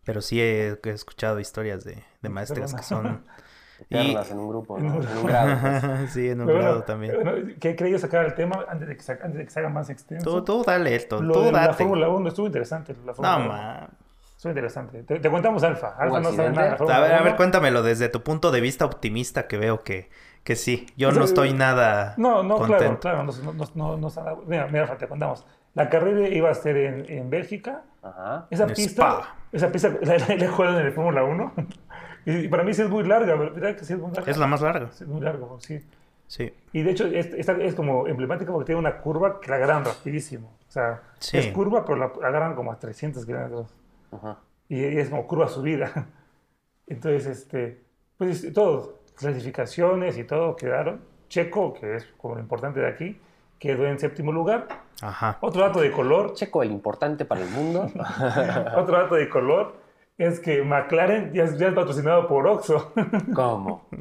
Pero 0.04 0.22
sí 0.22 0.42
he, 0.42 0.80
he 0.84 0.90
escuchado 0.90 1.40
historias 1.40 1.84
de, 1.86 2.04
de 2.22 2.30
maestras 2.30 2.74
que 2.74 2.84
son... 2.84 3.26
y- 3.90 4.16
en 4.16 4.40
un 4.40 4.50
grupo, 4.50 4.78
¿no? 4.78 5.02
En 5.02 5.18
un 5.18 5.26
grado. 5.26 5.58
pues. 5.62 6.12
sí, 6.14 6.30
en 6.30 6.42
un 6.42 6.48
Pero 6.48 6.60
grado 6.60 6.74
bueno, 6.76 6.86
también. 6.86 7.16
bueno, 7.24 7.54
¿Qué 7.60 7.76
quería 7.76 8.00
sacar 8.00 8.26
el 8.26 8.34
tema 8.36 8.66
antes 8.68 8.88
de 8.88 8.96
que 8.98 9.04
se, 9.04 9.12
antes 9.14 9.36
de 9.36 9.46
que 9.46 9.50
se 9.52 9.60
haga 9.60 9.70
más 9.70 9.90
extenso? 9.90 10.30
Tú, 10.30 10.44
tú 10.44 10.64
dale 10.66 10.96
esto, 10.96 11.22
Lo 11.22 11.34
tú 11.34 11.42
de 11.44 11.52
la. 11.52 11.74
Fórmula 11.74 12.10
1 12.10 12.28
estuvo 12.30 12.46
interesante. 12.48 12.94
La 13.06 13.12
No, 13.12 13.14
Fórmula 13.14 13.38
1. 13.38 13.48
ma. 13.48 13.90
Estuvo 14.36 14.52
interesante. 14.52 15.04
Te, 15.04 15.20
te 15.20 15.30
contamos 15.32 15.64
Alfa. 15.64 15.96
Alfa 15.98 16.20
no 16.20 16.32
sabe 16.32 16.50
nada. 16.52 16.62
de 16.64 16.70
la 16.70 16.74
A 16.76 16.78
Fórmula 16.78 17.00
ver, 17.00 17.12
a 17.14 17.18
ver, 17.22 17.28
1. 17.30 17.38
cuéntamelo 17.38 17.82
desde 17.84 18.10
tu 18.10 18.22
punto 18.24 18.52
de 18.52 18.62
vista 18.62 18.86
optimista 18.86 19.48
que 19.48 19.58
veo 19.58 19.84
que, 19.84 20.10
que 20.44 20.56
sí. 20.56 20.86
Yo 20.96 21.10
O 21.10 21.12
sea, 21.12 21.20
no 21.20 21.26
estoy 21.26 21.54
nada 21.54 22.14
No, 22.18 22.44
no, 22.44 22.58
claro, 22.58 22.74
contento. 22.74 23.00
claro. 23.00 23.24
No, 23.24 23.32
no, 23.44 23.54
no, 23.54 23.66
no, 23.74 23.98
no 23.98 24.10
sabe- 24.12 24.38
mira, 24.46 24.68
mira, 24.68 24.84
Alfa, 24.84 24.98
te 24.98 25.08
contamos. 25.08 25.44
La 25.74 25.90
carrera 25.90 26.28
iba 26.30 26.50
a 26.50 26.54
ser 26.54 26.78
en, 26.78 27.06
en 27.12 27.30
Bélgica. 27.30 27.82
Ajá. 28.04 28.46
Esa 28.52 28.64
En 28.66 28.70
pista, 28.74 29.08
Spa. 29.10 29.36
esa 29.52 29.72
pista 29.72 29.90
la, 30.02 30.18
la, 30.18 30.28
la 30.36 30.46
he 30.46 30.48
jugado 30.48 30.80
en 30.80 30.86
el 30.86 30.92
Fórmula 30.94 31.24
1. 31.24 31.54
Y 32.30 32.48
para 32.50 32.64
mí 32.64 32.74
sí 32.74 32.82
es 32.82 32.90
muy 32.90 33.04
larga, 33.04 33.36
¿verdad? 33.36 33.76
Que 33.76 33.86
sí 33.86 33.94
es 33.94 34.00
muy 34.00 34.12
larga. 34.12 34.30
Es 34.32 34.38
la 34.38 34.48
más 34.48 34.62
larga. 34.62 34.88
Es 34.88 35.08
muy 35.08 35.22
largo, 35.22 35.60
sí. 35.62 35.80
Sí. 36.28 36.54
Y 36.74 36.84
de 36.84 36.92
hecho, 36.92 37.06
es, 37.08 37.28
esta 37.34 37.54
es 37.54 37.74
como 37.74 38.06
emblemática 38.08 38.52
porque 38.52 38.66
tiene 38.66 38.80
una 38.80 38.98
curva 38.98 39.40
que 39.40 39.50
la 39.50 39.56
agarran 39.56 39.86
rapidísimo. 39.86 40.48
O 40.68 40.72
sea, 40.72 41.02
Sí. 41.20 41.38
es 41.38 41.48
curva, 41.48 41.86
pero 41.86 41.98
la 41.98 42.06
agarran 42.28 42.54
como 42.56 42.72
a 42.72 42.78
300 42.80 43.26
kilómetros. 43.26 43.74
Ajá. 44.12 44.40
Y 44.68 44.84
es 44.84 45.10
como 45.10 45.26
curva 45.26 45.48
subida. 45.48 45.90
Entonces, 46.88 47.26
este, 47.28 47.82
pues 48.18 48.52
todo, 48.54 49.00
clasificaciones 49.16 50.18
y 50.18 50.24
todo 50.26 50.56
quedaron. 50.58 51.02
Checo, 51.30 51.74
que 51.74 51.96
es 51.96 52.06
como 52.18 52.36
lo 52.36 52.42
importante 52.42 52.80
de 52.82 52.88
aquí, 52.88 53.20
quedó 53.60 53.86
en 53.86 54.00
séptimo 54.00 54.32
lugar. 54.34 54.68
Ajá. 55.02 55.38
Otro 55.42 55.62
dato 55.62 55.80
de 55.82 55.92
color, 55.92 56.34
Checo, 56.34 56.62
el 56.64 56.72
importante 56.72 57.24
para 57.26 57.42
el 57.42 57.50
mundo. 57.50 57.90
otro 58.76 58.98
dato 58.98 59.16
de 59.16 59.30
color 59.30 59.76
es 60.18 60.40
que 60.40 60.64
McLaren 60.64 61.34
ya 61.34 61.44
es, 61.44 61.58
ya 61.58 61.68
es 61.68 61.74
patrocinado 61.74 62.28
por 62.28 62.48
Oxxo. 62.48 62.94
¿Cómo? 63.34 63.88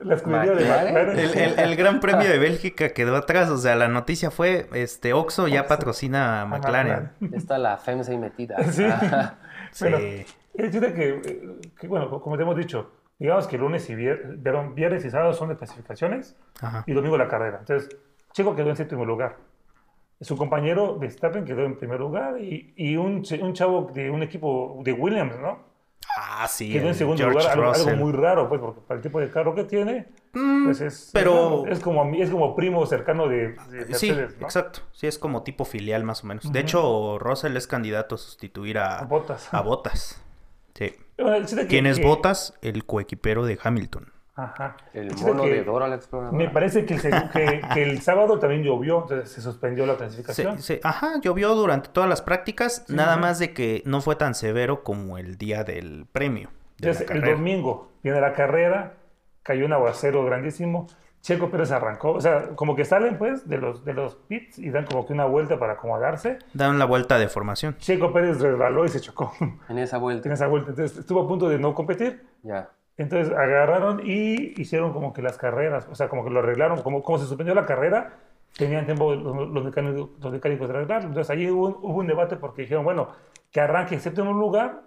La 0.00 0.16
escudería 0.16 0.52
de 0.52 0.64
¿McLaren? 0.64 0.94
McLaren. 0.94 1.18
El, 1.18 1.38
el- 1.38 1.58
el 1.60 1.76
Gran 1.76 2.00
Premio 2.00 2.28
de 2.28 2.38
Bélgica 2.38 2.90
quedó 2.90 3.16
atrás, 3.16 3.48
o 3.48 3.56
sea, 3.56 3.74
la 3.76 3.88
noticia 3.88 4.30
fue, 4.30 4.66
este, 4.74 5.12
Oxxo 5.14 5.48
ya 5.48 5.66
patrocina 5.66 6.42
a 6.42 6.46
McLaren. 6.46 7.10
Está 7.32 7.56
la 7.58 7.78
FEMSA 7.78 8.12
ahí 8.12 8.18
metida. 8.18 8.56
Sí. 8.70 8.84
Sí. 9.70 9.84
Bueno, 9.88 9.98
el 10.54 10.70
que, 10.94 11.08
eh, 11.24 11.56
que, 11.80 11.88
bueno, 11.88 12.20
como 12.20 12.36
te 12.36 12.42
hemos 12.44 12.56
dicho, 12.56 12.92
digamos 13.18 13.48
que 13.48 13.58
lunes 13.58 13.88
y 13.90 13.96
viernes, 13.96 14.38
perdón, 14.40 14.74
viernes 14.76 15.04
y 15.04 15.10
sábado 15.10 15.32
son 15.32 15.48
de 15.48 15.56
clasificaciones 15.56 16.36
Ajá. 16.60 16.84
y 16.86 16.92
domingo 16.92 17.18
la 17.18 17.26
carrera. 17.26 17.56
Entonces, 17.60 17.88
Checo 18.32 18.54
quedó 18.54 18.70
en 18.70 18.76
séptimo 18.76 19.04
lugar. 19.04 19.36
Su 20.20 20.36
compañero 20.36 20.98
Verstappen 20.98 21.44
quedó 21.44 21.64
en 21.64 21.76
primer 21.76 22.00
lugar 22.00 22.40
y, 22.40 22.72
y 22.76 22.96
un, 22.96 23.24
un 23.40 23.52
chavo 23.52 23.90
de 23.92 24.10
un 24.10 24.22
equipo 24.22 24.80
de 24.84 24.92
Williams, 24.92 25.38
¿no? 25.40 25.72
Ah, 26.16 26.46
sí. 26.48 26.70
Quedó 26.72 26.88
en 26.88 26.94
segundo 26.94 27.22
George 27.22 27.56
lugar, 27.56 27.74
algo, 27.74 27.96
muy 27.96 28.12
raro, 28.12 28.48
pues, 28.48 28.60
porque 28.60 28.80
para 28.82 28.98
el 28.98 29.02
tipo 29.02 29.20
de 29.20 29.30
carro 29.30 29.54
que 29.54 29.64
tiene, 29.64 30.06
Mm, 30.36 30.64
pues 30.64 30.80
es, 30.80 31.10
pero- 31.12 31.64
es, 31.68 31.78
como, 31.78 32.12
es 32.14 32.28
como 32.28 32.56
primo 32.56 32.84
cercano 32.86 33.28
de, 33.28 33.54
de 33.70 33.94
Sí, 33.94 34.10
exacto. 34.10 34.80
Sí, 34.92 35.06
es 35.06 35.16
como 35.18 35.44
tipo 35.44 35.64
filial 35.64 36.02
más 36.02 36.24
o 36.24 36.26
menos. 36.26 36.50
De 36.52 36.58
hecho, 36.58 37.18
Russell 37.20 37.56
es 37.56 37.68
candidato 37.68 38.16
a 38.16 38.18
sustituir 38.18 38.78
a, 38.78 38.98
A 38.98 39.04
Bottas. 39.04 39.48
a 39.54 39.60
Bottas. 39.60 40.20
Sí. 40.74 40.92
Bueno, 41.18 41.46
¿Quién 41.68 41.86
es 41.86 41.98
que- 42.00 42.04
Bottas? 42.04 42.54
El 42.62 42.84
coequipero 42.84 43.46
de 43.46 43.58
Hamilton. 43.62 44.12
Ajá. 44.36 44.76
El 44.92 45.14
mono 45.16 45.44
que 45.44 45.50
de 45.50 45.64
Dora 45.64 45.86
la 45.86 45.94
exploradora. 45.94 46.36
Me 46.36 46.48
parece 46.50 46.84
que 46.84 46.94
el, 46.94 47.00
seg- 47.02 47.30
que, 47.30 47.60
que 47.72 47.82
el 47.84 48.00
sábado 48.02 48.38
también 48.40 48.62
llovió, 48.64 49.02
entonces 49.02 49.30
se 49.30 49.40
suspendió 49.40 49.86
la 49.86 49.96
clasificación. 49.96 50.60
se- 50.60 50.80
ajá, 50.82 51.20
llovió 51.20 51.54
durante 51.54 51.88
todas 51.90 52.08
las 52.08 52.20
prácticas, 52.20 52.84
nada 52.88 53.12
ajá. 53.12 53.20
más 53.20 53.38
de 53.38 53.52
que 53.54 53.82
no 53.86 54.00
fue 54.00 54.16
tan 54.16 54.34
severo 54.34 54.82
como 54.82 55.18
el 55.18 55.36
día 55.38 55.62
del 55.62 56.06
premio. 56.10 56.50
De 56.78 56.88
la 56.88 56.92
Entonces, 56.92 57.10
el 57.16 57.22
domingo 57.30 57.92
viene 58.02 58.20
la 58.20 58.32
carrera, 58.32 58.94
cayó 59.44 59.66
un 59.66 59.72
aguacero 59.72 60.24
grandísimo. 60.24 60.88
Checo 61.20 61.48
Pérez 61.50 61.70
arrancó, 61.70 62.10
o 62.12 62.20
sea, 62.20 62.48
como 62.54 62.76
que 62.76 62.84
salen 62.84 63.16
pues 63.16 63.48
de 63.48 63.56
los, 63.56 63.82
de 63.84 63.94
los 63.94 64.16
pits 64.16 64.58
y 64.58 64.68
dan 64.70 64.84
como 64.84 65.06
que 65.06 65.14
una 65.14 65.24
vuelta 65.24 65.58
para 65.58 65.74
acomodarse. 65.74 66.38
Dan 66.52 66.78
la 66.78 66.84
vuelta 66.84 67.18
de 67.18 67.28
formación. 67.28 67.76
Checo 67.78 68.12
Pérez 68.12 68.40
resbaló 68.40 68.84
y 68.84 68.88
se 68.90 69.00
chocó 69.00 69.32
En 69.70 69.78
esa 69.78 69.96
vuelta. 69.98 70.28
en 70.28 70.32
esa 70.34 70.48
vuelta. 70.48 70.70
Entonces 70.70 70.98
estuvo 70.98 71.22
a 71.22 71.28
punto 71.28 71.48
de 71.48 71.58
no 71.58 71.72
competir. 71.74 72.26
Ya. 72.42 72.68
Entonces 72.96 73.32
agarraron 73.34 74.00
y 74.04 74.60
hicieron 74.60 74.92
como 74.92 75.12
que 75.12 75.22
las 75.22 75.36
carreras, 75.38 75.86
o 75.90 75.94
sea, 75.94 76.08
como 76.08 76.24
que 76.24 76.30
lo 76.30 76.40
arreglaron, 76.40 76.82
como, 76.82 77.02
como 77.02 77.18
se 77.18 77.26
suspendió 77.26 77.54
la 77.54 77.66
carrera, 77.66 78.18
tenían 78.56 78.84
tiempo 78.86 79.14
los, 79.14 79.48
los 79.50 79.64
mecánicos, 79.64 80.10
los 80.20 80.32
mecánicos 80.32 80.68
de 80.68 80.74
arreglarlo. 80.74 81.08
Entonces 81.08 81.30
allí 81.30 81.50
hubo, 81.50 81.66
un- 81.68 81.76
hubo 81.82 81.98
un 82.00 82.06
debate 82.06 82.36
porque 82.36 82.62
dijeron, 82.62 82.84
bueno, 82.84 83.08
que 83.50 83.60
arranque 83.60 83.94
en 83.94 84.00
séptimo 84.00 84.32
lugar 84.32 84.82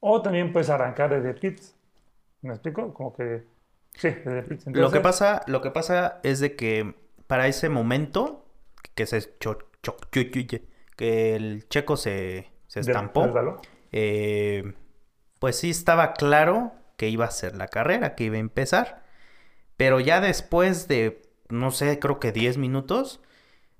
o 0.00 0.22
también 0.22 0.52
puedes 0.52 0.70
arrancar 0.70 1.10
desde 1.10 1.34
pits. 1.34 1.76
¿Me 2.40 2.54
explico? 2.54 2.92
Como 2.94 3.12
que, 3.12 3.44
sí, 3.94 4.08
desde 4.08 4.42
pits. 4.42 4.66
Lo 4.66 4.72
que 4.72 4.78
Entonces, 4.78 5.02
pasa, 5.02 5.42
lo 5.46 5.60
que 5.60 5.70
pasa 5.70 6.20
es 6.22 6.40
de 6.40 6.56
que 6.56 6.94
para 7.26 7.46
ese 7.48 7.68
momento 7.68 8.44
que 8.94 9.06
se 9.06 9.20
cho- 9.38 9.58
cho- 9.82 9.96
que 10.10 10.62
el 11.36 11.68
checo 11.68 11.96
se, 11.96 12.50
se 12.66 12.80
estampó, 12.80 13.26
eh, 13.92 14.74
pues 15.38 15.56
sí 15.56 15.70
estaba 15.70 16.12
claro 16.14 16.72
que 17.02 17.08
iba 17.08 17.24
a 17.24 17.32
ser 17.32 17.56
la 17.56 17.66
carrera, 17.66 18.14
que 18.14 18.22
iba 18.22 18.36
a 18.36 18.38
empezar. 18.38 19.02
Pero 19.76 19.98
ya 19.98 20.20
después 20.20 20.86
de, 20.86 21.20
no 21.48 21.72
sé, 21.72 21.98
creo 21.98 22.20
que 22.20 22.30
10 22.30 22.58
minutos, 22.58 23.20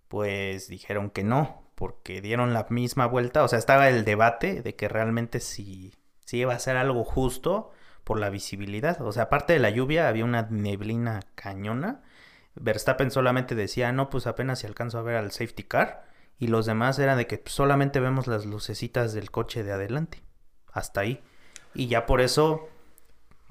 pues 0.08 0.66
dijeron 0.66 1.08
que 1.08 1.22
no, 1.22 1.70
porque 1.76 2.20
dieron 2.20 2.52
la 2.52 2.66
misma 2.68 3.06
vuelta. 3.06 3.44
O 3.44 3.46
sea, 3.48 3.60
estaba 3.60 3.88
el 3.88 4.04
debate 4.04 4.60
de 4.60 4.74
que 4.74 4.88
realmente 4.88 5.38
si, 5.38 5.94
si 6.24 6.38
iba 6.38 6.52
a 6.52 6.58
ser 6.58 6.76
algo 6.76 7.04
justo 7.04 7.70
por 8.02 8.18
la 8.18 8.28
visibilidad. 8.28 9.00
O 9.02 9.12
sea, 9.12 9.22
aparte 9.22 9.52
de 9.52 9.60
la 9.60 9.70
lluvia, 9.70 10.08
había 10.08 10.24
una 10.24 10.48
neblina 10.50 11.20
cañona. 11.36 12.02
Verstappen 12.56 13.12
solamente 13.12 13.54
decía, 13.54 13.92
no, 13.92 14.10
pues 14.10 14.26
apenas 14.26 14.58
si 14.58 14.66
alcanzo 14.66 14.98
a 14.98 15.02
ver 15.02 15.14
al 15.14 15.30
safety 15.30 15.62
car. 15.62 16.08
Y 16.40 16.48
los 16.48 16.66
demás 16.66 16.98
eran 16.98 17.18
de 17.18 17.28
que 17.28 17.40
solamente 17.46 18.00
vemos 18.00 18.26
las 18.26 18.46
lucecitas 18.46 19.12
del 19.12 19.30
coche 19.30 19.62
de 19.62 19.70
adelante. 19.70 20.24
Hasta 20.72 21.02
ahí. 21.02 21.22
Y 21.72 21.86
ya 21.86 22.04
por 22.04 22.20
eso, 22.20 22.68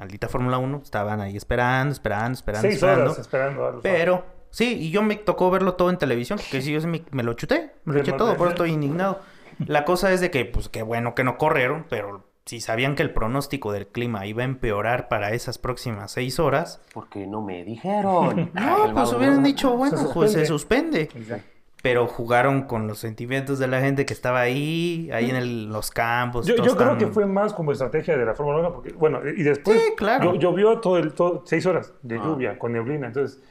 maldita 0.02 0.28
Fórmula 0.28 0.58
1, 0.58 0.82
estaban 0.84 1.22
ahí 1.22 1.38
esperando, 1.38 1.94
esperando, 1.94 2.34
esperando, 2.34 2.62
Seis 2.64 2.76
esperando. 2.76 3.04
horas 3.06 3.20
esperando. 3.20 3.68
a 3.68 3.72
los- 3.72 3.82
Pero, 3.84 4.26
sí, 4.50 4.78
y 4.80 4.90
yo 4.92 5.04
me 5.04 5.16
tocó 5.16 5.52
verlo 5.52 5.76
todo 5.76 5.92
en 5.92 5.98
televisión, 5.98 6.40
que 6.50 6.62
sí, 6.62 6.72
yo 6.74 6.82
me, 6.88 7.04
me 7.12 7.22
lo 7.24 7.34
chuté, 7.34 7.72
me 7.86 7.94
lo 7.94 8.00
eché 8.02 8.12
todo, 8.14 8.36
por 8.36 8.48
eso 8.48 8.54
estoy 8.56 8.72
indignado. 8.72 9.20
La 9.68 9.86
cosa 9.86 10.12
es 10.12 10.20
de 10.22 10.32
que, 10.32 10.44
pues, 10.46 10.70
qué 10.70 10.82
bueno 10.82 11.14
que 11.14 11.24
no 11.24 11.38
corrieron, 11.38 11.86
pero 11.88 12.26
si 12.48 12.60
sabían 12.62 12.96
que 12.96 13.04
el 13.04 13.14
pronóstico 13.14 13.72
del 13.72 13.86
clima 13.88 14.26
iba 14.26 14.42
a 14.42 14.46
empeorar 14.46 15.08
para 15.08 15.34
esas 15.34 15.60
próximas 15.60 16.12
seis 16.12 16.40
horas, 16.40 16.82
Porque 16.94 17.28
no 17.28 17.42
me 17.44 17.64
dijeron. 17.64 18.50
no, 18.56 18.86
El 18.88 18.94
pues 18.94 19.14
hubieran 19.14 19.44
dicho, 19.44 19.78
bueno, 19.78 19.98
Se 19.98 20.14
pues 20.14 20.32
se 20.34 20.46
suspende. 20.48 21.06
suspende. 21.12 21.22
Exacto. 21.36 21.61
Pero 21.82 22.06
jugaron 22.06 22.64
con 22.64 22.88
los 22.88 23.00
sentimientos 23.00 23.58
de 23.58 23.68
la 23.68 23.82
gente 23.82 24.06
que 24.06 24.14
estaba 24.14 24.40
ahí, 24.42 25.10
ahí 25.12 25.30
en 25.32 25.36
el- 25.36 25.66
los 25.70 25.90
campos. 25.90 26.46
Yo, 26.46 26.56
creo 26.76 26.98
que 26.98 27.08
fue 27.08 27.26
más 27.26 27.54
como 27.54 27.72
estrategia 27.72 28.16
de 28.18 28.26
la 28.26 28.36
Fórmula 28.36 28.60
1, 28.60 28.74
porque, 28.74 28.94
bueno, 28.94 29.20
y 29.28 29.42
después 29.42 29.80
Sí, 29.82 29.94
claro. 29.98 30.34
llo- 30.34 30.40
llovió 30.40 30.80
todo 30.80 30.98
el, 31.00 31.14
todo, 31.14 31.42
seis 31.46 31.66
horas 31.66 31.94
de 32.04 32.18
Ah. 32.20 32.22
lluvia 32.24 32.60
con 32.60 32.74
neblina, 32.74 33.08
entonces, 33.08 33.42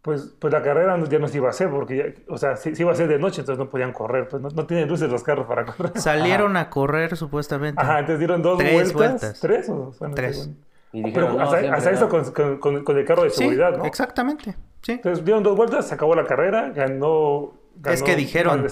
pues, 0.00 0.34
pues 0.38 0.52
la 0.52 0.62
carrera 0.62 0.98
ya 1.08 1.18
no 1.18 1.28
se 1.28 1.36
iba 1.38 1.46
a 1.48 1.50
hacer, 1.50 1.70
porque, 1.70 1.96
ya- 1.96 2.32
o 2.32 2.36
sea, 2.38 2.56
se, 2.56 2.74
se 2.74 2.82
iba 2.82 2.90
a 2.90 2.94
hacer 2.94 3.08
de 3.08 3.18
noche, 3.18 3.40
entonces 3.40 3.58
no 3.62 3.70
podían 3.70 3.92
correr, 3.92 4.28
pues 4.28 4.42
no, 4.42 4.48
no 4.50 4.66
tienen 4.66 4.88
luces 4.88 5.10
los 5.10 5.22
carros 5.22 5.46
para 5.46 5.64
correr. 5.66 5.92
Salieron 6.00 6.56
a 6.56 6.70
correr 6.70 7.16
supuestamente. 7.16 7.80
Ajá, 7.80 8.00
entonces 8.00 8.18
dieron 8.20 8.40
dos 8.42 8.58
Tres 8.58 8.72
vueltas. 8.72 8.94
vueltas. 8.94 9.40
¿Tres? 9.40 9.68
O, 9.68 9.94
bueno, 9.98 10.14
Tres. 10.14 10.36
sí, 10.44 10.50
bueno. 10.92 11.08
Y 11.08 11.12
Pero 11.12 11.32
no, 11.32 11.40
hasta, 11.42 11.90
eso 11.90 12.04
no. 12.04 12.08
con, 12.08 12.24
con- 12.32 12.58
con- 12.58 12.84
con 12.84 12.98
el 12.98 13.04
carro 13.04 13.24
de 13.24 13.30
Sí, 13.30 13.36
seguridad, 13.38 13.76
¿no? 13.76 13.84
exactamente, 13.84 14.54
sí. 14.84 14.92
Entonces 14.92 15.24
dieron 15.24 15.42
dos 15.42 15.56
vueltas, 15.56 15.88
se 15.88 15.94
acabó 15.94 16.14
la 16.14 16.24
carrera, 16.24 16.70
ganó. 16.70 17.54
Es 17.86 18.02
que 18.04 18.14
dijeron- 18.14 18.64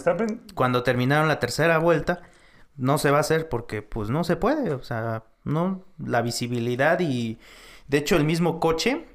cuando 0.54 0.82
terminaron 0.84 1.26
la 1.26 1.40
tercera 1.40 1.78
vuelta, 1.78 2.20
no 2.76 2.98
se 2.98 3.10
va 3.10 3.16
a 3.16 3.20
hacer 3.20 3.48
porque 3.48 3.82
pues 3.82 4.10
no 4.10 4.22
se 4.24 4.36
puede, 4.36 4.72
o 4.72 4.82
sea, 4.82 5.24
no, 5.44 5.84
la 5.98 6.22
visibilidad 6.22 7.00
y 7.00 7.38
de 7.88 7.98
hecho 7.98 8.16
el 8.16 8.24
mismo 8.24 8.60
coche 8.60 9.06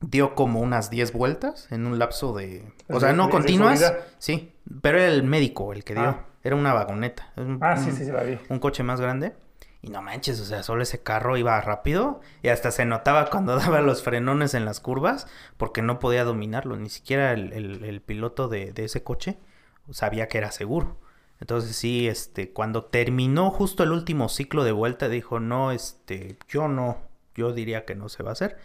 dio 0.00 0.34
como 0.34 0.60
unas 0.60 0.90
10 0.90 1.12
vueltas 1.14 1.66
en 1.72 1.86
un 1.86 1.98
lapso 1.98 2.34
de, 2.34 2.62
o 2.90 3.00
sea, 3.00 3.12
no 3.14 3.30
continuas, 3.30 3.94
sí, 4.18 4.52
pero 4.82 4.98
era 4.98 5.08
el 5.08 5.22
médico 5.24 5.72
el 5.72 5.82
que 5.82 5.94
dio, 5.94 6.02
Ah. 6.02 6.24
era 6.44 6.54
una 6.54 6.74
vagoneta, 6.74 7.32
un, 7.38 7.58
Ah, 7.62 7.76
sí, 7.78 7.90
sí, 7.90 8.04
la 8.04 8.22
vi. 8.22 8.38
un 8.50 8.58
coche 8.58 8.82
más 8.82 9.00
grande. 9.00 9.32
Y 9.86 9.90
no 9.90 10.02
manches, 10.02 10.40
o 10.40 10.44
sea, 10.44 10.64
solo 10.64 10.82
ese 10.82 11.04
carro 11.04 11.36
iba 11.36 11.60
rápido 11.60 12.20
y 12.42 12.48
hasta 12.48 12.72
se 12.72 12.84
notaba 12.84 13.30
cuando 13.30 13.54
daba 13.58 13.80
los 13.80 14.02
frenones 14.02 14.54
en 14.54 14.64
las 14.64 14.80
curvas 14.80 15.28
porque 15.56 15.80
no 15.80 16.00
podía 16.00 16.24
dominarlo, 16.24 16.76
ni 16.76 16.88
siquiera 16.88 17.32
el, 17.32 18.02
piloto 18.04 18.48
de, 18.48 18.72
de 18.72 18.84
ese 18.84 19.04
coche 19.04 19.38
sabía 19.92 20.26
que 20.26 20.38
era 20.38 20.50
seguro. 20.50 20.98
Entonces 21.38 21.76
sí, 21.76 22.08
este, 22.08 22.50
cuando 22.50 22.86
terminó 22.86 23.52
justo 23.52 23.84
el 23.84 23.92
último 23.92 24.28
ciclo 24.28 24.64
de 24.64 24.72
vuelta 24.72 25.08
dijo, 25.08 25.38
no, 25.38 25.70
este, 25.70 26.36
yo 26.48 26.66
no, 26.66 26.98
yo 27.36 27.52
diría 27.52 27.84
que 27.84 27.94
no 27.94 28.08
se 28.08 28.24
va 28.24 28.30
a 28.30 28.32
hacer. 28.32 28.58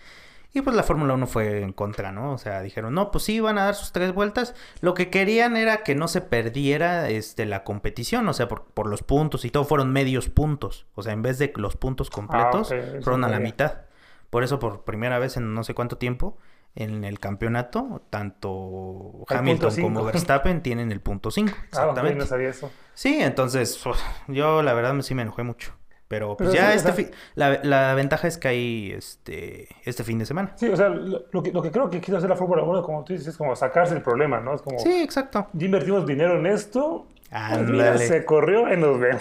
Y 0.54 0.62
pues 0.62 0.76
la 0.76 0.84
Fórmula 0.84 1.14
1 1.14 1.28
fue 1.28 1.62
en 1.62 1.72
contra, 1.72 2.12
¿no? 2.12 2.34
O 2.34 2.38
sea, 2.38 2.62
dijeron, 2.62 2.93
no, 2.93 3.10
pues 3.10 3.24
sí, 3.24 3.39
van 3.39 3.58
a 3.58 3.66
dar 3.66 3.76
sus 3.76 3.93
tres 3.93 4.14
vueltas. 4.14 4.54
Lo 4.82 4.93
que 4.93 5.10
querían 5.10 5.56
era 5.56 5.84
que 5.84 5.95
no 5.95 6.10
se 6.10 6.20
perdiera 6.20 7.10
este, 7.10 7.45
la 7.45 7.64
competición, 7.64 8.28
o 8.28 8.34
sea, 8.34 8.49
por, 8.49 8.66
por 8.66 8.88
los 8.88 9.02
puntos 9.02 9.45
y 9.45 9.49
todo, 9.49 9.64
fueron 9.64 9.93
medios 9.93 10.28
puntos. 10.28 10.88
O 10.95 11.04
sea, 11.04 11.14
en 11.14 11.22
vez 11.22 11.38
de 11.39 11.54
los 11.56 11.78
puntos 11.78 12.10
completos, 12.10 12.68
ok, 12.68 12.78
eso 12.78 13.02
fueron 13.02 13.24
a 13.24 13.30
la 13.30 13.39
mitad. 13.39 13.84
Por 14.30 14.43
eso, 14.43 14.60
por 14.60 14.84
primera 14.84 15.20
vez 15.20 15.38
en 15.38 15.54
no 15.54 15.64
sé 15.64 15.74
cuánto 15.74 15.97
tiempo, 15.97 16.38
en 16.76 17.04
el 17.04 17.20
campeonato, 17.20 18.02
tanto 18.10 19.26
El 19.30 19.38
Hamilton 19.38 19.82
como. 19.82 20.04
Verstappen 20.06 20.62
tienen 20.62 20.91
el 20.91 21.02
punto 21.02 21.32
5. 21.32 21.54
Ah, 21.54 21.66
Exactamente. 21.66 22.20
no 22.20 22.26
sabía 22.26 22.49
eso. 22.49 22.72
Sí, 22.93 23.20
entonces 23.22 23.82
yo 24.28 24.62
la 24.62 24.74
verdad 24.74 24.99
sí 25.02 25.16
me 25.16 25.22
enojé 25.22 25.43
mucho. 25.43 25.74
Pero 26.12 26.36
pues 26.36 26.49
Pero 26.49 26.62
ya 26.62 26.68
sí, 26.68 26.74
o 26.74 26.76
este 26.78 26.91
sea- 26.91 27.05
fi- 27.05 27.12
la, 27.36 27.59
la 27.64 27.93
ventaja 27.95 28.28
es 28.28 28.38
que 28.38 28.49
hay 28.49 28.91
este 28.91 29.70
este 29.86 30.03
fin 30.03 30.20
de 30.20 30.26
semana. 30.26 30.51
Sí, 30.57 30.68
o 30.68 30.76
sea, 30.76 30.89
lo, 30.89 31.41
que, 31.41 31.53
lo 31.53 31.62
que 31.62 31.72
creo 31.72 31.89
que 31.89 32.01
quiere 32.01 32.18
hacer 32.18 32.30
la 32.30 32.36
Fórmula 32.36 32.64
1, 32.64 32.84
como 32.84 33.03
tú 33.05 33.14
dices, 33.14 33.30
es 33.30 33.38
como 33.38 33.55
sacarse 33.55 33.95
el 33.95 34.01
problema, 34.01 34.41
¿no? 34.41 34.53
Es 34.53 34.62
como, 34.62 34.78
Sí, 34.80 35.01
exacto. 35.01 35.47
ya 35.53 35.66
invertimos 35.66 36.05
dinero 36.05 36.38
en 36.38 36.47
esto, 36.47 37.07
mira, 37.32 37.47
Ándale. 37.47 38.07
se 38.07 38.25
corrió 38.25 38.71
y 38.73 38.77
nos 38.77 38.99
ven. 38.99 39.17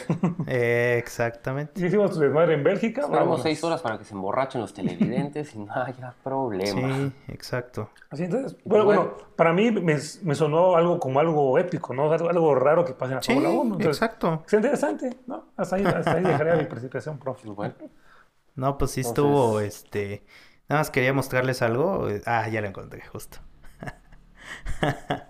Eh, 0.48 0.96
exactamente. 0.98 1.80
Y 1.80 1.86
hicimos 1.86 2.10
tu 2.12 2.18
desmadre 2.18 2.54
en 2.54 2.64
Bélgica. 2.64 3.02
Esperamos 3.02 3.40
seis 3.42 3.62
horas 3.62 3.80
para 3.82 3.98
que 3.98 4.04
se 4.04 4.14
emborrachen 4.14 4.60
los 4.60 4.74
televidentes 4.74 5.54
y 5.54 5.60
no 5.60 5.72
haya 5.72 6.12
problema. 6.24 6.96
Sí, 6.96 7.12
exacto. 7.28 7.90
Así 8.10 8.24
entonces, 8.24 8.56
bueno, 8.64 8.84
bueno, 8.84 9.14
para 9.36 9.52
mí 9.52 9.70
me, 9.70 9.96
me 10.22 10.34
sonó 10.34 10.74
algo 10.76 10.98
como 10.98 11.20
algo 11.20 11.56
épico, 11.58 11.94
¿no? 11.94 12.12
Algo, 12.12 12.28
algo 12.28 12.54
raro 12.56 12.84
que 12.84 12.92
pasa 12.94 13.12
en 13.12 13.16
la 13.16 13.22
Sí, 13.22 13.32
Fórmula 13.34 13.50
1. 13.54 13.62
Entonces, 13.76 14.02
exacto. 14.02 14.42
Es 14.46 14.52
interesante, 14.52 15.16
¿no? 15.28 15.44
Hasta 15.56 15.76
ahí, 15.76 15.84
hasta 15.84 16.12
ahí 16.14 16.24
dejaría 16.24 16.56
mi 16.56 16.64
participación, 16.64 17.18
profe. 17.18 17.44
Pues 17.46 17.56
bueno, 17.56 17.74
No, 18.56 18.76
pues 18.76 18.90
sí 18.90 19.00
Entonces- 19.02 19.24
estuvo 19.24 19.60
este 19.60 20.24
nada 20.68 20.80
más 20.80 20.90
quería 20.90 21.12
mostrarles 21.12 21.62
algo. 21.62 22.08
Ah, 22.26 22.48
ya 22.48 22.60
lo 22.60 22.66
encontré 22.68 23.02
justo. 23.06 23.38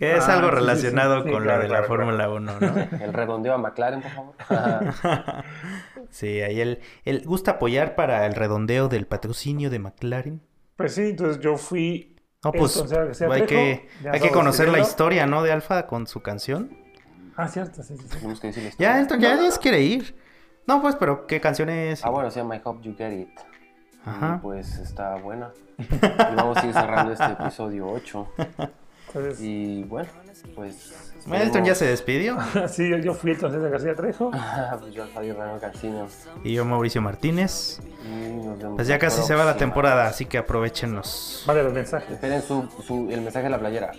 que 0.00 0.16
es 0.16 0.28
Ah, 0.28 0.32
algo 0.38 0.48
sí, 0.48 0.54
sí, 0.56 0.60
sí. 0.60 0.60
relacionado 0.66 1.22
Sí, 1.22 1.30
con 1.30 1.42
claro, 1.44 1.58
lo 1.58 1.62
de 1.62 1.68
la 1.68 1.74
claro, 1.78 1.86
Fórmula 1.86 2.28
1, 2.30 2.60
¿no? 2.60 2.76
el 3.04 3.12
redondeo 3.12 3.54
a 3.54 3.58
McLaren, 3.58 4.02
por 4.02 4.10
favor. 4.10 4.94
Sí, 6.10 6.40
ahí 6.40 6.60
él, 6.60 6.80
él 7.04 7.22
gusta 7.24 7.52
apoyar 7.52 7.94
para 7.94 8.26
el 8.26 8.34
redondeo 8.34 8.88
del 8.88 9.06
patrocinio 9.06 9.70
de 9.70 9.78
McLaren. 9.78 10.40
Pues 10.74 10.94
sí, 10.94 11.02
entonces 11.10 11.40
yo 11.40 11.56
fui. 11.56 12.16
No, 12.42 12.50
pues 12.50 12.82
hay 13.30 13.42
que, 13.46 13.88
ya 14.02 14.12
hay 14.12 14.20
que 14.20 14.30
conocer 14.30 14.70
la 14.70 14.80
historia, 14.80 15.26
¿no? 15.26 15.42
De 15.44 15.52
Alfa 15.52 15.86
con 15.86 16.08
su 16.08 16.20
canción. 16.20 16.76
Ah, 17.36 17.46
cierto, 17.46 17.82
sí, 17.84 17.96
sí, 17.96 18.02
sí. 18.08 18.16
Tenemos 18.16 18.40
que 18.40 18.48
decirles. 18.48 18.74
Ya, 18.78 18.92
todo. 18.92 19.02
Elton, 19.02 19.20
ya 19.20 19.36
Dios 19.36 19.58
quiere 19.58 19.82
ir. 19.82 20.16
No, 20.66 20.82
pues, 20.82 20.96
pero 20.96 21.26
¿qué 21.26 21.40
canción 21.40 21.68
es? 21.68 22.04
Ah, 22.04 22.10
bueno, 22.10 22.30
se 22.30 22.40
llama 22.40 22.56
I 22.56 22.60
Hope 22.64 22.82
You 22.82 22.96
Get 22.96 23.12
It. 23.12 23.38
Ajá. 24.04 24.36
Y 24.38 24.42
pues 24.42 24.78
está 24.78 25.14
buena. 25.16 25.50
Y 25.78 26.34
vamos 26.34 26.56
a 26.58 26.66
ir 26.66 26.72
cerrando 26.72 27.12
este 27.12 27.24
episodio 27.26 27.86
8. 27.86 28.28
Entonces, 29.14 29.40
Y 29.40 29.82
bueno, 29.84 30.08
pues. 30.54 31.12
Elton 31.30 31.64
ya 31.64 31.74
se 31.74 31.86
despidió. 31.86 32.38
sí, 32.68 32.88
yo, 32.88 32.96
yo 32.98 33.12
fui 33.14 33.32
entonces 33.32 33.62
a 33.62 33.68
García 33.68 33.94
Trejo. 33.94 34.30
pues 34.80 34.94
yo, 34.94 35.04
Javier 35.12 35.36
Rano 35.36 35.58
Cancino. 35.60 36.06
Y 36.44 36.54
yo, 36.54 36.64
Mauricio 36.64 37.02
Martínez. 37.02 37.80
Y 38.04 38.32
nos 38.36 38.58
vemos 38.58 38.76
Pues 38.76 38.88
ya 38.88 38.98
casi 38.98 39.22
se 39.22 39.34
va 39.34 39.44
la 39.44 39.56
temporada, 39.56 40.06
así 40.06 40.24
que 40.24 40.38
aprovechenos. 40.38 41.44
Vale, 41.46 41.62
los 41.62 41.72
mensajes. 41.72 42.10
Esperen 42.10 42.40
su, 42.42 42.68
su, 42.86 43.10
el 43.10 43.20
mensaje 43.20 43.44
de 43.44 43.50
la 43.50 43.58
playera. 43.58 43.92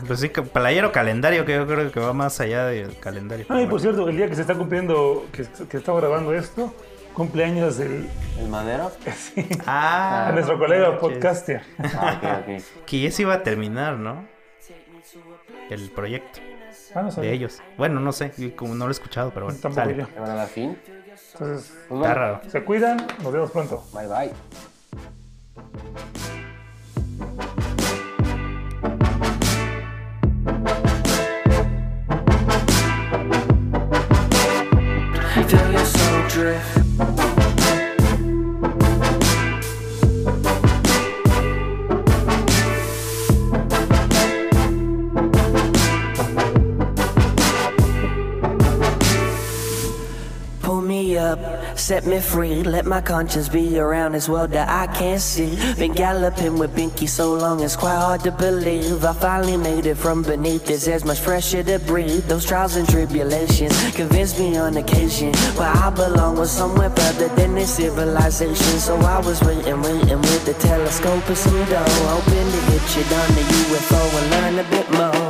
Pues 0.06 0.20
sí, 0.20 0.30
que 0.30 0.42
playero 0.42 0.90
calendario, 0.92 1.44
que 1.44 1.54
yo 1.54 1.66
creo 1.66 1.92
que 1.92 2.00
va 2.00 2.12
más 2.12 2.40
allá 2.40 2.64
del 2.66 2.98
calendario. 2.98 3.46
Ah, 3.48 3.60
y 3.60 3.66
por 3.66 3.80
cierto, 3.80 4.08
el 4.08 4.16
día 4.16 4.28
que 4.28 4.34
se 4.34 4.40
está 4.40 4.54
cumpliendo, 4.54 5.26
que, 5.32 5.46
que 5.68 5.76
estamos 5.76 6.00
grabando 6.00 6.32
esto, 6.34 6.74
cumpleaños 7.14 7.78
el, 7.78 8.08
¿El 8.38 8.48
madero? 8.48 8.90
sí, 9.14 9.46
Ah, 9.66 10.28
a 10.28 10.32
nuestro 10.32 10.58
colega 10.58 10.98
podcaster. 10.98 11.62
Ah, 11.78 12.18
ok, 12.18 12.58
ok. 12.58 12.84
Que 12.86 13.00
ya 13.00 13.10
se 13.10 13.22
iba 13.22 13.34
a 13.34 13.42
terminar, 13.42 13.98
¿no? 13.98 14.26
El 15.70 15.90
proyecto 15.90 16.40
Ah, 16.94 17.02
no 17.02 17.10
de 17.10 17.32
ellos. 17.32 17.60
Bueno, 17.78 18.00
no 18.00 18.12
sé, 18.12 18.32
como 18.56 18.74
no 18.74 18.84
lo 18.86 18.90
he 18.90 18.92
escuchado, 18.92 19.30
pero 19.32 19.46
bueno. 19.46 19.58
Tampoco 19.60 19.82
sale. 19.86 19.96
yo. 19.96 20.06
¿Le 20.12 20.20
van 20.20 20.30
a 20.30 20.34
dar 20.34 20.48
fin? 20.48 20.76
Entonces, 20.86 21.36
Pues 21.38 21.70
Está 21.82 21.94
bueno, 21.94 22.14
raro. 22.14 22.40
se 22.48 22.64
cuidan, 22.64 23.06
nos 23.22 23.32
vemos 23.32 23.50
pronto. 23.52 23.84
Bye, 23.92 24.08
bye. 24.08 24.32
Set 51.90 52.06
me 52.06 52.20
free. 52.20 52.62
Let 52.62 52.86
my 52.86 53.00
conscience 53.00 53.48
be 53.48 53.76
around 53.76 54.12
this 54.12 54.28
world 54.28 54.52
that 54.52 54.68
I 54.68 54.86
can't 54.94 55.20
see. 55.20 55.58
Been 55.74 55.92
galloping 55.92 56.56
with 56.56 56.72
Binky 56.76 57.08
so 57.08 57.34
long, 57.34 57.58
it's 57.64 57.74
quite 57.74 57.96
hard 57.96 58.20
to 58.20 58.30
believe. 58.30 59.04
I 59.04 59.12
finally 59.12 59.56
made 59.56 59.86
it 59.86 59.96
from 59.96 60.22
beneath. 60.22 60.66
This 60.66 60.86
air's 60.86 61.04
much 61.04 61.18
fresher 61.18 61.64
to 61.64 61.80
breathe. 61.80 62.22
Those 62.28 62.46
trials 62.46 62.76
and 62.76 62.88
tribulations 62.88 63.74
convinced 63.96 64.38
me 64.38 64.56
on 64.56 64.76
occasion 64.76 65.34
where 65.58 65.74
I 65.84 65.90
belong 65.90 66.36
was 66.36 66.52
somewhere 66.52 66.90
further 66.90 67.26
than 67.34 67.56
this 67.56 67.74
civilization. 67.74 68.78
So 68.78 68.94
I 68.94 69.18
was 69.18 69.40
waiting, 69.42 69.82
waiting 69.82 70.20
with 70.20 70.44
the 70.46 70.54
telescope 70.54 71.26
and 71.26 71.36
some 71.36 71.64
dough, 71.70 71.96
hoping 72.14 72.48
to 72.54 72.60
hit 72.70 72.86
you 72.96 73.04
down 73.10 73.28
the 73.34 73.44
UFO 73.62 74.00
and 74.18 74.30
learn 74.30 74.64
a 74.64 74.70
bit 74.70 74.88
more. 74.92 75.29